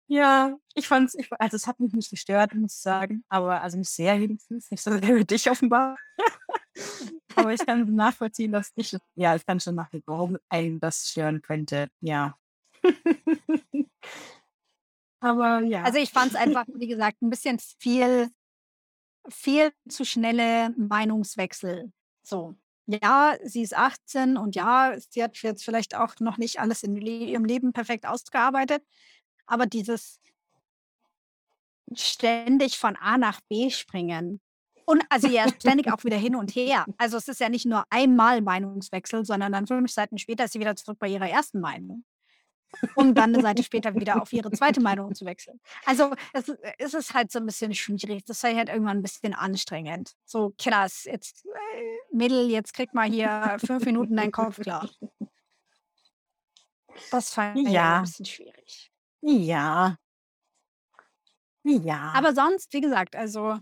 Ja, 0.08 0.56
ich 0.74 0.86
fand's, 0.88 1.14
ich, 1.14 1.30
also 1.38 1.56
es 1.56 1.66
hat 1.66 1.80
mich 1.80 1.92
nicht 1.94 2.10
gestört, 2.10 2.54
muss 2.54 2.74
ich 2.74 2.80
sagen, 2.80 3.24
aber 3.28 3.62
also 3.62 3.78
mich 3.78 3.88
sehr 3.88 4.20
wenigstens, 4.20 4.70
nicht 4.70 4.82
so 4.82 4.90
sehr 4.90 5.16
wie 5.16 5.24
dich 5.24 5.50
offenbar. 5.50 5.96
aber 7.36 7.54
ich 7.54 7.64
kann 7.64 7.94
nachvollziehen, 7.94 8.52
dass 8.52 8.72
ich, 8.74 8.96
ja, 9.14 9.34
ich 9.34 9.46
kann 9.46 9.58
schon 9.58 9.76
nachvollziehen, 9.76 10.04
warum 10.06 10.38
einen 10.50 10.80
das 10.80 11.08
stören 11.08 11.40
könnte, 11.40 11.88
ja. 12.00 12.36
aber 15.22 15.60
ja. 15.60 15.82
Also 15.82 15.98
ich 15.98 16.10
fand 16.10 16.32
es 16.32 16.36
einfach, 16.36 16.64
wie 16.74 16.88
gesagt, 16.88 17.22
ein 17.22 17.30
bisschen 17.30 17.58
viel, 17.78 18.28
viel 19.28 19.72
zu 19.88 20.04
schnelle 20.04 20.74
Meinungswechsel. 20.76 21.92
So. 22.22 22.56
Ja, 22.86 23.36
sie 23.44 23.62
ist 23.62 23.76
18 23.76 24.36
und 24.36 24.56
ja, 24.56 24.94
sie 24.98 25.22
hat 25.22 25.38
jetzt 25.38 25.64
vielleicht 25.64 25.94
auch 25.94 26.16
noch 26.18 26.36
nicht 26.36 26.58
alles 26.58 26.82
in 26.82 26.96
ihrem 26.96 27.44
Leben 27.44 27.72
perfekt 27.72 28.06
ausgearbeitet, 28.06 28.82
aber 29.46 29.66
dieses 29.66 30.20
ständig 31.94 32.78
von 32.78 32.96
A 32.96 33.18
nach 33.18 33.40
B 33.42 33.70
springen 33.70 34.40
und 34.84 35.04
also 35.10 35.28
ja 35.28 35.48
ständig 35.48 35.92
auch 35.92 36.02
wieder 36.02 36.16
hin 36.16 36.34
und 36.34 36.56
her. 36.56 36.84
Also 36.98 37.16
es 37.16 37.28
ist 37.28 37.38
ja 37.38 37.48
nicht 37.48 37.66
nur 37.66 37.84
einmal 37.90 38.40
Meinungswechsel, 38.40 39.24
sondern 39.24 39.52
dann 39.52 39.68
fünf 39.68 39.92
Seiten 39.92 40.18
später 40.18 40.44
ist 40.44 40.52
sie 40.54 40.60
wieder 40.60 40.74
zurück 40.74 40.98
bei 40.98 41.08
ihrer 41.08 41.28
ersten 41.28 41.60
Meinung 41.60 42.04
um 42.96 43.14
dann 43.14 43.34
eine 43.34 43.42
Seite 43.42 43.62
später 43.62 43.94
wieder 43.94 44.20
auf 44.20 44.32
ihre 44.32 44.50
zweite 44.50 44.80
Meinung 44.80 45.14
zu 45.14 45.24
wechseln. 45.24 45.60
Also 45.84 46.14
es, 46.32 46.48
ist- 46.48 46.58
es 46.78 46.94
ist 46.94 47.14
halt 47.14 47.30
so 47.32 47.38
ein 47.38 47.46
bisschen 47.46 47.74
schwierig. 47.74 48.24
Das 48.24 48.40
sei 48.40 48.54
halt 48.54 48.68
irgendwann 48.68 48.98
ein 48.98 49.02
bisschen 49.02 49.34
anstrengend. 49.34 50.12
So, 50.24 50.50
Kinders, 50.58 51.04
jetzt, 51.04 51.44
äh, 51.46 51.82
Mädel, 52.16 52.50
jetzt 52.50 52.72
krieg 52.74 52.92
mal 52.94 53.08
hier 53.10 53.56
fünf 53.64 53.84
Minuten 53.84 54.16
deinen 54.16 54.32
Kopf 54.32 54.60
klar. 54.60 54.88
Das 57.10 57.32
fand 57.32 57.58
ich 57.58 57.68
Ja. 57.68 57.96
ein 57.98 58.02
bisschen 58.02 58.26
schwierig. 58.26 58.92
ja. 59.22 59.96
Ja. 61.64 62.12
Aber 62.16 62.34
sonst, 62.34 62.72
wie 62.72 62.80
gesagt, 62.80 63.14
also 63.14 63.58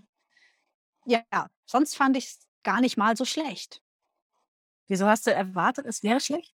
ja, 1.04 1.22
sonst 1.66 1.94
fand 1.96 2.16
ich 2.16 2.24
es 2.26 2.38
gar 2.62 2.80
nicht 2.80 2.96
mal 2.96 3.14
so 3.16 3.24
schlecht. 3.26 3.82
wieso 4.88 5.06
hast 5.06 5.26
du 5.26 5.32
erwartet, 5.34 5.84
es 5.86 6.02
wäre 6.02 6.18
schlecht? 6.20 6.54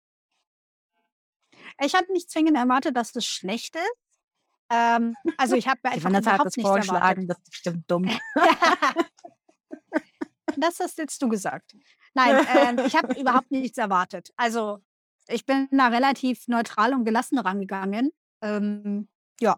Ich 1.82 1.94
hatte 1.94 2.12
nicht 2.12 2.30
zwingend 2.30 2.56
erwartet, 2.56 2.96
dass 2.96 3.12
das 3.12 3.24
schlecht 3.26 3.76
ist. 3.76 3.92
Ähm, 4.70 5.16
also 5.36 5.56
ich 5.56 5.66
habe 5.68 5.80
mir 5.82 5.90
einfach 5.92 6.04
Vanessa 6.10 6.32
hat 6.32 6.34
überhaupt 6.36 6.46
das 6.46 6.56
nichts 6.56 6.68
erwartet. 6.70 6.86
vorgeschlagen, 6.88 7.28
das 7.28 7.38
ist 7.38 7.50
bestimmt 7.50 7.90
dumm. 7.90 8.10
Das 10.56 10.80
hast 10.80 10.98
jetzt 10.98 11.22
du 11.22 11.28
gesagt. 11.28 11.76
Nein, 12.12 12.44
ähm, 12.48 12.78
ich 12.84 12.96
habe 12.96 13.14
überhaupt 13.20 13.50
nichts 13.52 13.78
erwartet. 13.78 14.32
Also 14.36 14.80
ich 15.28 15.46
bin 15.46 15.68
da 15.70 15.86
relativ 15.88 16.48
neutral 16.48 16.92
und 16.92 17.04
gelassen 17.04 17.38
rangegangen. 17.38 18.10
Ähm, 18.42 19.08
ja, 19.40 19.56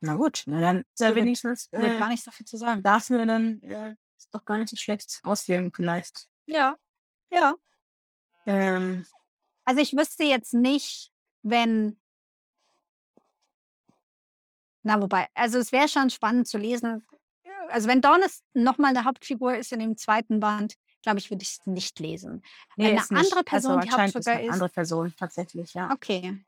Na 0.00 0.14
gut, 0.16 0.42
na 0.46 0.60
dann 0.60 0.80
ist 0.92 1.00
ja 1.00 1.14
wenigstens, 1.14 1.68
äh, 1.72 1.98
gar 1.98 2.08
nicht 2.08 2.22
so 2.22 2.30
viel 2.30 2.44
zu 2.46 2.58
sagen. 2.58 2.82
darfst 2.82 3.08
du 3.10 3.24
dann, 3.26 3.60
ja, 3.62 3.94
ist 4.18 4.32
doch 4.34 4.44
gar 4.44 4.58
nicht 4.58 4.68
so 4.68 4.76
schlecht 4.76 5.20
auswählen 5.24 5.72
vielleicht. 5.74 6.28
Ja, 6.44 6.76
ja. 7.32 7.54
Ähm, 8.44 9.06
Also 9.66 9.80
ich 9.80 9.94
wüsste 9.94 10.24
jetzt 10.24 10.54
nicht, 10.54 11.12
wenn. 11.42 11.98
Na, 14.82 15.02
wobei, 15.02 15.26
also 15.34 15.58
es 15.58 15.72
wäre 15.72 15.88
schon 15.88 16.08
spannend 16.10 16.46
zu 16.46 16.56
lesen. 16.56 17.04
Also 17.68 17.88
wenn 17.88 18.00
Dornes 18.00 18.44
nochmal 18.54 18.90
eine 18.90 19.04
Hauptfigur 19.04 19.56
ist 19.56 19.72
in 19.72 19.80
dem 19.80 19.96
zweiten 19.96 20.38
Band, 20.38 20.76
glaube 21.02 21.18
ich, 21.18 21.30
würde 21.30 21.42
ich 21.42 21.58
es 21.58 21.66
nicht 21.66 21.98
lesen. 21.98 22.42
Wenn 22.76 22.86
eine 22.86 23.00
ist 23.00 23.10
nicht. 23.10 23.24
andere 23.24 23.42
Person 23.42 23.80
die 23.80 23.90
also 23.90 24.02
ist 24.02 24.14
Hauptfigur 24.14 24.32
eine 24.32 24.46
ist, 24.46 24.52
andere 24.52 24.68
Person 24.68 25.14
tatsächlich, 25.18 25.74
ja. 25.74 25.90
Okay. 25.92 26.44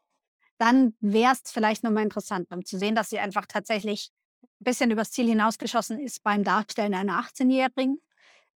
Dann 0.58 0.94
wäre 1.00 1.32
es 1.32 1.50
vielleicht 1.50 1.82
nochmal 1.82 2.04
interessant, 2.04 2.50
um 2.52 2.64
zu 2.64 2.78
sehen, 2.78 2.94
dass 2.94 3.10
sie 3.10 3.18
einfach 3.18 3.46
tatsächlich 3.46 4.10
ein 4.42 4.64
bisschen 4.64 4.92
übers 4.92 5.10
Ziel 5.10 5.26
hinausgeschossen 5.26 5.98
ist 5.98 6.22
beim 6.22 6.44
Darstellen 6.44 6.94
einer 6.94 7.20
18-Jährigen. 7.20 8.00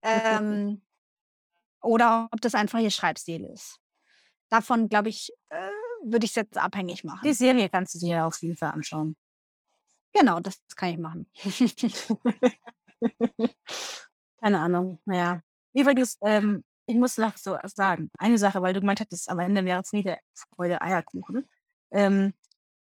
Ähm, 0.04 0.82
oder 1.82 2.28
ob 2.32 2.42
das 2.42 2.56
einfach 2.56 2.80
ihr 2.80 2.92
Schreibstil 2.92 3.46
ist. 3.46 3.81
Davon, 4.52 4.90
glaube 4.90 5.10
ich, 5.10 5.32
äh, 5.50 5.70
würde 6.04 6.26
ich 6.26 6.32
es 6.32 6.36
jetzt 6.36 6.58
abhängig 6.58 7.06
machen. 7.06 7.22
Die 7.24 7.34
Serie 7.34 7.70
kannst 7.70 7.96
du 7.96 8.00
dir 8.00 8.26
auf 8.26 8.42
jeden 8.42 8.58
Fall 8.58 8.72
anschauen. 8.72 9.16
genau, 10.14 10.42
das 10.42 10.60
kann 10.76 10.90
ich 10.90 10.98
machen. 10.98 11.26
Keine 14.42 14.60
Ahnung, 14.60 15.00
naja. 15.06 15.42
Übrigens, 15.74 16.18
ähm, 16.22 16.66
ich 16.86 16.96
muss 16.96 17.18
noch 17.18 17.38
so 17.38 17.58
sagen, 17.64 18.12
eine 18.18 18.38
Sache, 18.38 18.62
weil 18.62 18.74
du 18.74 18.82
gemeint 18.82 19.00
hattest, 19.00 19.30
am 19.30 19.40
Ende 19.40 19.64
wäre 19.64 19.82
es 19.82 19.94
nie 19.94 20.04
der 20.04 20.20
Freude 20.34 20.82
Eierkuchen. 20.82 21.48
Ähm, 21.92 22.34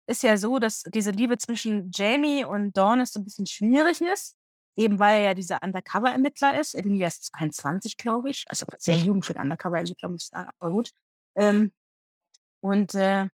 ist 0.09 0.25
ja 0.25 0.37
so, 0.37 0.59
dass 0.59 0.83
diese 0.83 1.13
Liebe 1.13 1.39
zwischen 1.39 1.93
Jamie 1.95 2.45
und 2.45 2.77
Dawn 2.77 3.07
so 3.07 3.21
ein 3.21 3.25
bisschen 3.25 3.47
schwierig 3.47 4.01
ist. 4.01 4.37
Eben 4.77 4.99
weil 4.99 5.21
er 5.21 5.25
ja 5.27 5.35
dieser 5.35 5.63
Undercover-Ermittler 5.63 6.59
ist. 6.59 6.75
Irgendwie 6.75 7.01
erst 7.01 7.27
22, 7.27 7.97
glaube 7.97 8.31
ich. 8.31 8.45
Also 8.49 8.67
sehr 8.79 8.97
jung 8.97 9.23
für 9.23 9.35
den 9.35 9.43
Undercover-Ermittler, 9.43 10.09
muss 10.09 10.25
ich 10.25 10.29
sagen, 10.31 10.51
aber 10.59 10.73
gut. 10.73 10.91
Ähm, 11.37 11.73
und, 12.61 12.95
äh, 12.95 13.29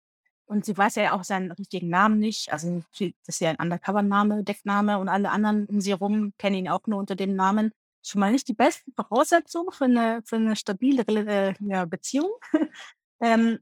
und 0.47 0.65
sie 0.65 0.77
weiß 0.77 0.97
ja 0.97 1.13
auch 1.13 1.25
seinen 1.25 1.51
richtigen 1.53 1.89
Namen 1.89 2.19
nicht. 2.19 2.53
Also 2.53 2.83
das 2.99 3.13
ist 3.27 3.41
ja 3.41 3.51
ein 3.51 3.57
Undercover-Name, 3.57 4.45
Deckname 4.45 4.99
und 4.99 5.09
alle 5.09 5.31
anderen 5.31 5.67
um 5.67 5.81
sie 5.81 5.91
herum 5.91 6.35
kennen 6.39 6.57
ihn 6.57 6.69
auch 6.69 6.87
nur 6.87 6.99
unter 6.99 7.17
dem 7.17 7.35
Namen. 7.35 7.73
Schon 8.03 8.21
mal 8.21 8.33
nicht 8.33 8.49
die 8.49 8.55
besten 8.55 8.93
Voraussetzungen 8.95 9.73
für 9.73 9.85
eine, 9.85 10.23
für 10.25 10.37
eine 10.37 10.57
stabile 10.57 11.05
äh, 11.07 11.55
ja, 11.61 11.87
Beziehung. 11.87 12.31
ähm, 13.21 13.59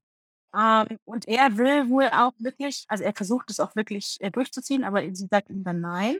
ähm, 0.54 0.98
und 1.04 1.28
er 1.28 1.56
will 1.56 1.88
wohl 1.88 2.08
auch 2.08 2.32
wirklich, 2.38 2.84
also 2.88 3.04
er 3.04 3.14
versucht 3.14 3.50
es 3.50 3.60
auch 3.60 3.74
wirklich 3.76 4.18
äh, 4.20 4.30
durchzuziehen, 4.30 4.84
aber 4.84 5.02
sie 5.14 5.28
sagt 5.30 5.50
ihm 5.50 5.64
dann 5.64 5.80
nein. 5.80 6.18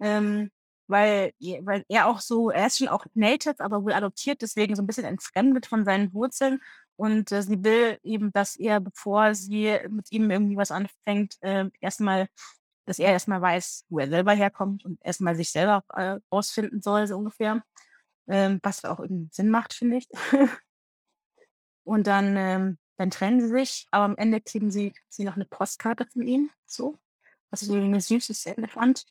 Ähm, 0.00 0.50
weil, 0.88 1.32
weil 1.62 1.84
er 1.88 2.06
auch 2.08 2.20
so, 2.20 2.50
er 2.50 2.66
ist 2.66 2.78
schon 2.78 2.88
auch 2.88 3.04
native, 3.14 3.60
aber 3.60 3.84
wohl 3.84 3.92
adoptiert, 3.92 4.40
deswegen 4.42 4.74
so 4.74 4.82
ein 4.82 4.86
bisschen 4.86 5.04
entfremdet 5.04 5.66
von 5.66 5.84
seinen 5.84 6.14
Wurzeln. 6.14 6.60
Und 6.98 7.30
äh, 7.30 7.42
sie 7.42 7.62
will 7.62 8.00
eben, 8.02 8.32
dass 8.32 8.56
er, 8.56 8.80
bevor 8.80 9.32
sie 9.32 9.78
mit 9.88 10.10
ihm 10.10 10.30
irgendwie 10.32 10.56
was 10.56 10.72
anfängt, 10.72 11.36
äh, 11.42 11.70
erstmal, 11.80 12.28
dass 12.86 12.98
er 12.98 13.12
erstmal 13.12 13.40
weiß, 13.40 13.84
wo 13.88 14.00
er 14.00 14.08
selber 14.08 14.32
herkommt 14.32 14.84
und 14.84 14.98
erstmal 15.04 15.36
sich 15.36 15.50
selber 15.52 15.84
äh, 15.94 16.18
rausfinden 16.32 16.82
soll, 16.82 17.06
so 17.06 17.16
ungefähr. 17.16 17.62
Ähm, 18.26 18.58
was 18.64 18.84
auch 18.84 18.98
irgendwie 18.98 19.28
Sinn 19.32 19.48
macht, 19.48 19.74
finde 19.74 19.98
ich. 19.98 20.08
und 21.84 22.08
dann, 22.08 22.36
ähm, 22.36 22.78
dann 22.96 23.10
trennen 23.10 23.40
sie 23.40 23.48
sich, 23.48 23.86
aber 23.92 24.04
am 24.04 24.16
Ende 24.16 24.40
kriegen 24.40 24.72
sie, 24.72 24.92
sie 25.08 25.22
noch 25.22 25.36
eine 25.36 25.46
Postkarte 25.46 26.04
von 26.12 26.26
ihm, 26.26 26.50
so. 26.66 26.98
Was 27.50 27.62
ich 27.62 27.68
irgendwie 27.68 27.86
eine 27.92 28.00
süße 28.00 28.34
Szene 28.34 28.66
fand. 28.66 29.06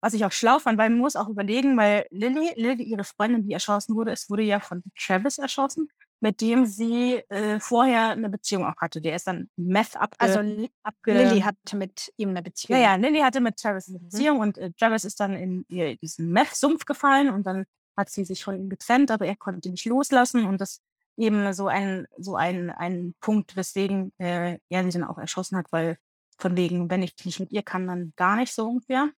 Was 0.00 0.14
ich 0.14 0.24
auch 0.24 0.32
schlau 0.32 0.60
fand, 0.60 0.78
weil 0.78 0.90
man 0.90 1.00
muss 1.00 1.16
auch 1.16 1.28
überlegen, 1.28 1.76
weil 1.76 2.06
Lilly, 2.10 2.52
Lilly, 2.54 2.84
ihre 2.84 3.04
Freundin, 3.04 3.42
die 3.48 3.52
erschossen 3.52 3.96
wurde, 3.96 4.12
es 4.12 4.30
wurde 4.30 4.44
ja 4.44 4.60
von 4.60 4.84
Travis 4.96 5.38
erschossen. 5.38 5.90
Mit 6.20 6.40
dem 6.40 6.66
sie 6.66 7.22
äh, 7.28 7.60
vorher 7.60 8.10
eine 8.10 8.28
Beziehung 8.30 8.64
auch 8.64 8.76
hatte. 8.78 9.00
Der 9.00 9.16
ist 9.16 9.26
dann 9.26 9.50
Meth 9.56 9.96
abge... 9.96 10.16
Also 10.18 10.40
abge 10.82 11.12
Lilly 11.12 11.40
hatte 11.40 11.76
mit 11.76 12.12
ihm 12.16 12.30
eine 12.30 12.38
ja, 12.38 12.42
Beziehung. 12.42 12.80
ja, 12.80 12.94
Lilly 12.96 13.20
hatte 13.20 13.40
mit 13.40 13.56
Travis 13.58 13.88
eine 13.88 13.98
Mhm. 13.98 14.02
Beziehung 14.04 14.40
und 14.40 14.58
äh, 14.58 14.72
Travis 14.72 15.04
ist 15.04 15.20
dann 15.20 15.34
in 15.34 15.64
ihr, 15.68 15.96
diesen 15.96 16.30
Meth-Sumpf 16.30 16.84
gefallen 16.84 17.30
und 17.30 17.46
dann 17.46 17.64
hat 17.96 18.10
sie 18.10 18.24
sich 18.24 18.44
von 18.44 18.56
ihm 18.58 18.68
getrennt, 18.68 19.10
aber 19.10 19.26
er 19.26 19.36
konnte 19.36 19.70
nicht 19.70 19.84
loslassen 19.86 20.46
und 20.46 20.60
das 20.60 20.80
eben 21.16 21.52
so 21.54 21.66
ein, 21.68 22.06
so 22.18 22.36
ein, 22.36 22.70
ein 22.70 23.14
Punkt, 23.20 23.56
weswegen 23.56 24.12
äh, 24.18 24.58
er 24.68 24.84
sie 24.84 24.98
dann 24.98 25.08
auch 25.08 25.18
erschossen 25.18 25.56
hat, 25.56 25.72
weil 25.72 25.96
von 26.38 26.56
wegen, 26.56 26.90
wenn 26.90 27.02
ich 27.02 27.14
nicht 27.24 27.40
mit 27.40 27.52
ihr 27.52 27.62
kann, 27.62 27.86
dann 27.86 28.12
gar 28.16 28.36
nicht 28.36 28.52
so 28.52 28.68
ungefähr. 28.68 29.10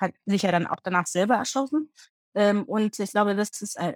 Hat 0.00 0.12
sich 0.26 0.42
ja 0.42 0.50
dann 0.50 0.66
auch 0.66 0.80
danach 0.82 1.06
selber 1.06 1.36
erschossen. 1.36 1.92
Ähm, 2.34 2.64
und 2.64 2.98
ich 2.98 3.10
glaube, 3.12 3.36
das 3.36 3.62
ist 3.62 3.78
ein, 3.78 3.94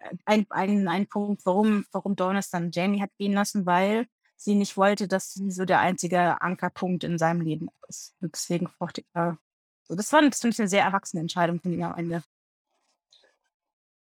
ein, 0.51 0.86
ein, 0.89 1.07
Punkt, 1.09 1.45
warum, 1.45 1.84
warum 1.91 2.14
Donis 2.14 2.51
dann 2.51 2.70
Jamie 2.70 3.03
hat 3.03 3.11
gehen 3.18 3.32
lassen, 3.32 3.66
weil 3.66 4.07
sie 4.36 4.55
nicht 4.55 4.76
wollte, 4.76 5.09
dass 5.09 5.34
sie 5.34 5.51
so 5.51 5.64
der 5.64 5.80
einzige 5.80 6.41
Ankerpunkt 6.41 7.03
in 7.03 7.18
seinem 7.18 7.41
Leben 7.41 7.68
ist. 7.89 8.14
Und 8.20 8.34
deswegen 8.34 8.68
fochte 8.68 9.05
er. 9.12 9.39
So, 9.84 9.97
das 9.97 10.12
war 10.12 10.22
ich 10.22 10.45
eine 10.45 10.68
sehr 10.68 10.84
erwachsene 10.84 11.20
Entscheidung 11.20 11.61
von 11.61 11.72
ihm 11.72 11.82
am 11.82 11.99
Ende. 11.99 12.22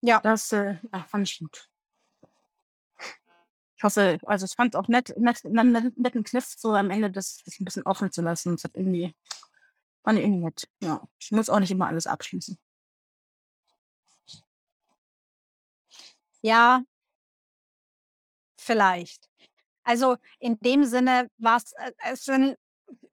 Ja. 0.00 0.20
Das 0.20 0.52
äh, 0.52 0.76
ja, 0.92 1.04
fand 1.08 1.28
ich 1.28 1.38
gut. 1.38 1.68
Ich 3.76 3.84
hoffe, 3.84 4.18
also 4.26 4.46
ich 4.46 4.54
fand 4.54 4.74
es 4.74 4.78
auch 4.78 4.88
nett, 4.88 5.12
nett, 5.18 5.44
nett, 5.44 5.98
netten 5.98 6.22
Kniff, 6.22 6.54
so 6.56 6.72
am 6.72 6.90
Ende 6.90 7.10
das, 7.10 7.42
das 7.44 7.58
ein 7.58 7.64
bisschen 7.64 7.82
offen 7.82 8.12
zu 8.12 8.22
lassen. 8.22 8.52
Das 8.52 8.64
hat 8.64 8.76
irgendwie, 8.76 9.14
fand 10.04 10.18
ich 10.18 10.24
irgendwie 10.24 10.44
nett. 10.44 10.68
Ja, 10.80 11.02
ich 11.18 11.32
muss 11.32 11.50
auch 11.50 11.58
nicht 11.58 11.72
immer 11.72 11.88
alles 11.88 12.06
abschließen. 12.06 12.56
Ja, 16.42 16.82
vielleicht. 18.56 19.28
Also 19.84 20.16
in 20.38 20.58
dem 20.60 20.84
Sinne 20.84 21.28
war 21.38 21.56
es, 21.56 21.72
äh, 21.72 21.92
es 22.12 22.24
sind, 22.24 22.56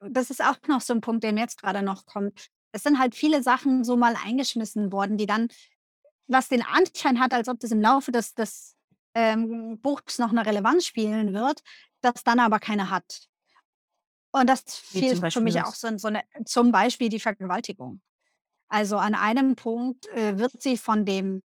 das 0.02 0.30
ist 0.30 0.44
auch 0.44 0.58
noch 0.68 0.82
so 0.82 0.94
ein 0.94 1.02
Punkt, 1.02 1.24
der 1.24 1.34
mir 1.34 1.42
jetzt 1.42 1.62
gerade 1.62 1.82
noch 1.82 2.06
kommt. 2.06 2.48
Es 2.72 2.84
sind 2.84 3.00
halt 3.00 3.16
viele 3.16 3.42
Sachen 3.42 3.84
so 3.84 3.98
mal 3.98 4.16
eingeschmissen 4.16 4.92
worden, 4.92 5.18
die 5.18 5.26
dann, 5.26 5.48
was 6.28 6.50
den 6.50 6.64
Anschein 6.64 7.20
hat, 7.20 7.34
als 7.34 7.48
ob 7.48 7.60
das 7.60 7.72
im 7.72 7.82
Laufe 7.82 8.12
des, 8.12 8.36
des 8.36 8.76
ähm, 9.16 9.80
Buchs 9.82 10.20
noch 10.20 10.30
eine 10.30 10.46
Relevanz 10.46 10.86
spielen 10.86 11.34
wird, 11.34 11.62
das 12.02 12.24
dann 12.24 12.40
aber 12.40 12.60
keine 12.60 12.90
hat. 12.90 13.28
Und 14.32 14.48
das 14.48 14.62
fiel 14.76 15.16
für 15.32 15.42
mich 15.42 15.60
auch 15.62 15.74
so, 15.74 15.98
so 15.98 16.08
eine, 16.08 16.24
zum 16.46 16.72
Beispiel 16.72 17.10
die 17.10 17.20
Vergewaltigung. 17.20 18.02
Also 18.68 18.98
an 18.98 19.16
einem 19.16 19.56
Punkt 19.56 20.08
äh, 20.10 20.38
wird 20.38 20.62
sie 20.62 20.78
von 20.78 21.04
dem 21.04 21.42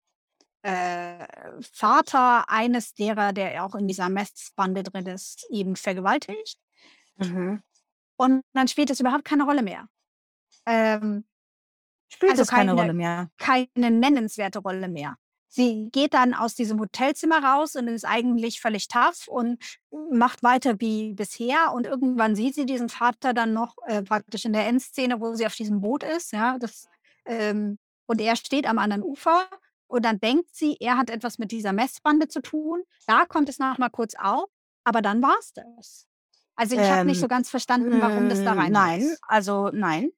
äh, 0.64 1.26
Vater 1.62 2.50
eines 2.50 2.94
derer, 2.94 3.32
der 3.34 3.64
auch 3.66 3.76
in 3.76 3.88
dieser 3.88 4.10
Messbande 4.10 4.84
drin 4.84 5.06
ist, 5.06 5.46
eben 5.50 5.76
vergewaltigt. 5.76 6.58
Mhm. 7.18 7.62
Und 8.18 8.42
dann 8.54 8.68
spielt 8.68 8.90
es 8.90 9.00
überhaupt 9.00 9.26
keine 9.26 9.44
Rolle 9.46 9.62
mehr. 9.64 9.88
Ähm, 10.66 11.26
Spielt 12.10 12.32
Also 12.34 12.44
es 12.44 12.48
keine 12.50 12.72
keine- 12.72 12.82
Rolle 12.82 12.94
mehr. 12.94 13.30
keine 13.38 13.68
nennenswerte 13.92 14.60
Rolle 14.60 14.88
mehr. 14.88 15.18
Sie 15.48 15.90
geht 15.92 16.14
dann 16.14 16.34
aus 16.34 16.56
diesem 16.56 16.80
Hotelzimmer 16.80 17.44
raus 17.44 17.76
und 17.76 17.88
ist 17.88 18.06
eigentlich 18.06 18.60
völlig 18.62 18.88
tough 18.88 19.28
und 19.28 19.60
macht 20.12 20.42
weiter 20.44 20.80
wie 20.80 21.14
bisher. 21.14 21.74
Und 21.74 21.86
irgendwann 21.88 22.36
sieht 22.36 22.56
sie 22.56 22.66
diesen 22.66 22.90
Vater 22.90 23.34
dann 23.34 23.54
noch 23.54 23.76
äh, 23.88 24.02
praktisch 24.04 24.46
in 24.46 24.54
der 24.54 24.68
Endszene, 24.68 25.20
wo 25.22 25.34
sie 25.36 25.46
auf 25.46 25.56
diesem 25.56 25.82
Boot 25.82 26.04
ist. 26.04 26.34
Ja, 26.34 26.58
das, 26.60 26.88
ähm, 27.26 27.78
und 28.06 28.22
er 28.22 28.36
steht 28.36 28.68
am 28.68 28.78
anderen 28.80 29.04
Ufer. 29.04 29.48
Und 29.94 30.06
dann 30.06 30.20
denkt 30.20 30.56
sie, 30.56 30.76
er 30.80 30.98
hat 30.98 31.12
etwas 31.12 31.38
mit 31.38 31.52
dieser 31.52 31.72
Messbande 31.72 32.28
zu 32.28 32.42
tun. 32.42 32.84
Da 33.06 33.26
kommt 33.28 33.48
es 33.48 33.60
noch 33.60 33.78
mal 33.78 33.90
kurz 33.90 34.16
auf. 34.16 34.50
Aber 34.84 35.04
dann 35.04 35.22
war 35.22 35.38
es 35.40 35.54
das. 35.54 36.08
Also 36.56 36.76
ich 36.76 36.90
habe 36.92 37.06
nicht 37.06 37.20
Ähm, 37.20 37.22
so 37.22 37.28
ganz 37.28 37.52
verstanden, 37.52 38.02
warum 38.02 38.28
das 38.28 38.42
da 38.42 38.54
Mm, 38.54 38.56
rein 38.56 38.74
Nein, 38.74 39.02
muss. 39.02 39.22
also 39.28 39.70
nein. 39.74 40.12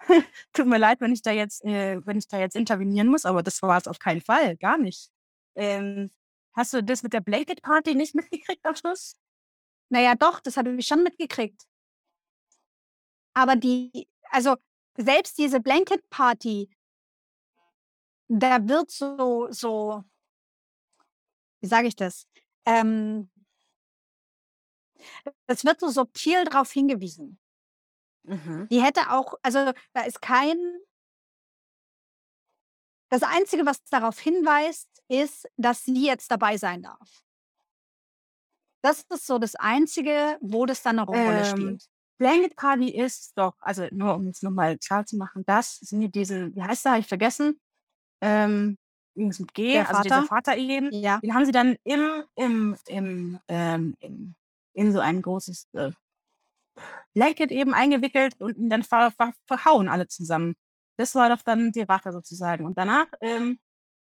Tut 0.54 0.66
mir 0.66 0.78
leid, 0.78 1.00
wenn 1.00 1.12
ich 1.12 1.22
da 1.22 1.32
jetzt, 1.32 1.64
äh, 1.64 2.04
wenn 2.06 2.18
ich 2.18 2.28
da 2.28 2.38
jetzt 2.38 2.56
intervenieren 2.56 3.08
muss, 3.08 3.26
aber 3.26 3.42
das 3.42 3.62
war 3.62 3.78
es 3.78 3.88
auf 3.88 3.98
keinen 3.98 4.20
Fall, 4.22 4.56
gar 4.56 4.78
nicht. 4.78 5.10
Ähm, 5.56 6.10
hast 6.54 6.72
du 6.74 6.82
das 6.82 7.02
mit 7.02 7.12
der 7.12 7.20
Blanket 7.20 7.62
Party 7.62 7.94
nicht 7.94 8.14
mitgekriegt 8.16 8.64
am 8.66 8.76
Schluss? 8.76 9.14
Naja, 9.88 10.14
doch, 10.16 10.40
das 10.40 10.56
habe 10.56 10.72
ich 10.74 10.86
schon 10.86 11.02
mitgekriegt. 11.04 11.66
Aber 13.34 13.56
die, 13.56 14.08
also 14.30 14.56
selbst 14.96 15.38
diese 15.38 15.60
Blanket 15.60 16.08
Party, 16.10 16.68
da 18.30 18.68
wird 18.68 18.90
so, 18.90 19.48
so, 19.50 20.04
wie 21.60 21.66
sage 21.66 21.88
ich 21.88 21.96
das? 21.96 22.28
Ähm, 22.64 23.28
es 25.46 25.64
wird 25.64 25.80
so 25.80 25.88
subtil 25.88 26.44
darauf 26.44 26.70
hingewiesen. 26.70 27.40
Mhm. 28.22 28.68
Die 28.70 28.82
hätte 28.82 29.10
auch, 29.10 29.34
also 29.42 29.72
da 29.92 30.02
ist 30.02 30.22
kein, 30.22 30.56
das 33.08 33.22
Einzige, 33.24 33.66
was 33.66 33.82
darauf 33.84 34.20
hinweist, 34.20 34.88
ist, 35.08 35.48
dass 35.56 35.84
sie 35.84 36.06
jetzt 36.06 36.30
dabei 36.30 36.56
sein 36.56 36.82
darf. 36.82 37.24
Das 38.82 39.04
ist 39.10 39.26
so 39.26 39.38
das 39.38 39.56
Einzige, 39.56 40.38
wo 40.40 40.66
das 40.66 40.82
dann 40.82 41.00
eine 41.00 41.06
Rolle 41.06 41.40
Ähm, 41.40 41.44
spielt. 41.46 41.84
Blanket 42.18 42.54
Party 42.54 42.90
ist 42.90 43.36
doch, 43.36 43.54
also 43.60 43.88
nur 43.90 44.14
um 44.14 44.28
es 44.28 44.42
nochmal 44.42 44.78
klar 44.78 45.04
zu 45.04 45.16
machen, 45.16 45.42
das 45.46 45.76
sind 45.76 46.00
die 46.00 46.10
diesen, 46.10 46.54
wie 46.54 46.62
heißt 46.62 46.84
der, 46.84 46.92
habe 46.92 47.00
ich 47.00 47.08
vergessen? 47.08 47.60
Ähm, 48.20 48.76
irgendwas 49.14 49.40
mit 49.40 49.54
G, 49.54 49.72
Der 49.72 49.88
also 49.88 50.02
dieser 50.02 50.22
Vater? 50.22 50.52
Vater 50.52 50.56
eben. 50.56 50.92
Ja. 50.92 51.18
Den 51.18 51.34
haben 51.34 51.44
sie 51.44 51.52
dann 51.52 51.76
im, 51.84 52.24
im, 52.36 52.76
im, 52.86 53.38
ähm, 53.48 53.96
im, 54.00 54.34
in 54.74 54.92
so 54.92 55.00
ein 55.00 55.22
großes 55.22 55.68
äh, 55.72 55.90
Blanket 57.14 57.50
eben 57.50 57.74
eingewickelt 57.74 58.40
und 58.40 58.56
ihn 58.56 58.70
dann 58.70 58.82
ver, 58.82 59.10
ver, 59.10 59.32
verhauen 59.46 59.88
alle 59.88 60.06
zusammen. 60.06 60.54
Das 60.96 61.14
war 61.14 61.28
doch 61.28 61.42
dann 61.42 61.72
die 61.72 61.82
Rache 61.82 62.12
sozusagen. 62.12 62.66
Und 62.66 62.78
danach, 62.78 63.06
ähm, 63.20 63.58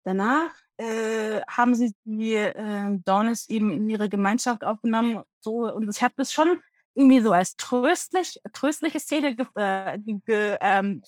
danach 0.04 0.52
äh, 0.78 1.42
haben 1.48 1.76
sie 1.76 1.94
die 2.04 2.34
äh, 2.34 3.00
Dawnes 3.06 3.50
eben 3.50 3.72
in 3.72 3.90
ihre 3.90 4.10
Gemeinschaft 4.10 4.64
aufgenommen. 4.64 5.24
So, 5.40 5.72
und 5.74 5.90
ich 5.90 6.02
habe 6.02 6.14
das 6.18 6.34
schon 6.34 6.62
irgendwie 6.96 7.20
so 7.20 7.32
als 7.32 7.56
tröstlich, 7.58 8.40
tröstliche 8.54 9.00
Szene 9.00 9.36
ge, 9.36 9.46
äh, 9.56 10.00
ge, 10.00 10.58
ähm, 10.62 11.04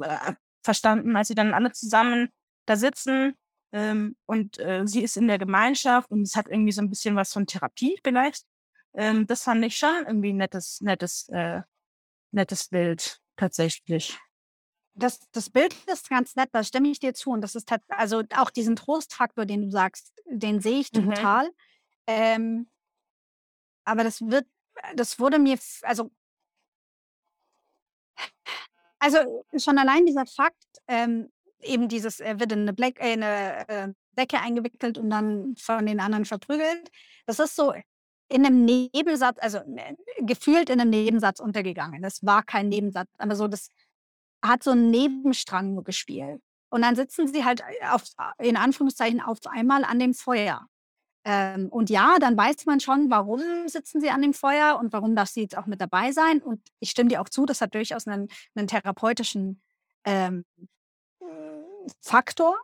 äh, 0.00 0.32
verstanden, 0.62 1.14
als 1.16 1.28
sie 1.28 1.34
dann 1.34 1.52
alle 1.52 1.72
zusammen 1.72 2.30
da 2.66 2.76
sitzen 2.76 3.34
ähm, 3.72 4.16
und 4.26 4.58
äh, 4.58 4.86
sie 4.86 5.02
ist 5.02 5.16
in 5.16 5.26
der 5.28 5.38
Gemeinschaft 5.38 6.10
und 6.10 6.22
es 6.22 6.36
hat 6.36 6.48
irgendwie 6.48 6.72
so 6.72 6.80
ein 6.80 6.90
bisschen 6.90 7.16
was 7.16 7.32
von 7.32 7.46
Therapie 7.46 7.98
vielleicht. 8.04 8.44
Ähm, 8.94 9.26
das 9.26 9.42
fand 9.42 9.64
ich 9.64 9.76
schon 9.76 10.06
irgendwie 10.06 10.32
ein 10.32 10.36
nettes, 10.36 10.80
nettes, 10.80 11.28
äh, 11.30 11.62
nettes 12.30 12.68
Bild 12.68 13.20
tatsächlich. 13.36 14.18
Das, 14.96 15.28
das 15.32 15.50
Bild 15.50 15.74
ist 15.92 16.08
ganz 16.08 16.36
nett, 16.36 16.50
da 16.52 16.62
stimme 16.62 16.88
ich 16.88 17.00
dir 17.00 17.14
zu. 17.14 17.30
Und 17.30 17.40
das 17.40 17.56
ist 17.56 17.68
also 17.88 18.22
auch 18.36 18.50
diesen 18.50 18.76
Trostfaktor, 18.76 19.44
den 19.44 19.62
du 19.62 19.70
sagst, 19.70 20.12
den 20.26 20.60
sehe 20.60 20.78
ich 20.78 20.92
Mhm. 20.92 21.04
total. 21.04 21.50
Ähm, 22.06 22.70
aber 23.84 24.04
das 24.04 24.20
wird, 24.20 24.46
das 24.94 25.18
wurde 25.18 25.40
mir, 25.40 25.58
also, 25.82 26.12
also 29.00 29.44
schon 29.56 29.78
allein 29.78 30.06
dieser 30.06 30.26
Fakt, 30.26 30.64
ähm, 30.86 31.32
eben 31.64 31.88
dieses, 31.88 32.20
er 32.20 32.40
wird 32.40 32.52
in 32.52 32.60
eine, 32.60 32.72
Black, 32.72 33.00
äh, 33.00 33.12
eine 33.12 33.68
äh, 33.68 33.88
Decke 34.16 34.40
eingewickelt 34.40 34.98
und 34.98 35.10
dann 35.10 35.54
von 35.56 35.86
den 35.86 36.00
anderen 36.00 36.24
verprügelt, 36.24 36.90
das 37.26 37.38
ist 37.38 37.56
so 37.56 37.74
in 38.28 38.46
einem 38.46 38.64
Nebensatz, 38.64 39.38
also 39.40 39.58
äh, 39.58 39.94
gefühlt 40.20 40.70
in 40.70 40.80
einem 40.80 40.90
Nebensatz 40.90 41.40
untergegangen. 41.40 42.02
Das 42.02 42.24
war 42.24 42.42
kein 42.42 42.68
Nebensatz, 42.68 43.08
aber 43.18 43.36
so 43.36 43.48
das 43.48 43.70
hat 44.42 44.62
so 44.62 44.72
einen 44.72 44.90
Nebenstrang 44.90 45.74
nur 45.74 45.84
gespielt. 45.84 46.40
Und 46.70 46.82
dann 46.82 46.96
sitzen 46.96 47.28
sie 47.28 47.44
halt 47.44 47.62
auf, 47.90 48.02
in 48.38 48.56
Anführungszeichen 48.56 49.20
auf 49.20 49.38
einmal 49.46 49.84
an 49.84 49.98
dem 49.98 50.12
Feuer. 50.12 50.66
Ähm, 51.24 51.68
und 51.70 51.88
ja, 51.88 52.18
dann 52.18 52.36
weiß 52.36 52.66
man 52.66 52.80
schon, 52.80 53.10
warum 53.10 53.40
sitzen 53.66 54.00
sie 54.00 54.10
an 54.10 54.20
dem 54.20 54.34
Feuer 54.34 54.78
und 54.78 54.92
warum 54.92 55.16
darf 55.16 55.28
sie 55.28 55.42
jetzt 55.42 55.56
auch 55.56 55.66
mit 55.66 55.80
dabei 55.80 56.12
sein. 56.12 56.42
Und 56.42 56.60
ich 56.80 56.90
stimme 56.90 57.08
dir 57.08 57.22
auch 57.22 57.28
zu, 57.28 57.46
das 57.46 57.60
hat 57.60 57.74
durchaus 57.74 58.06
einen, 58.06 58.28
einen 58.54 58.66
therapeutischen 58.66 59.62
ähm, 60.04 60.44
Faktor. 62.00 62.56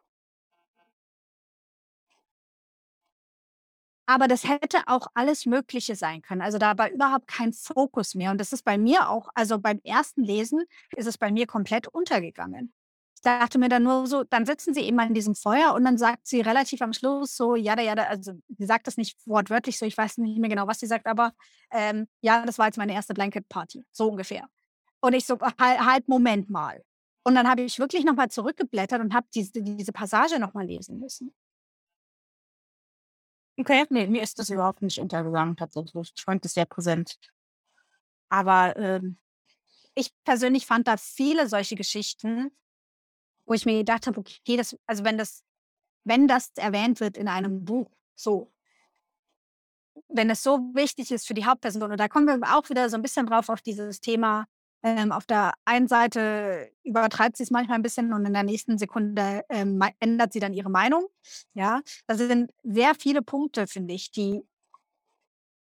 Aber 4.06 4.26
das 4.26 4.42
hätte 4.48 4.78
auch 4.86 5.06
alles 5.14 5.46
Mögliche 5.46 5.94
sein 5.94 6.20
können. 6.22 6.42
Also 6.42 6.58
da 6.58 6.76
war 6.76 6.90
überhaupt 6.90 7.28
kein 7.28 7.52
Fokus 7.52 8.16
mehr. 8.16 8.32
Und 8.32 8.38
das 8.38 8.52
ist 8.52 8.64
bei 8.64 8.76
mir 8.76 9.08
auch, 9.08 9.28
also 9.34 9.60
beim 9.60 9.80
ersten 9.84 10.24
Lesen 10.24 10.64
ist 10.96 11.06
es 11.06 11.16
bei 11.16 11.30
mir 11.30 11.46
komplett 11.46 11.86
untergegangen. 11.86 12.72
Ich 13.14 13.20
dachte 13.22 13.58
mir 13.58 13.68
dann 13.68 13.84
nur 13.84 14.06
so, 14.06 14.24
dann 14.24 14.46
sitzen 14.46 14.74
sie 14.74 14.80
eben 14.80 14.98
an 14.98 15.14
diesem 15.14 15.34
Feuer 15.34 15.74
und 15.74 15.84
dann 15.84 15.96
sagt 15.98 16.26
sie 16.26 16.40
relativ 16.40 16.80
am 16.82 16.92
Schluss 16.92 17.36
so, 17.36 17.54
ja, 17.54 17.78
ja, 17.78 17.92
also 17.94 18.32
sie 18.48 18.66
sagt 18.66 18.86
das 18.86 18.96
nicht 18.96 19.16
wortwörtlich 19.26 19.78
so, 19.78 19.84
ich 19.86 19.96
weiß 19.96 20.18
nicht 20.18 20.38
mehr 20.38 20.48
genau, 20.50 20.66
was 20.66 20.80
sie 20.80 20.86
sagt, 20.86 21.06
aber 21.06 21.32
ähm, 21.70 22.08
ja, 22.22 22.44
das 22.46 22.58
war 22.58 22.66
jetzt 22.66 22.78
meine 22.78 22.94
erste 22.94 23.12
Blanket 23.14 23.48
Party, 23.48 23.84
so 23.92 24.08
ungefähr. 24.08 24.48
Und 25.00 25.12
ich 25.12 25.26
so, 25.26 25.38
halt, 25.40 25.80
halt 25.80 26.08
Moment 26.08 26.50
mal. 26.50 26.82
Und 27.22 27.34
dann 27.34 27.48
habe 27.48 27.62
ich 27.62 27.78
wirklich 27.78 28.04
nochmal 28.04 28.30
zurückgeblättert 28.30 29.00
und 29.00 29.14
habe 29.14 29.26
diese, 29.34 29.62
diese 29.62 29.92
Passage 29.92 30.38
nochmal 30.38 30.66
lesen 30.66 30.98
müssen. 30.98 31.34
Okay, 33.58 33.84
nee, 33.90 34.06
mir 34.06 34.22
ist 34.22 34.38
das 34.38 34.48
überhaupt 34.48 34.80
nicht 34.82 34.98
untergegangen 34.98 35.56
tatsächlich. 35.56 36.12
Ich 36.16 36.24
fand 36.24 36.44
das 36.44 36.54
sehr 36.54 36.64
präsent. 36.64 37.18
Aber 38.30 38.76
ähm, 38.76 39.18
Ich 39.94 40.12
persönlich 40.24 40.66
fand 40.66 40.88
da 40.88 40.96
viele 40.96 41.48
solche 41.48 41.76
Geschichten, 41.76 42.50
wo 43.46 43.54
ich 43.54 43.66
mir 43.66 43.78
gedacht 43.78 44.06
habe, 44.06 44.20
okay, 44.20 44.56
das, 44.56 44.76
also 44.86 45.04
wenn 45.04 45.18
das, 45.18 45.44
wenn 46.04 46.28
das 46.28 46.52
erwähnt 46.56 47.00
wird 47.00 47.16
in 47.18 47.28
einem 47.28 47.64
Buch, 47.64 47.90
so, 48.14 48.52
wenn 50.08 50.30
es 50.30 50.42
so 50.42 50.58
wichtig 50.74 51.10
ist 51.10 51.26
für 51.26 51.34
die 51.34 51.44
Hauptperson, 51.44 51.82
und 51.92 51.98
da 51.98 52.08
kommen 52.08 52.26
wir 52.26 52.56
auch 52.56 52.70
wieder 52.70 52.88
so 52.88 52.96
ein 52.96 53.02
bisschen 53.02 53.26
drauf 53.26 53.48
auf 53.48 53.62
dieses 53.62 54.00
Thema, 54.00 54.46
ähm, 54.82 55.12
auf 55.12 55.26
der 55.26 55.52
einen 55.64 55.88
Seite 55.88 56.70
übertreibt 56.84 57.36
sie 57.36 57.42
es 57.42 57.50
manchmal 57.50 57.78
ein 57.78 57.82
bisschen 57.82 58.12
und 58.12 58.24
in 58.24 58.32
der 58.32 58.42
nächsten 58.42 58.78
Sekunde 58.78 59.44
ähm, 59.48 59.82
ändert 59.98 60.32
sie 60.32 60.40
dann 60.40 60.54
ihre 60.54 60.70
Meinung. 60.70 61.06
Ja, 61.54 61.82
das 62.06 62.18
sind 62.18 62.52
sehr 62.62 62.94
viele 62.94 63.22
Punkte, 63.22 63.66
finde 63.66 63.94
ich, 63.94 64.10
die 64.10 64.42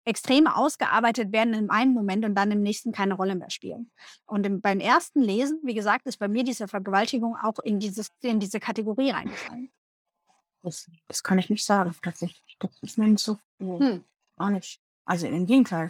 extrem 0.08 0.48
ausgearbeitet 0.48 1.34
werden 1.34 1.54
in 1.54 1.70
einem 1.70 1.94
Moment 1.94 2.24
und 2.24 2.34
dann 2.34 2.50
im 2.52 2.62
nächsten 2.62 2.94
keine 2.94 3.16
Rolle 3.16 3.36
mehr 3.36 3.50
spielen. 3.50 3.92
Und 4.26 4.46
im, 4.46 4.62
beim 4.62 4.80
ersten 4.80 5.22
Lesen, 5.22 5.60
wie 5.64 5.74
gesagt, 5.74 6.06
ist 6.08 6.18
bei 6.18 6.30
mir 6.30 6.46
diese 6.46 6.68
Vergewaltigung 6.68 7.36
auch 7.36 7.60
in, 7.60 7.80
dieses, 7.80 8.10
in 8.22 8.40
diese 8.40 8.62
Kategorie 8.62 9.12
reingefallen. 9.12 9.70
das, 10.64 10.90
das 11.08 11.24
kann 11.24 11.40
ich 11.40 11.50
nicht 11.50 11.66
sagen, 11.66 11.94
tatsächlich. 12.02 12.56
Das 12.60 12.72
ist 12.82 12.98
mir 12.98 13.08
nicht 13.08 13.24
so. 13.24 13.38
Hm. 13.60 14.06
Auch 14.38 14.50
nicht. 14.50 14.80
Also 15.04 15.28
im 15.28 15.46
Gegenteil. 15.46 15.90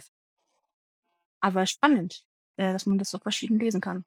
Aber 1.40 1.66
spannend, 1.66 2.24
äh, 2.58 2.72
dass 2.72 2.86
man 2.86 2.98
das 2.98 3.10
so 3.10 3.18
verschieden 3.18 3.58
lesen 3.58 3.80
kann. 3.80 4.04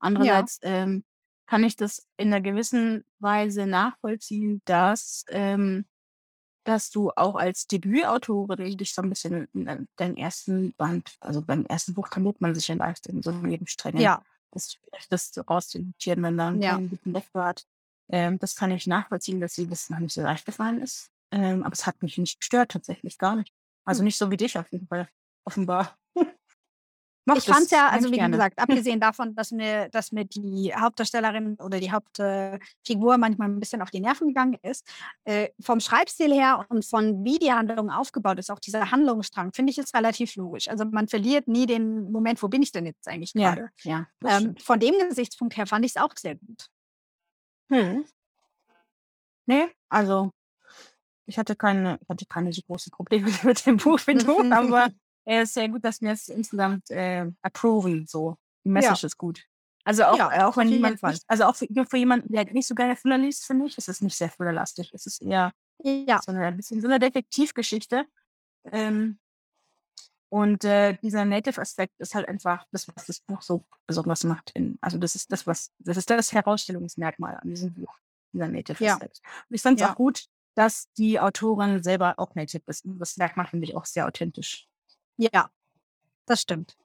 Andererseits 0.00 0.58
ähm, 0.62 1.04
kann 1.46 1.64
ich 1.64 1.76
das 1.76 2.06
in 2.16 2.28
einer 2.28 2.40
gewissen 2.42 3.04
Weise 3.20 3.66
nachvollziehen, 3.66 4.62
dass, 4.66 5.24
ähm, 5.28 5.86
dass 6.64 6.90
du 6.90 7.10
auch 7.16 7.36
als 7.36 7.66
Debütautorin 7.66 8.76
dich 8.78 8.94
so 8.94 9.02
ein 9.02 9.10
bisschen 9.10 9.48
in 9.54 9.66
dein- 9.66 9.88
deinen 9.96 10.16
ersten 10.16 10.72
Band, 10.74 11.16
also 11.20 11.42
beim 11.42 11.66
ersten 11.66 11.94
Buch 11.94 12.08
verliert 12.08 12.40
man 12.40 12.54
sich 12.54 12.68
ja 12.68 12.74
leicht 12.74 13.06
in 13.06 13.22
so 13.22 13.32
Nebensträngen. 13.32 14.00
Ja, 14.00 14.22
Das 14.52 14.66
ist 14.66 14.74
schwierig, 14.76 15.08
das 15.10 15.32
so 15.32 15.42
rauszunotieren, 15.42 16.22
wenn 16.22 16.38
da 16.38 16.52
Ja. 16.54 16.76
keinen 16.76 16.88
guten 16.90 17.12
Lektor 17.12 17.44
hat. 17.44 17.66
Ähm, 18.08 18.38
das 18.38 18.54
kann 18.54 18.70
ich 18.70 18.86
nachvollziehen, 18.86 19.40
dass 19.40 19.54
sie 19.54 19.66
das 19.66 19.90
noch 19.90 19.98
nicht 19.98 20.14
so 20.14 20.22
leicht 20.22 20.46
gefallen 20.46 20.80
ist. 20.80 21.10
Ähm, 21.32 21.64
aber 21.64 21.72
es 21.72 21.86
hat 21.86 22.00
mich 22.02 22.16
nicht 22.18 22.38
gestört, 22.40 22.70
tatsächlich 22.70 23.18
gar 23.18 23.34
nicht. 23.36 23.52
Also 23.84 24.00
Hm. 24.00 24.04
nicht 24.04 24.16
so 24.18 24.30
wie 24.30 24.36
dich 24.36 24.56
auf 24.58 24.70
jeden 24.72 24.86
Fall, 24.86 25.08
offenbar. 25.44 25.98
Mach 27.26 27.36
ich 27.36 27.44
fand 27.44 27.62
es 27.62 27.70
ja, 27.70 27.88
also 27.88 28.10
wie 28.10 28.16
gerne. 28.16 28.32
gesagt, 28.32 28.58
abgesehen 28.58 29.00
davon, 29.00 29.34
dass 29.34 29.50
mir, 29.50 29.88
dass 29.88 30.12
mir 30.12 30.24
die 30.24 30.74
Hauptdarstellerin 30.74 31.56
oder 31.60 31.80
die 31.80 31.90
Hauptfigur 31.90 33.16
manchmal 33.18 33.48
ein 33.48 33.60
bisschen 33.60 33.80
auf 33.80 33.90
die 33.90 34.00
Nerven 34.00 34.28
gegangen 34.28 34.58
ist, 34.62 34.86
äh, 35.24 35.48
vom 35.60 35.80
Schreibstil 35.80 36.32
her 36.34 36.66
und 36.68 36.84
von 36.84 37.24
wie 37.24 37.38
die 37.38 37.52
Handlung 37.52 37.90
aufgebaut 37.90 38.38
ist, 38.38 38.50
auch 38.50 38.60
dieser 38.60 38.90
Handlungsstrang, 38.90 39.52
finde 39.54 39.70
ich 39.70 39.78
es 39.78 39.94
relativ 39.94 40.36
logisch. 40.36 40.68
Also 40.68 40.84
man 40.84 41.08
verliert 41.08 41.48
nie 41.48 41.66
den 41.66 42.10
Moment, 42.12 42.42
wo 42.42 42.48
bin 42.48 42.62
ich 42.62 42.72
denn 42.72 42.84
jetzt 42.86 43.08
eigentlich 43.08 43.32
Ja, 43.34 43.54
gerade? 43.54 43.70
ja. 43.84 44.06
das 44.20 44.42
Ähm, 44.42 44.56
von 44.58 44.78
dem 44.78 44.94
Gesichtspunkt 45.08 45.56
her 45.56 45.66
fand 45.66 45.84
ich 45.86 45.92
es 45.92 46.02
auch 46.02 46.12
sehr 46.16 46.34
gut. 46.34 46.68
Hm. 47.70 48.04
Nee, 49.46 49.68
also 49.88 50.30
ich 51.26 51.38
hatte 51.38 51.56
keine, 51.56 51.98
ich 52.02 52.08
hatte 52.08 52.26
keine 52.26 52.52
so 52.52 52.62
großen 52.62 52.90
Probleme 52.92 53.28
mit 53.44 53.64
dem 53.66 53.78
Buch 53.78 53.98
wie 54.06 54.14
du, 54.14 54.38
aber 54.52 54.88
es 55.24 55.48
ist 55.50 55.54
sehr 55.54 55.68
gut, 55.68 55.84
dass 55.84 56.00
wir 56.00 56.12
es 56.12 56.28
insgesamt 56.28 56.90
äh, 56.90 57.30
approven. 57.42 58.06
So, 58.06 58.36
die 58.64 58.70
Message 58.70 59.04
ist 59.04 59.18
gut. 59.18 59.44
Also 59.84 60.04
auch, 60.04 60.16
Ja, 60.18 60.32
äh, 60.32 60.42
auch 60.44 60.56
wenn 60.56 60.68
jemand 60.68 61.02
nicht, 61.02 61.22
also 61.26 61.44
auch 61.44 61.56
für, 61.56 61.66
für 61.88 61.96
jemanden, 61.96 62.32
der 62.32 62.44
nicht 62.52 62.66
so 62.66 62.74
gerne 62.74 62.96
Thriller 62.96 63.18
liest, 63.18 63.44
finde 63.44 63.66
ich, 63.66 63.76
ist 63.76 63.88
es 63.88 64.00
nicht 64.00 64.16
sehr 64.16 64.30
thrillerlastig. 64.30 64.90
Es 64.94 65.06
ist 65.06 65.20
eher 65.22 65.52
Ja, 65.82 66.20
so 66.22 66.32
eine, 66.32 66.46
ein 66.46 66.56
bisschen 66.56 66.80
so 66.80 66.88
eine 66.88 66.98
Detektivgeschichte. 66.98 68.06
Ähm, 68.72 69.18
und 70.30 70.64
äh, 70.64 70.96
dieser 71.02 71.24
Native-Aspekt 71.24 71.92
ist 71.98 72.14
halt 72.14 72.28
einfach 72.28 72.64
das, 72.72 72.88
was 72.88 73.06
das 73.06 73.20
Buch 73.20 73.40
so 73.42 73.64
besonders 73.86 74.24
macht. 74.24 74.50
In, 74.54 74.78
also 74.80 74.98
das 74.98 75.14
ist 75.14 75.30
das, 75.30 75.46
was, 75.46 75.70
das 75.78 75.96
ist 75.96 76.10
das 76.10 76.32
Herausstellungsmerkmal 76.32 77.36
an 77.36 77.48
diesem 77.48 77.74
Buch, 77.74 77.94
dieser 78.32 78.48
Native-Aspekt. 78.48 79.20
Und 79.48 79.54
ich 79.54 79.62
fand 79.62 79.78
es 79.78 79.82
Ja. 79.86 79.92
auch 79.92 79.96
gut, 79.96 80.24
dass 80.56 80.90
die 80.94 81.20
Autorin 81.20 81.82
selber 81.82 82.14
auch 82.18 82.34
Native 82.34 82.62
ist. 82.66 82.84
Und 82.84 82.98
das 82.98 83.16
Merkmal 83.16 83.46
finde 83.46 83.66
ich 83.66 83.76
auch 83.76 83.84
sehr 83.84 84.06
authentisch. 84.06 84.66
Ja, 85.16 85.50
das 86.26 86.40
stimmt. 86.42 86.76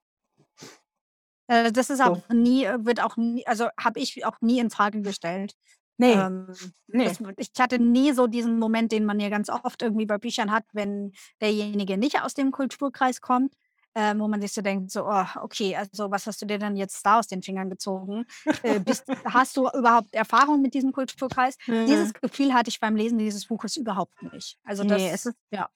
Äh, 1.48 1.72
das 1.72 1.90
ist 1.90 1.98
So. 2.00 2.04
auch 2.06 2.30
nie, 2.30 2.66
wird 2.80 3.02
auch 3.02 3.18
nie, 3.18 3.46
also 3.48 3.70
habe 3.80 4.00
ich 4.00 4.26
auch 4.26 4.40
nie 4.42 4.60
in 4.60 4.70
Frage 4.70 5.02
gestellt. 5.02 5.54
Nee, 5.98 6.14
Ähm, 6.14 6.54
nee. 6.88 7.06
das, 7.06 7.20
ich 7.38 7.52
hatte 7.60 7.78
nie 7.80 8.14
so 8.14 8.28
diesen 8.28 8.58
Moment, 8.58 8.92
den 8.94 9.04
man 9.06 9.20
ja 9.20 9.28
ganz 9.30 9.50
oft 9.50 9.82
irgendwie 9.82 10.06
bei 10.06 10.18
Büchern 10.18 10.52
hat, 10.52 10.64
wenn 10.72 11.12
derjenige 11.42 11.98
nicht 11.98 12.22
aus 12.22 12.34
dem 12.34 12.52
Kulturkreis 12.52 13.20
kommt, 13.20 13.54
ähm, 13.96 14.20
wo 14.20 14.28
man 14.30 14.40
sich 14.40 14.54
so 14.54 14.62
denkt, 14.62 14.92
so, 14.92 15.06
oh, 15.10 15.26
okay, 15.42 15.76
also 15.76 16.10
was 16.10 16.26
hast 16.26 16.42
du 16.42 16.46
dir 16.46 16.58
denn 16.58 16.78
jetzt 16.78 17.06
da 17.06 17.20
aus 17.20 17.28
den 17.28 17.42
Fingern 17.42 17.70
gezogen? 17.70 18.26
Äh, 18.64 18.80
bist, 18.80 19.06
hast 19.26 19.58
du 19.58 19.68
überhaupt 19.68 20.14
Erfahrung 20.16 20.62
mit 20.62 20.74
diesem 20.74 20.94
Kulturkreis? 20.94 21.58
Dieses 21.68 22.14
Gefühl 22.14 22.54
hatte 22.54 22.70
ich 22.70 22.80
beim 22.80 22.96
Lesen 22.96 23.18
dieses 23.18 23.48
Buches 23.48 23.76
überhaupt 23.76 24.22
nicht. 24.32 24.58
Also 24.64 24.84
das, 24.86 25.02
Nee, 25.02 25.10
es 25.10 25.26
ist- 25.26 25.38
ja, 25.52 25.70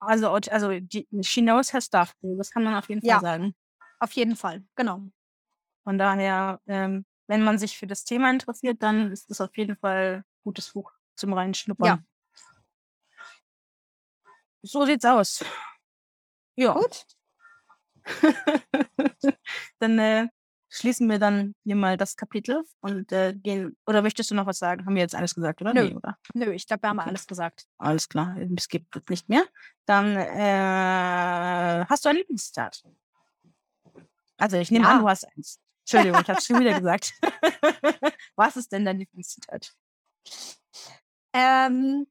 Also, 0.00 0.30
also 0.32 0.80
die, 0.80 1.06
she 1.22 1.42
knows 1.42 1.72
her 1.72 1.80
stuff. 1.80 2.14
Das 2.22 2.50
kann 2.50 2.64
man 2.64 2.74
auf 2.74 2.88
jeden 2.88 3.02
Fall 3.02 3.08
Ja. 3.08 3.20
sagen. 3.20 3.54
auf 3.98 4.12
jeden 4.12 4.34
Fall, 4.34 4.64
genau. 4.74 5.02
Von 5.84 5.98
daher, 5.98 6.60
ähm, 6.66 7.04
wenn 7.26 7.42
man 7.42 7.58
sich 7.58 7.76
für 7.76 7.86
das 7.86 8.04
Thema 8.04 8.30
interessiert, 8.30 8.82
dann 8.82 9.12
ist 9.12 9.30
das 9.30 9.40
auf 9.40 9.56
jeden 9.56 9.76
Fall 9.76 10.16
ein 10.16 10.24
gutes 10.42 10.72
Buch 10.72 10.90
zum 11.16 11.32
Reinschnuppern. 11.34 12.04
So 14.62 14.84
sieht's 14.84 15.04
aus. 15.04 15.44
Ja. 16.56 16.72
Gut. 16.74 17.04
dann 19.78 19.98
äh, 19.98 20.28
schließen 20.70 21.08
wir 21.10 21.18
dann 21.18 21.54
hier 21.64 21.76
mal 21.76 21.96
das 21.96 22.16
Kapitel 22.16 22.64
und 22.80 23.12
äh, 23.12 23.34
gehen. 23.34 23.76
Oder 23.86 24.02
möchtest 24.02 24.30
du 24.30 24.34
noch 24.34 24.46
was 24.46 24.58
sagen? 24.58 24.86
Haben 24.86 24.94
wir 24.94 25.02
jetzt 25.02 25.14
alles 25.14 25.34
gesagt, 25.34 25.60
oder? 25.60 25.74
Nö. 25.74 25.88
Nee, 25.88 25.94
oder? 25.94 26.16
Nö, 26.34 26.52
ich 26.52 26.66
glaube, 26.66 26.82
wir 26.84 26.90
haben 26.90 26.98
Okay. 27.00 27.08
alles 27.08 27.26
gesagt. 27.26 27.66
Alles 27.78 28.08
klar, 28.08 28.36
es 28.56 28.68
gibt 28.68 28.94
es 28.96 29.02
nicht 29.08 29.28
mehr. 29.28 29.44
Dann 29.84 30.16
äh, 30.16 31.84
hast 31.88 32.04
du 32.04 32.08
ein 32.08 32.16
Lieblingszitat. 32.16 32.82
Also 34.38 34.56
ich 34.56 34.70
nehme 34.70 34.86
Ja. 34.86 34.92
an, 34.96 35.00
du 35.02 35.08
hast 35.08 35.26
eins. 35.36 35.58
Entschuldigung, 35.80 36.20
ich 36.22 36.28
habe 36.28 36.38
es 36.38 36.46
schon 36.46 36.60
wieder 36.60 36.78
gesagt. 36.78 37.12
Was 38.36 38.56
ist 38.56 38.70
denn 38.72 38.84
dein 38.84 38.98
Lieblingszitat? 38.98 39.74
Ähm, 41.32 42.06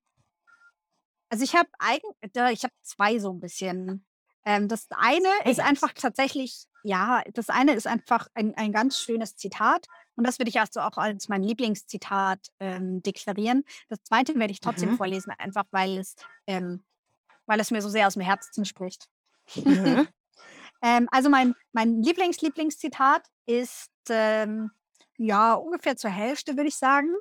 also 1.30 1.44
ich 1.44 1.56
habe 1.56 1.70
eigentlich, 1.80 2.14
ich 2.54 2.64
habe 2.64 2.74
zwei 2.82 3.20
so 3.20 3.32
ein 3.32 3.40
bisschen. 3.40 4.06
Ähm, 4.50 4.68
das 4.68 4.88
eine 4.90 5.30
ist 5.46 5.60
einfach 5.60 5.94
tatsächlich, 5.94 6.64
ja, 6.82 7.22
das 7.36 7.50
eine 7.50 7.74
ist 7.74 7.86
einfach 7.86 8.28
ein, 8.34 8.56
ein 8.56 8.72
ganz 8.72 9.00
schönes 9.00 9.36
Zitat 9.36 9.86
und 10.16 10.26
das 10.26 10.40
würde 10.40 10.50
ich 10.50 10.60
also 10.60 10.80
auch 10.80 10.98
als 10.98 11.30
mein 11.30 11.44
Lieblingszitat 11.44 12.48
ähm, 12.60 13.04
deklarieren. 13.04 13.64
Das 13.90 14.02
zweite 14.02 14.34
werde 14.34 14.52
ich 14.52 14.60
trotzdem 14.60 14.90
Mhm. 14.90 14.98
vorlesen, 14.98 15.32
einfach 15.38 15.66
weil 15.70 16.00
es, 16.00 16.16
ähm, 16.48 16.84
weil 17.46 17.60
es 17.60 17.70
mir 17.70 17.84
so 17.84 17.90
sehr 17.90 18.08
aus 18.08 18.16
dem 18.16 18.24
Herzen 18.24 18.66
spricht. 18.66 19.08
Mhm. 19.56 20.08
Ähm, 20.82 21.10
also 21.12 21.30
mein, 21.30 21.56
mein 21.74 22.02
Lieblings-Lieblingszitat 22.02 23.28
ist 23.46 23.92
ähm, 24.10 24.72
ja 25.18 25.54
ungefähr 25.56 25.98
zur 25.98 26.10
Hälfte, 26.10 26.56
würde 26.56 26.70
ich 26.70 26.78
sagen. 26.78 27.14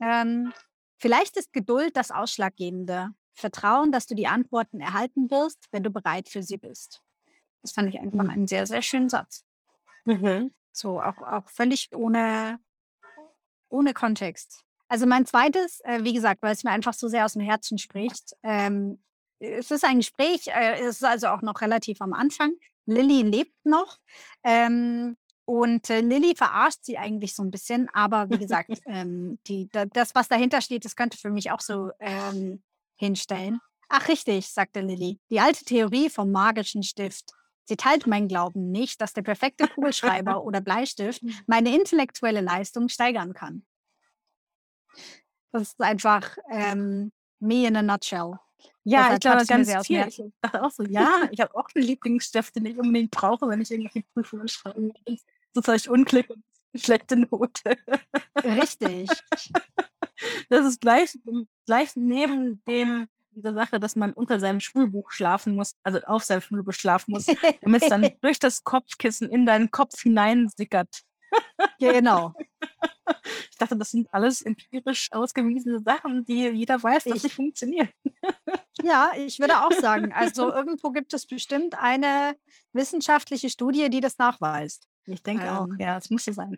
Ähm, 0.00 0.52
vielleicht 0.98 1.36
ist 1.36 1.52
Geduld 1.52 1.96
das 1.96 2.10
Ausschlaggebende. 2.10 3.10
Vertrauen, 3.40 3.90
dass 3.92 4.06
du 4.06 4.14
die 4.14 4.26
Antworten 4.26 4.80
erhalten 4.80 5.30
wirst, 5.30 5.66
wenn 5.72 5.82
du 5.82 5.90
bereit 5.90 6.28
für 6.28 6.42
sie 6.42 6.56
bist. 6.58 7.02
Das 7.62 7.72
fand 7.72 7.88
ich 7.88 8.00
einfach 8.00 8.22
Mhm. 8.24 8.30
einen 8.30 8.46
sehr, 8.46 8.66
sehr 8.66 8.82
schönen 8.82 9.08
Satz. 9.08 9.44
Mhm. 10.04 10.52
So, 10.72 11.00
auch, 11.02 11.18
auch 11.18 11.48
völlig 11.48 11.88
ohne, 11.94 12.58
ohne 13.68 13.92
Kontext. 13.92 14.64
Also 14.88 15.06
mein 15.06 15.26
zweites, 15.26 15.80
äh, 15.80 16.02
wie 16.02 16.12
gesagt, 16.12 16.42
weil 16.42 16.52
es 16.52 16.64
mir 16.64 16.70
einfach 16.70 16.94
so 16.94 17.08
sehr 17.08 17.24
aus 17.24 17.34
dem 17.34 17.42
Herzen 17.42 17.78
spricht. 17.78 18.34
Ähm, 18.42 19.02
es 19.38 19.70
ist 19.70 19.84
ein 19.84 19.98
Gespräch, 19.98 20.48
äh, 20.48 20.80
es 20.80 20.96
ist 20.96 21.04
also 21.04 21.28
auch 21.28 21.42
noch 21.42 21.60
relativ 21.60 22.00
am 22.00 22.12
Anfang. 22.12 22.52
Lilly 22.86 23.22
lebt 23.22 23.54
noch. 23.64 23.98
Ähm, 24.42 25.16
und 25.44 25.90
äh, 25.90 26.00
Lilly 26.00 26.34
verarscht 26.36 26.80
sie 26.82 26.98
eigentlich 26.98 27.34
so 27.34 27.42
ein 27.42 27.50
bisschen, 27.50 27.88
aber 27.92 28.30
wie 28.30 28.38
gesagt, 28.38 28.70
ähm, 28.86 29.38
die, 29.46 29.68
da, 29.70 29.84
das, 29.84 30.14
was 30.14 30.28
dahinter 30.28 30.60
steht, 30.60 30.84
das 30.84 30.96
könnte 30.96 31.18
für 31.18 31.30
mich 31.30 31.50
auch 31.50 31.60
so 31.60 31.90
ähm, 32.00 32.62
hinstellen. 33.00 33.60
Ach, 33.88 34.06
richtig, 34.06 34.46
sagte 34.48 34.80
Lilly. 34.80 35.18
Die 35.30 35.40
alte 35.40 35.64
Theorie 35.64 36.08
vom 36.10 36.30
magischen 36.30 36.84
Stift. 36.84 37.32
Sie 37.64 37.76
teilt 37.76 38.06
meinen 38.06 38.28
Glauben 38.28 38.70
nicht, 38.70 39.00
dass 39.00 39.12
der 39.12 39.22
perfekte 39.22 39.66
Kugelschreiber 39.66 40.44
oder 40.44 40.60
Bleistift 40.60 41.22
meine 41.46 41.74
intellektuelle 41.74 42.40
Leistung 42.40 42.88
steigern 42.88 43.32
kann. 43.32 43.64
Das 45.52 45.62
ist 45.62 45.80
einfach 45.80 46.36
ähm, 46.50 47.10
me 47.40 47.66
in 47.66 47.76
a 47.76 47.82
nutshell. 47.82 48.38
Ja, 48.84 49.02
Deshalb 49.10 49.14
ich 49.14 49.20
glaube 49.20 49.46
ganz 49.46 49.86
viel. 49.86 50.06
Ich 50.06 50.22
dachte 50.42 50.62
auch 50.62 50.70
so, 50.70 50.84
ja, 50.84 51.28
ich 51.30 51.40
habe 51.40 51.54
auch 51.54 51.68
einen 51.74 51.84
Lieblingsstift, 51.84 52.54
den 52.54 52.66
ich 52.66 52.78
unbedingt 52.78 53.10
brauche, 53.10 53.48
wenn 53.48 53.60
ich 53.60 53.70
irgendwelche 53.70 54.06
Prüfungen 54.14 54.48
schreiben 54.48 54.92
will. 55.06 55.18
So 55.54 55.62
soll 55.62 55.76
ich 55.76 55.88
Unglück 55.88 56.30
und 56.30 56.44
schlechte 56.76 57.16
Note. 57.16 57.76
Richtig. 58.44 59.10
Das 60.50 60.66
ist 60.66 60.82
gleich, 60.82 61.18
gleich 61.70 61.94
neben 61.94 62.60
dem 62.66 63.06
diese 63.32 63.54
Sache, 63.54 63.78
dass 63.78 63.94
man 63.94 64.12
unter 64.12 64.40
seinem 64.40 64.58
Schulbuch 64.58 65.12
schlafen 65.12 65.54
muss, 65.54 65.76
also 65.84 66.00
auf 66.00 66.24
seinem 66.24 66.40
Schulbuch 66.40 66.72
schlafen 66.72 67.12
muss, 67.12 67.26
damit 67.62 67.82
es 67.84 67.88
dann 67.88 68.10
durch 68.22 68.40
das 68.40 68.64
Kopfkissen 68.64 69.30
in 69.30 69.46
deinen 69.46 69.70
Kopf 69.70 70.00
hineinsickert. 70.02 70.88
Genau. 71.78 72.34
Ich 73.50 73.58
dachte, 73.58 73.76
das 73.76 73.90
sind 73.90 74.08
alles 74.14 74.40
empirisch 74.40 75.08
ausgewiesene 75.12 75.80
Sachen, 75.80 76.24
die 76.24 76.48
jeder 76.48 76.80
weiß, 76.82 77.04
dass 77.04 77.16
Ich- 77.16 77.22
sie 77.22 77.28
funktionieren. 77.30 77.88
Ja, 78.82 79.10
ich 79.16 79.38
würde 79.38 79.58
auch 79.62 79.72
sagen, 79.72 80.12
also 80.14 80.50
irgendwo 80.50 80.90
gibt 80.90 81.12
es 81.12 81.26
bestimmt 81.26 81.74
eine 81.78 82.34
wissenschaftliche 82.72 83.50
Studie, 83.50 83.90
die 83.90 84.00
das 84.00 84.16
nachweist. 84.16 84.86
Ich 85.06 85.22
denke 85.22 85.50
auch, 85.52 85.66
Ähm. 85.66 85.76
ja, 85.78 85.98
es 85.98 86.08
muss 86.08 86.24
so 86.24 86.32
sein. 86.32 86.56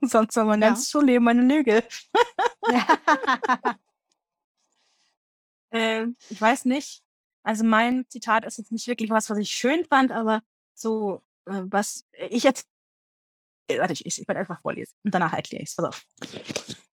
Sonst 0.00 0.32
soll 0.34 0.44
mein 0.46 0.62
Ja. 0.62 0.68
ganzes 0.68 0.88
Schulleben 0.88 1.28
eine 1.28 1.42
Lüge. 1.42 1.82
Ähm, 5.70 6.16
ich 6.28 6.40
weiß 6.40 6.64
nicht. 6.64 7.02
Also 7.42 7.64
mein 7.64 8.04
Zitat 8.08 8.44
ist 8.44 8.58
jetzt 8.58 8.72
nicht 8.72 8.86
wirklich 8.86 9.10
was, 9.10 9.30
was 9.30 9.38
ich 9.38 9.50
schön 9.50 9.84
fand, 9.84 10.12
aber 10.12 10.42
so, 10.74 11.22
äh, 11.46 11.62
was 11.64 12.04
ich 12.30 12.42
jetzt. 12.42 12.66
Äh, 13.68 13.78
Warte, 13.78 13.92
ich, 13.92 14.04
ich 14.06 14.28
werde 14.28 14.40
einfach 14.40 14.60
vorlesen 14.60 14.94
und 15.04 15.14
danach 15.14 15.32
erkläre 15.32 15.62
ich 15.62 15.70
es. 15.70 15.76
Pass 15.76 15.86
auf. 15.86 16.06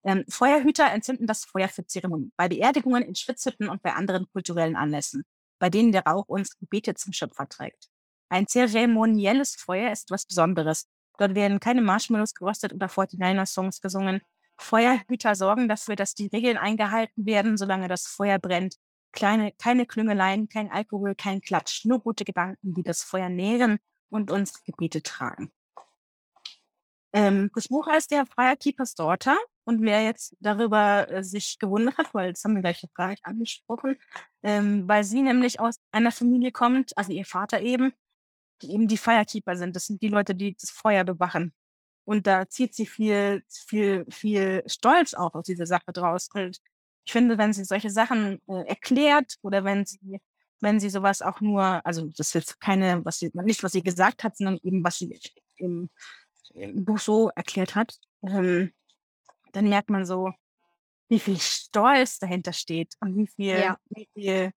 Ähm, 0.04 0.24
Feuerhüter 0.30 0.86
entzünden 0.92 1.26
das 1.28 1.46
Feuer 1.46 1.68
für 1.68 1.86
Zeremonien, 1.86 2.32
bei 2.38 2.48
Beerdigungen, 2.48 3.04
in 3.04 3.16
Schwitzhütten 3.16 3.70
und 3.70 3.82
bei 3.82 3.94
anderen 3.94 4.30
kulturellen 4.32 4.76
Anlässen, 4.76 5.24
bei 5.60 5.70
denen 5.70 5.92
der 5.92 6.04
Rauch 6.06 6.28
uns 6.28 6.58
Gebete 6.58 6.94
zum 6.94 7.12
Schöpfer 7.12 7.50
trägt. 7.50 7.90
Ein 8.30 8.48
zeremonielles 8.48 9.56
Feuer 9.56 9.92
ist 9.92 10.12
was 10.12 10.26
Besonderes. 10.26 10.88
Dort 11.18 11.36
werden 11.36 11.60
keine 11.60 11.82
Marshmallows 11.82 12.34
geröstet 12.34 12.74
oder 12.74 12.88
49er-Songs 12.88 13.82
gesungen. 13.82 14.22
Feuerhüter 14.58 15.36
sorgen 15.36 15.68
dafür, 15.68 15.96
dass 15.96 16.14
die 16.14 16.28
Regeln 16.28 16.58
eingehalten 16.58 17.26
werden, 17.26 17.58
solange 17.58 17.88
das 17.88 18.08
Feuer 18.08 18.40
brennt. 18.40 18.76
Kleine, 19.12 19.54
keine 19.54 19.86
Klüngeleien, 19.86 20.50
kein 20.50 20.72
Alkohol, 20.72 21.16
kein 21.16 21.42
Klatsch, 21.42 21.86
nur 21.86 22.00
gute 22.00 22.26
Gedanken, 22.26 22.74
die 22.74 22.84
das 22.84 23.04
Feuer 23.04 23.30
nähren 23.30 23.80
und 24.10 24.32
uns 24.32 24.64
Gebete 24.64 25.02
tragen. 25.02 25.52
Ähm, 27.14 27.50
das 27.56 27.70
Buch 27.70 27.88
heißt 27.88 28.12
der 28.12 28.26
Firekeeper's 28.26 28.94
Daughter. 28.94 29.38
Und 29.64 29.82
wer 29.82 30.04
jetzt 30.04 30.36
darüber 30.42 31.10
äh, 31.10 31.24
sich 31.24 31.58
gewundert 31.60 31.98
hat, 31.98 32.14
weil 32.14 32.34
das 32.34 32.44
haben 32.44 32.56
wir 32.56 32.62
gleich 32.62 32.84
noch 32.84 32.94
gar 32.94 33.16
angesprochen, 33.24 33.98
ähm, 34.44 34.88
weil 34.88 35.04
sie 35.04 35.22
nämlich 35.22 35.60
aus 35.60 35.78
einer 35.92 36.12
Familie 36.12 36.52
kommt, 36.52 36.96
also 36.98 37.12
ihr 37.12 37.26
Vater 37.26 37.62
eben, 37.62 37.94
die 38.62 38.72
eben 38.74 38.88
die 38.88 38.98
Firekeeper 38.98 39.56
sind. 39.56 39.76
Das 39.76 39.86
sind 39.86 40.02
die 40.02 40.10
Leute, 40.10 40.36
die 40.36 40.56
das 40.56 40.70
Feuer 40.70 41.04
bewachen. 41.04 41.54
Und 42.06 42.28
da 42.28 42.48
zieht 42.48 42.74
sie 42.76 42.86
viel, 42.86 43.44
viel, 43.50 44.06
viel 44.10 44.64
Stolz 44.68 45.14
auch 45.14 45.34
aus 45.34 45.46
dieser 45.46 45.66
Sache 45.66 45.92
draus. 45.92 46.30
Und 46.34 46.60
ich 47.06 47.12
finde, 47.12 47.38
wenn 47.38 47.52
sie 47.54 47.66
solche 47.66 47.90
Sachen 47.90 48.42
äh, 48.48 48.68
erklärt 48.68 49.36
oder 49.42 49.64
wenn 49.64 49.86
sie, 49.86 50.22
wenn 50.62 50.80
sie 50.80 50.90
sowas 50.90 51.22
auch 51.22 51.42
nur, 51.42 51.86
also 51.86 52.06
das 52.08 52.28
ist 52.28 52.34
jetzt 52.34 52.60
keine, 52.62 53.04
was 53.04 53.20
sie, 53.20 53.32
nicht 53.34 53.64
was 53.64 53.74
sie 53.74 53.84
gesagt 53.84 54.24
hat, 54.24 54.38
sondern 54.38 54.60
eben 54.64 54.84
was 54.84 55.00
sie 55.00 55.20
im, 55.58 55.90
im 56.54 56.86
Buch 56.86 57.00
so 57.00 57.30
erklärt 57.36 57.76
hat, 57.76 57.98
ähm, 58.24 58.72
dann 59.52 59.70
merkt 59.70 59.90
man 59.90 60.06
so, 60.06 60.32
wie 61.08 61.20
viel 61.20 61.40
Stolz 61.40 62.20
dahinter 62.20 62.54
steht 62.54 62.96
und 63.00 63.16
wie 63.18 63.28
viel, 63.28 63.58
Ja. 63.60 63.78
wie 63.90 64.08
viel, 64.14 64.52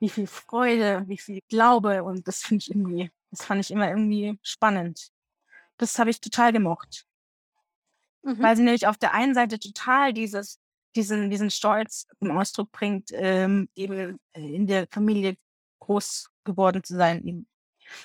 wie 0.00 0.08
viel 0.08 0.26
Freude, 0.26 1.04
wie 1.06 1.18
viel 1.18 1.40
Glaube 1.48 2.02
und 2.04 2.26
das 2.26 2.40
finde 2.42 2.62
ich 2.62 2.70
irgendwie, 2.70 3.10
das 3.30 3.44
fand 3.44 3.60
ich 3.60 3.70
immer 3.70 3.88
irgendwie 3.88 4.38
spannend. 4.42 5.10
Das 5.78 5.98
habe 5.98 6.10
ich 6.10 6.20
total 6.20 6.52
gemocht 6.52 7.06
Mhm. 8.22 8.42
weil 8.42 8.56
sie 8.56 8.62
nämlich 8.62 8.86
auf 8.86 8.98
der 8.98 9.14
einen 9.14 9.34
Seite 9.34 9.58
total 9.58 10.12
dieses, 10.12 10.60
diesen, 10.94 11.30
diesen 11.30 11.50
Stolz 11.50 12.06
zum 12.18 12.30
Ausdruck 12.36 12.70
bringt, 12.70 13.10
ähm, 13.12 13.68
eben 13.74 14.18
äh, 14.32 14.54
in 14.54 14.66
der 14.66 14.86
Familie 14.90 15.36
groß 15.80 16.30
geworden 16.44 16.84
zu 16.84 16.94
sein, 16.94 17.46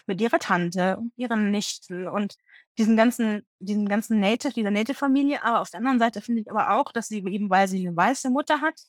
mit 0.08 0.20
ihrer 0.20 0.40
Tante 0.40 0.98
und 0.98 1.14
ihren 1.16 1.52
Nichten 1.52 2.08
und 2.08 2.36
diesen 2.78 2.98
ganzen, 2.98 3.46
diesen 3.60 3.88
ganzen 3.88 4.20
Native, 4.20 4.54
dieser 4.54 4.72
Native-Familie. 4.72 5.44
Aber 5.44 5.62
auf 5.62 5.70
der 5.70 5.80
anderen 5.80 6.00
Seite 6.00 6.22
finde 6.22 6.42
ich 6.42 6.50
aber 6.50 6.72
auch, 6.72 6.92
dass 6.92 7.08
sie 7.08 7.20
eben, 7.20 7.50
weil 7.50 7.68
sie 7.68 7.88
eine 7.88 7.96
weiße 7.96 8.30
Mutter 8.30 8.62
hat, 8.62 8.80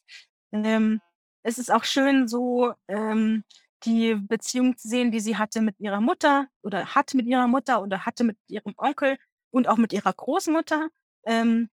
ähm, 0.52 1.00
es 1.42 1.58
ist 1.58 1.70
auch 1.70 1.84
schön, 1.84 2.26
so 2.26 2.72
ähm, 2.88 3.44
die 3.84 4.14
Beziehung 4.14 4.76
zu 4.76 4.88
sehen, 4.88 5.10
die 5.12 5.20
sie 5.20 5.36
hatte 5.36 5.60
mit 5.62 5.78
ihrer 5.80 6.00
Mutter 6.00 6.48
oder 6.62 6.94
hat 6.94 7.14
mit 7.14 7.26
ihrer 7.26 7.48
Mutter 7.48 7.82
oder 7.82 8.04
hatte 8.06 8.24
mit 8.24 8.38
ihrem 8.48 8.74
Onkel 8.76 9.16
und 9.50 9.68
auch 9.68 9.76
mit 9.76 9.92
ihrer 9.92 10.12
Großmutter 10.12 10.88
ähm, 11.26 11.70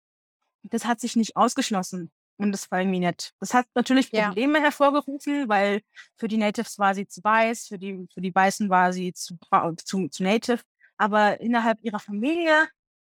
das 0.63 0.85
hat 0.85 0.99
sich 0.99 1.15
nicht 1.15 1.35
ausgeschlossen. 1.35 2.11
Und 2.37 2.53
das 2.53 2.71
war 2.71 2.79
irgendwie 2.79 2.99
nett. 2.99 3.33
Das 3.39 3.53
hat 3.53 3.67
natürlich 3.75 4.11
Ja. 4.11 4.27
Probleme 4.27 4.61
hervorgerufen, 4.61 5.49
weil 5.49 5.81
für 6.17 6.29
die 6.29 6.37
Natives 6.37 6.79
war 6.79 6.95
sie 6.95 7.05
zu 7.05 7.21
weiß, 7.23 7.67
für 7.67 7.77
die, 7.77 8.07
für 8.13 8.21
die 8.21 8.33
Weißen 8.33 8.69
war 8.69 8.93
sie 8.93 9.13
zu, 9.13 9.37
zu, 9.83 10.07
zu 10.07 10.23
Native. 10.23 10.61
Aber 10.97 11.41
innerhalb 11.41 11.79
ihrer 11.81 11.99
Familie 11.99 12.67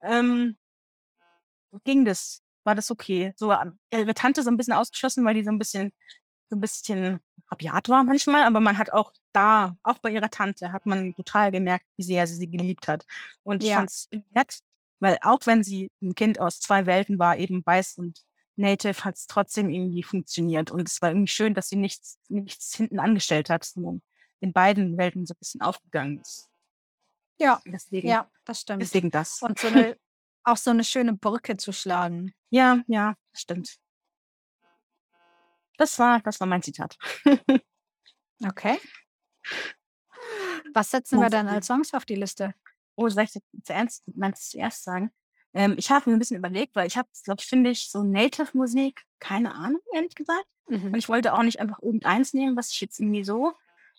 ähm, 0.03 0.57
ging 1.85 2.05
das, 2.07 2.43
war 2.64 2.74
das 2.74 2.91
okay. 2.91 3.33
So 3.37 3.53
ähm, 3.53 3.78
ihre 3.93 4.14
Tante 4.14 4.43
so 4.43 4.51
ein 4.51 4.57
bisschen 4.57 4.72
ausgeschlossen, 4.74 5.24
weil 5.24 5.35
die 5.35 5.45
so 5.45 5.51
ein 5.51 5.59
bisschen, 5.59 5.93
so 6.49 6.57
ein 6.57 6.61
bisschen 6.61 7.20
rabiat 7.51 7.88
war 7.88 8.05
manchmal, 8.05 8.44
aber 8.44 8.61
man 8.61 8.78
hat 8.78 8.92
auch 8.92 9.12
da, 9.32 9.76
auch 9.82 9.98
bei 9.98 10.11
ihrer 10.11 10.30
Tante, 10.30 10.72
hat 10.72 10.86
man 10.86 11.14
total 11.14 11.51
gemerkt, 11.51 11.86
wie 11.96 12.03
sehr 12.03 12.26
sie 12.26 12.34
sie 12.36 12.51
geliebt 12.51 12.88
hat. 12.88 13.07
Und 13.42 13.62
ich 13.62 13.70
Ja. 13.70 13.76
fand's 13.76 14.09
nett, 14.30 14.61
weil 15.01 15.18
auch 15.22 15.40
wenn 15.46 15.62
sie 15.62 15.90
ein 16.03 16.14
Kind 16.14 16.38
aus 16.40 16.61
zwei 16.61 16.86
Welten 16.86 17.18
war, 17.18 17.36
eben 17.36 17.64
weiß 17.64 17.98
und 17.98 18.20
Native, 18.57 19.05
hat 19.05 19.16
es 19.16 19.26
trotzdem 19.26 19.70
irgendwie 19.70 20.03
funktioniert. 20.03 20.70
Und 20.70 20.86
es 20.86 21.01
war 21.01 21.11
irgendwie 21.11 21.28
schön, 21.28 21.55
dass 21.55 21.68
sie 21.68 21.76
nichts, 21.76 22.18
nichts 22.28 22.74
hinten 22.74 22.98
angestellt 23.01 23.48
hat, 23.48 23.64
sondern 23.64 24.03
in 24.40 24.53
beiden 24.53 24.96
Welten 24.98 25.26
so 25.26 25.32
ein 25.34 25.38
bisschen 25.38 25.61
aufgegangen 25.62 26.20
ist. 26.20 26.48
Ja, 27.40 27.61
Deswegen, 27.64 28.07
ja, 28.07 28.30
das 28.44 28.61
stimmt. 28.61 28.82
deswegen 28.82 29.11
das. 29.11 29.40
Und 29.40 29.59
so 29.59 29.68
eine, 29.68 29.96
auch 30.44 30.57
so 30.59 30.70
eine 30.70 30.84
schöne 30.84 31.14
Brücke 31.14 31.57
zu 31.57 31.72
schlagen. 31.72 32.34
Ja, 32.51 32.82
ja, 32.86 33.14
das 33.32 33.42
stimmt. 33.42 33.76
Das 35.81 35.99
war, 35.99 36.20
das 36.20 36.39
war 36.41 36.47
mein 36.47 36.62
Zitat. 36.62 36.99
Okay. 38.47 38.78
Was 40.74 40.91
setzen 40.91 41.20
wir 41.20 41.31
dann 41.31 41.49
als 41.49 41.66
Songs 41.66 41.95
auf 41.95 42.05
die 42.05 42.14
Liste? 42.14 42.55
Oh, 42.97 43.09
soll 43.09 43.24
ich 43.24 43.33
das 43.33 43.43
zuerst, 43.62 44.03
meinst 44.14 44.43
du 44.43 44.59
zuerst 44.59 44.85
sagen? 44.85 45.11
Ähm, 45.55 45.74
ich 45.78 45.91
habe 45.91 46.09
mir 46.09 46.16
ein 46.16 46.18
bisschen 46.18 46.37
überlegt, 46.37 46.76
weil 46.76 46.87
ich 46.87 46.97
habe, 46.97 47.09
glaube 47.24 47.41
ich, 47.41 47.47
finde 47.47 47.70
ich, 47.70 47.91
so 47.91 48.03
Native-Musik, 48.03 49.03
keine 49.20 49.55
Ahnung, 49.55 49.81
ehrlich 49.95 50.14
gesagt. 50.14 50.45
Und 50.66 50.97
ich 50.97 51.09
wollte 51.09 51.33
auch 51.33 51.43
nicht 51.43 51.61
einfach 51.61 51.83
irgendeins 51.83 52.35
nehmen, 52.35 52.57
was 52.57 52.70
ich 52.72 52.81
jetzt 52.83 53.01
irgendwie 53.01 53.24
so, 53.24 53.55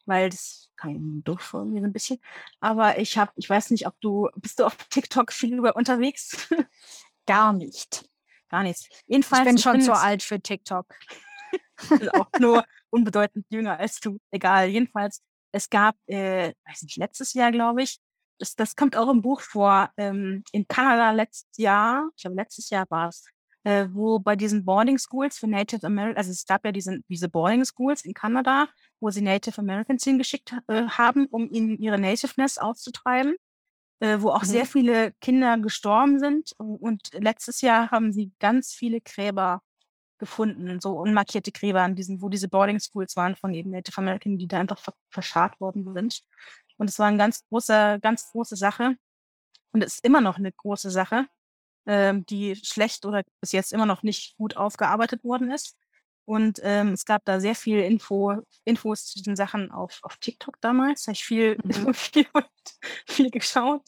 weil 0.05 0.29
das 0.29 0.71
kann 0.75 0.91
ich 0.91 1.23
doof 1.23 1.41
vor 1.41 1.65
mir 1.65 1.81
so 1.81 1.87
ein 1.87 1.93
bisschen. 1.93 2.19
Aber 2.59 2.99
ich 2.99 3.17
habe, 3.17 3.31
ich 3.35 3.49
weiß 3.49 3.71
nicht, 3.71 3.87
ob 3.87 3.99
du, 4.01 4.29
bist 4.35 4.59
du 4.59 4.65
auf 4.65 4.75
TikTok 4.89 5.33
viel 5.33 5.57
über 5.57 5.75
unterwegs? 5.75 6.47
Gar 7.25 7.53
nicht. 7.53 8.07
Gar 8.49 8.63
nichts. 8.63 8.87
Ich 8.89 9.03
Jedenfalls, 9.07 9.45
bin 9.45 9.57
schon 9.57 9.81
zu 9.81 9.93
alt 9.93 10.23
für 10.23 10.39
TikTok. 10.39 10.93
Auch 12.13 12.29
nur 12.39 12.63
unbedeutend 12.89 13.45
jünger 13.49 13.79
als 13.79 13.99
du. 13.99 14.19
Egal. 14.31 14.67
Jedenfalls, 14.69 15.21
es 15.51 15.69
gab, 15.69 15.95
äh, 16.07 16.53
weiß 16.67 16.83
nicht, 16.83 16.97
letztes 16.97 17.33
Jahr, 17.33 17.51
glaube 17.51 17.83
ich, 17.83 17.99
das, 18.39 18.55
das 18.55 18.75
kommt 18.75 18.95
auch 18.97 19.09
im 19.09 19.21
Buch 19.21 19.41
vor, 19.41 19.91
ähm, 19.97 20.43
in 20.51 20.67
Kanada 20.67 21.11
letztes 21.11 21.57
Jahr, 21.57 22.09
ich 22.15 22.23
glaube 22.23 22.35
letztes 22.37 22.69
Jahr 22.69 22.85
war 22.89 23.09
es, 23.09 23.25
äh, 23.63 23.87
wo 23.91 24.17
bei 24.19 24.35
diesen 24.35 24.65
Boarding 24.65 24.97
Schools 24.97 25.37
für 25.37 25.47
Native 25.47 25.85
Americans, 25.85 26.17
also 26.17 26.31
es 26.31 26.45
gab 26.45 26.65
ja 26.65 26.71
diese, 26.71 26.99
diese 27.09 27.29
Boarding 27.29 27.63
Schools 27.65 28.03
in 28.03 28.13
Kanada, 28.15 28.67
wo 28.99 29.11
sie 29.11 29.21
Native 29.21 29.59
Americans 29.59 30.03
hingeschickt 30.03 30.55
äh, 30.67 30.87
haben, 30.87 31.27
um 31.27 31.51
ihnen 31.51 31.77
ihre 31.77 31.99
Nativeness 31.99 32.57
auszutreiben, 32.57 33.35
äh, 33.99 34.17
wo 34.21 34.29
auch 34.29 34.41
Mhm. 34.41 34.47
sehr 34.47 34.65
viele 34.65 35.11
Kinder 35.21 35.59
gestorben 35.59 36.17
sind. 36.19 36.53
Und 36.57 37.09
letztes 37.13 37.61
Jahr 37.61 37.91
haben 37.91 38.11
sie 38.11 38.31
ganz 38.39 38.73
viele 38.73 39.01
Gräber 39.01 39.61
gefunden, 40.21 40.79
so 40.79 40.93
unmarkierte 40.99 41.51
Gräber 41.51 41.81
an 41.81 41.95
diesen, 41.95 42.21
wo 42.21 42.29
diese 42.29 42.47
Boarding 42.47 42.79
Schools 42.79 43.17
waren 43.17 43.35
von 43.35 43.53
eben 43.53 43.71
Native 43.71 43.97
American, 43.97 44.37
die 44.37 44.47
da 44.47 44.59
einfach 44.61 44.79
ver 44.79 44.93
verscharrt 45.09 45.59
worden 45.59 45.93
sind. 45.93 46.21
Und 46.77 46.89
es 46.89 46.99
war 46.99 47.07
eine 47.07 47.17
ganz 47.17 47.45
große, 47.49 47.99
ganz 48.01 48.31
große 48.31 48.55
Sache. 48.55 48.95
Und 49.73 49.83
es 49.83 49.95
ist 49.95 50.05
immer 50.05 50.21
noch 50.21 50.37
eine 50.37 50.51
große 50.51 50.91
Sache, 50.91 51.27
ähm, 51.87 52.25
die 52.27 52.55
schlecht 52.55 53.05
oder 53.05 53.23
bis 53.41 53.51
jetzt 53.53 53.73
immer 53.73 53.85
noch 53.87 54.03
nicht 54.03 54.37
gut 54.37 54.57
aufgearbeitet 54.57 55.23
worden 55.23 55.51
ist. 55.51 55.77
Und 56.25 56.59
ähm, 56.63 56.93
es 56.93 57.05
gab 57.05 57.25
da 57.25 57.39
sehr 57.39 57.55
viel 57.55 57.79
Info, 57.79 58.37
Infos 58.65 59.05
zu 59.07 59.19
diesen 59.19 59.35
Sachen 59.35 59.71
auf, 59.71 59.99
auf 60.03 60.17
TikTok 60.17 60.61
damals. 60.61 61.03
Da 61.03 61.07
habe 61.09 61.15
ich 61.15 61.25
viel, 61.25 61.57
Mhm. 61.63 61.93
viel, 61.95 62.27
viel 63.07 63.31
geschaut. 63.31 63.83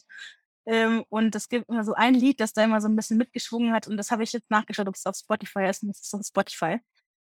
Ähm, 0.66 1.04
und 1.08 1.34
es 1.34 1.48
gibt 1.48 1.68
immer 1.68 1.84
so 1.84 1.94
ein 1.94 2.14
Lied, 2.14 2.40
das 2.40 2.52
da 2.52 2.64
immer 2.64 2.80
so 2.80 2.88
ein 2.88 2.96
bisschen 2.96 3.18
mitgeschwungen 3.18 3.72
hat. 3.72 3.86
Und 3.86 3.96
das 3.96 4.10
habe 4.10 4.22
ich 4.22 4.32
jetzt 4.32 4.50
nachgeschaut, 4.50 4.88
ob 4.88 4.94
es 4.94 5.06
auf 5.06 5.16
Spotify 5.16 5.68
ist. 5.68 5.82
Und 5.82 5.90
es 5.90 6.00
ist 6.00 6.14
auf 6.14 6.22
Spotify. 6.24 6.78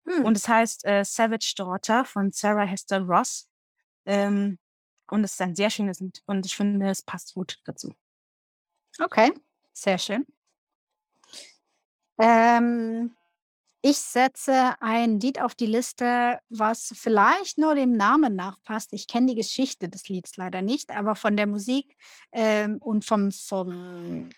Hm. 0.08 0.26
Und 0.26 0.38
es 0.38 0.48
heißt 0.48 0.86
äh, 0.86 1.04
Savage 1.04 1.54
Daughter 1.56 2.06
von 2.06 2.32
Sarah 2.32 2.66
Hester 2.66 3.02
Ross. 3.02 3.50
Ähm, 4.06 4.60
und 5.10 5.24
es 5.24 5.34
ist 5.34 5.42
ein 5.42 5.56
sehr 5.56 5.70
schönes 5.70 6.00
Lied. 6.00 6.22
Und 6.26 6.46
ich 6.46 6.56
finde, 6.56 6.90
es 6.90 7.02
passt 7.02 7.34
gut 7.34 7.60
dazu. 7.66 7.94
Okay, 9.00 9.32
sehr 9.74 9.98
schön. 9.98 10.26
Ähm, 12.20 13.16
Ich 13.82 13.98
setze 13.98 14.76
ein 14.82 15.22
Lied 15.22 15.40
auf 15.40 15.56
die 15.56 15.66
Liste, 15.66 16.40
was 16.50 16.92
vielleicht 16.96 17.58
nur 17.58 17.76
dem 17.76 17.94
Namen 17.94 18.36
nachpasst. 18.36 18.92
Ich 18.92 19.08
kenne 19.08 19.28
die 19.28 19.36
Geschichte 19.36 19.88
des 19.88 20.10
Lieds 20.10 20.36
leider 20.36 20.62
nicht, 20.62 20.92
aber 20.92 21.16
von 21.16 21.38
der 21.38 21.48
Musik 21.48 21.96
ähm, 22.34 22.78
und 22.82 23.06
vom, 23.06 23.32
vom 23.32 24.30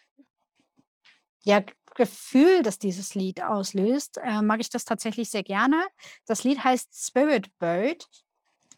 ja, 1.44 1.64
Gefühl, 1.96 2.62
das 2.62 2.78
dieses 2.78 3.16
Lied 3.16 3.42
auslöst, 3.42 4.20
äh, 4.24 4.44
mag 4.44 4.60
ich 4.62 4.70
das 4.70 4.86
tatsächlich 4.86 5.32
sehr 5.32 5.44
gerne. 5.44 5.88
Das 6.28 6.44
Lied 6.44 6.64
heißt 6.64 6.90
Spirit 6.94 7.50
Bird 7.58 8.08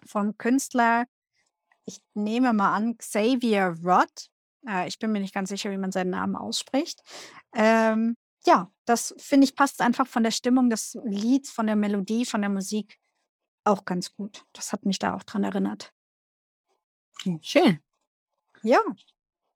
vom 0.05 0.37
Künstler, 0.37 1.05
ich 1.85 1.99
nehme 2.13 2.53
mal 2.53 2.73
an, 2.73 2.97
Xavier 2.97 3.75
Rudd. 3.83 4.29
Äh, 4.67 4.87
ich 4.87 4.97
bin 4.97 5.11
mir 5.11 5.19
nicht 5.19 5.33
ganz 5.33 5.49
sicher, 5.49 5.71
wie 5.71 5.77
man 5.77 5.91
seinen 5.91 6.11
Namen 6.11 6.37
ausspricht. 6.37 7.01
Ähm, 7.53 8.15
ja, 8.45 8.71
das 8.85 9.15
finde 9.17 9.45
ich 9.45 9.55
passt 9.55 9.81
einfach 9.81 10.07
von 10.07 10.23
der 10.23 10.31
Stimmung 10.31 10.69
des 10.69 10.97
Lieds, 11.03 11.51
von 11.51 11.67
der 11.67 11.75
Melodie, 11.75 12.25
von 12.25 12.41
der 12.41 12.49
Musik 12.49 12.99
auch 13.63 13.85
ganz 13.85 14.13
gut. 14.13 14.45
Das 14.53 14.73
hat 14.73 14.85
mich 14.85 14.99
da 14.99 15.15
auch 15.15 15.23
dran 15.23 15.43
erinnert. 15.43 15.93
Hm, 17.23 17.39
schön. 17.41 17.79
Ja. 18.61 18.79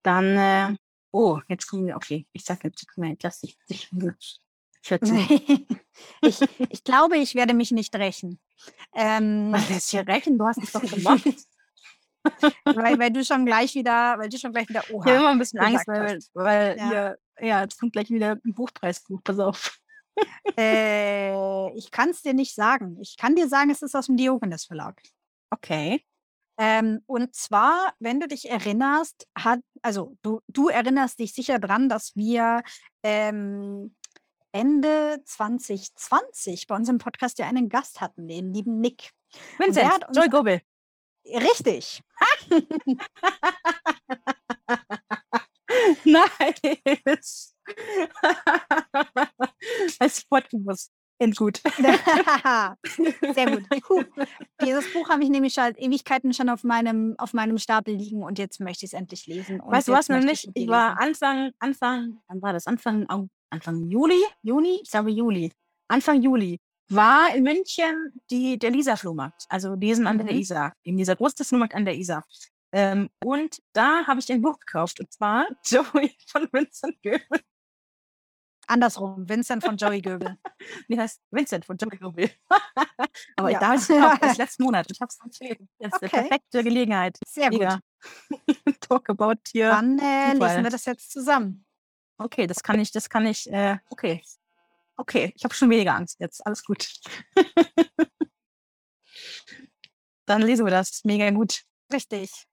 Dann, 0.04 0.38
äh, 0.38 0.78
oh, 1.12 1.40
jetzt 1.48 1.68
kommen 1.68 1.88
wir, 1.88 1.96
okay, 1.96 2.26
ich 2.32 2.44
sage 2.44 2.68
jetzt, 2.68 2.86
nein, 2.96 3.18
lass 3.22 3.42
dich. 3.42 3.58
Ich, 3.68 3.92
ich, 3.92 4.42
ich, 6.22 6.42
ich 6.70 6.84
glaube, 6.84 7.18
ich 7.18 7.36
werde 7.36 7.54
mich 7.54 7.72
nicht 7.72 7.94
rächen. 7.96 8.40
Ähm, 8.94 9.52
Was 9.52 9.70
lässt 9.70 9.90
hier 9.90 10.08
rächen? 10.08 10.38
Du 10.38 10.46
hast 10.46 10.64
es 10.64 10.72
doch 10.72 10.82
gemacht. 10.82 11.26
weil, 12.66 13.00
weil 13.00 13.12
du 13.12 13.24
schon 13.24 13.46
gleich 13.46 13.76
wieder, 13.76 14.18
weil 14.18 14.30
du 14.30 14.38
schon 14.38 14.52
gleich 14.52 14.68
wieder 14.70 14.84
Oha. 14.92 15.06
Ich 15.06 15.12
habe 15.12 15.20
immer 15.20 15.32
ein 15.32 15.40
bisschen 15.40 15.60
Angst, 15.60 15.88
weil, 15.88 16.20
weil 16.34 16.78
ja. 16.78 16.92
Ihr, 16.92 17.18
ja, 17.40 17.62
jetzt 17.62 17.80
kommt 17.80 17.94
gleich 17.94 18.10
wieder 18.10 18.38
ein 18.44 18.54
Buchpreisbuch, 18.54 19.22
pass 19.24 19.40
auf. 19.40 19.80
Äh, 20.58 21.78
ich 21.78 21.92
kann 21.92 22.10
es 22.10 22.24
dir 22.24 22.34
nicht 22.34 22.56
sagen. 22.56 22.98
Ich 23.00 23.18
kann 23.18 23.36
dir 23.36 23.48
sagen, 23.48 23.70
es 23.70 23.84
ist 23.84 23.96
aus 23.96 24.08
dem 24.08 24.18
Diogenes 24.18 24.66
Verlag. 24.66 25.00
Okay. 25.52 26.04
Ähm, 26.60 27.02
und 27.06 27.36
zwar, 27.36 27.94
wenn 28.00 28.20
du 28.20 28.28
dich 28.28 28.50
erinnerst, 28.50 29.28
hat, 29.38 29.60
also 29.84 30.18
du, 30.24 30.42
du 30.48 30.70
erinnerst 30.70 31.20
dich 31.20 31.34
sicher 31.34 31.60
dran, 31.60 31.88
dass 31.88 32.16
wir 32.16 32.64
ähm, 33.04 33.96
Ende 34.52 35.22
2020 35.24 36.66
bei 36.66 36.76
unserem 36.76 36.98
Podcast 36.98 37.38
ja 37.38 37.48
einen 37.48 37.70
Gast 37.70 38.02
hatten, 38.02 38.28
den 38.28 38.54
lieben 38.54 38.80
Nick. 38.80 39.12
Vincent, 39.60 40.08
Joy 40.16 40.30
Gobel. 40.30 40.62
Richtig. 41.26 42.02
nice. 46.06 47.56
Als 50.00 50.22
Sportbus. 50.22 50.92
Gut. 51.36 51.62
Sehr 53.34 53.52
gut. 53.52 53.64
Puh. 53.82 54.04
Dieses 54.62 54.94
Buch 54.94 55.10
habe 55.10 55.24
ich 55.24 55.30
nämlich 55.30 55.54
schon 55.54 55.74
Ewigkeiten 55.76 56.32
schon 56.32 56.50
auf 56.50 56.64
meinem, 56.64 57.16
auf 57.18 57.34
meinem 57.34 57.58
Stapel 57.58 57.96
liegen 57.96 58.24
und 58.24 58.38
jetzt 58.38 58.60
möchte 58.60 58.86
ich 58.86 58.94
es 58.94 58.98
endlich 58.98 59.26
lesen. 59.26 59.60
Und 59.60 59.72
weißt 59.72 59.88
du 59.88 59.94
was, 59.94 60.10
nämlich? 60.10 60.48
Ich 60.54 60.68
war 60.68 61.00
Anfang, 61.00 61.52
Anfang, 61.60 62.20
wann 62.28 62.42
war 62.42 62.54
das? 62.54 62.68
Anfang, 62.68 63.08
Anfang 63.50 63.90
Juli? 63.90 64.22
Juni? 64.44 64.80
Ich 64.84 64.92
glaube 64.92 65.10
Juli. 65.10 65.52
Anfang 65.88 66.22
Juli 66.22 66.60
war 66.90 67.36
in 67.36 67.44
München 67.44 68.14
die, 68.30 68.60
der 68.60 68.72
Lisa-Flohmarkt, 68.72 69.46
also 69.50 69.76
diesen 69.76 70.08
an 70.08 70.18
der 70.18 70.32
mhm. 70.32 70.40
Isar, 70.40 70.74
in 70.84 70.98
dieser 70.98 71.16
großen 71.16 71.46
Flohmarkt 71.46 71.76
an 71.76 71.86
der 71.86 71.96
Isar. 71.96 72.24
Ähm, 72.72 73.10
und 73.24 73.62
da 73.74 74.06
habe 74.08 74.20
ich 74.20 74.32
ein 74.32 74.42
Buch 74.42 74.60
gekauft, 74.60 75.00
und 75.00 75.12
zwar 75.12 75.48
Joey 75.66 76.16
von 76.28 76.48
Vincent 76.52 77.02
Göbel. 77.02 77.42
Andersrum, 78.68 79.28
Vincent 79.30 79.64
von 79.64 79.78
Joey 79.78 80.02
Göbel. 80.02 80.38
nee, 80.88 80.98
heißt 80.98 81.22
Vincent 81.32 81.66
von 81.66 81.78
Joey 81.78 81.98
Göbel. 81.98 82.30
Aber 83.38 83.50
ja. 83.50 83.60
da 83.60 83.68
habe 83.68 83.78
ich 83.78 83.88
gekauft, 83.88 84.22
das 84.22 84.38
letzten 84.38 84.64
Monat. 84.64 84.92
Ich 84.92 85.00
habe 85.00 85.10
es 85.10 85.20
empfehlen. 85.24 85.70
Das 85.80 85.94
ist 85.94 86.04
okay. 86.04 86.18
eine 86.18 86.28
perfekte 86.28 86.64
Gelegenheit. 86.64 87.18
Sehr 87.26 87.50
gut. 87.50 87.80
Talk 88.82 89.10
about 89.10 89.40
hier. 89.52 89.70
Dann 89.70 89.98
äh, 90.00 90.34
lesen 90.34 90.64
wir 90.64 90.70
das 90.70 90.86
jetzt 90.86 91.12
zusammen. 91.12 91.66
Okay, 92.18 92.48
das 92.48 92.62
kann 92.64 92.80
ich, 92.80 92.92
das 92.92 93.10
kann 93.10 93.26
ich, 93.26 93.50
äh, 93.52 93.78
okay, 93.90 94.24
Okay, 95.00 95.32
ich 95.36 95.44
habe 95.44 95.54
schon 95.54 95.70
weniger 95.70 95.96
Angst 95.96 96.20
jetzt. 96.20 96.46
Alles 96.46 96.64
gut. 96.64 96.92
dann 100.26 100.42
lesen 100.42 100.66
wir 100.66 100.72
das. 100.72 101.04
Mega 101.04 101.30
gut. 101.30 101.64
Richtig. 101.94 102.48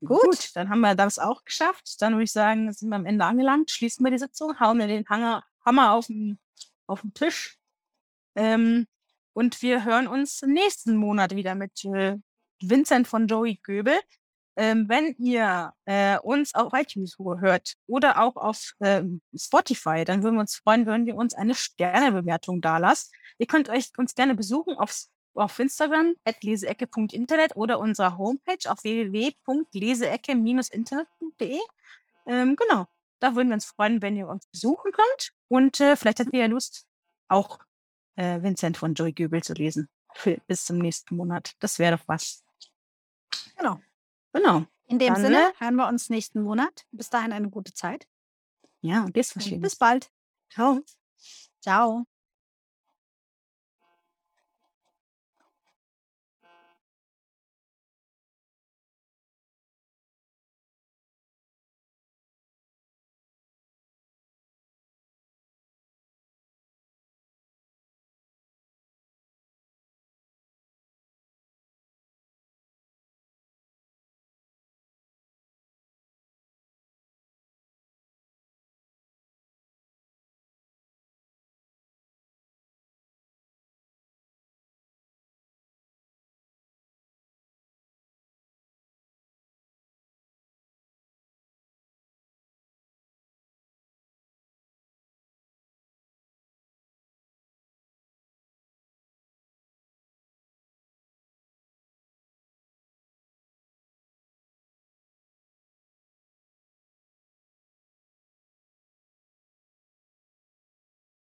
Gut. 0.00 0.22
gut. 0.22 0.50
dann 0.54 0.68
haben 0.68 0.80
wir 0.80 0.94
das 0.94 1.18
auch 1.18 1.44
geschafft. 1.44 2.00
Dann 2.00 2.14
würde 2.14 2.24
ich 2.24 2.32
sagen, 2.32 2.72
sind 2.72 2.88
wir 2.88 2.96
am 2.96 3.06
Ende 3.06 3.24
angelangt. 3.24 3.70
Schließen 3.70 4.04
wir 4.04 4.10
die 4.10 4.18
Sitzung, 4.18 4.58
hauen 4.60 4.78
wir 4.78 4.86
den 4.86 5.08
Hanger, 5.08 5.44
Hammer 5.64 5.92
auf 5.92 6.06
den, 6.06 6.38
auf 6.86 7.00
den 7.00 7.14
Tisch. 7.14 7.58
Ähm, 8.36 8.86
und 9.32 9.62
wir 9.62 9.84
hören 9.84 10.06
uns 10.06 10.42
nächsten 10.42 10.96
Monat 10.96 11.34
wieder 11.34 11.54
mit 11.54 11.84
äh, 11.84 12.16
Vincent 12.60 13.06
von 13.08 13.26
Joey 13.26 13.60
Göbel. 13.62 13.98
Ähm, 14.56 14.88
wenn 14.88 15.14
ihr 15.18 15.72
äh, 15.84 16.18
uns 16.18 16.52
auf 16.54 16.72
iTunes 16.72 17.16
hört 17.18 17.74
oder 17.86 18.20
auch 18.20 18.34
auf 18.34 18.72
ähm, 18.80 19.22
Spotify, 19.36 20.04
dann 20.04 20.24
würden 20.24 20.34
wir 20.34 20.40
uns 20.40 20.56
freuen, 20.56 20.84
wenn 20.86 21.06
ihr 21.06 21.14
uns 21.14 21.34
eine 21.34 21.54
Sternebewertung 21.54 22.60
da 22.60 22.78
lasst. 22.78 23.14
Ihr 23.38 23.46
könnt 23.46 23.68
euch 23.68 23.92
uns 23.96 24.16
gerne 24.16 24.34
besuchen 24.34 24.74
auf, 24.76 25.04
auf 25.34 25.58
Instagram, 25.58 26.14
at 26.24 26.42
leseecke.internet 26.42 27.56
oder 27.56 27.78
unserer 27.78 28.18
Homepage 28.18 28.70
auf 28.70 28.82
www.leseecke-internet.de. 28.82 31.58
Ähm, 32.26 32.56
genau, 32.56 32.86
da 33.20 33.34
würden 33.34 33.48
wir 33.48 33.54
uns 33.54 33.66
freuen, 33.66 34.02
wenn 34.02 34.16
ihr 34.16 34.28
uns 34.28 34.46
besuchen 34.46 34.92
könnt. 34.92 35.32
Und 35.48 35.80
äh, 35.80 35.96
vielleicht 35.96 36.20
habt 36.20 36.32
ihr 36.32 36.40
ja 36.40 36.46
Lust, 36.46 36.86
auch 37.28 37.58
äh, 38.16 38.42
Vincent 38.42 38.76
von 38.76 38.94
Joy 38.94 39.12
Göbel 39.12 39.42
zu 39.42 39.54
lesen. 39.54 39.88
Für, 40.14 40.38
bis 40.46 40.64
zum 40.64 40.78
nächsten 40.78 41.16
Monat. 41.16 41.52
Das 41.60 41.78
wäre 41.78 41.96
doch 41.96 42.04
was. 42.06 42.42
Genau. 43.56 43.80
Genau. 44.32 44.64
In 44.86 44.98
dem 44.98 45.14
Dann, 45.14 45.22
Sinne 45.22 45.36
ne? 45.36 45.52
hören 45.58 45.76
wir 45.76 45.88
uns 45.88 46.10
nächsten 46.10 46.42
Monat. 46.42 46.86
Bis 46.92 47.10
dahin 47.10 47.32
eine 47.32 47.50
gute 47.50 47.74
Zeit. 47.74 48.06
Ja, 48.80 49.04
und 49.04 49.12
bis, 49.12 49.34
bis 49.34 49.76
bald. 49.76 50.10
Ciao. 50.50 50.80
Ciao. 51.60 52.06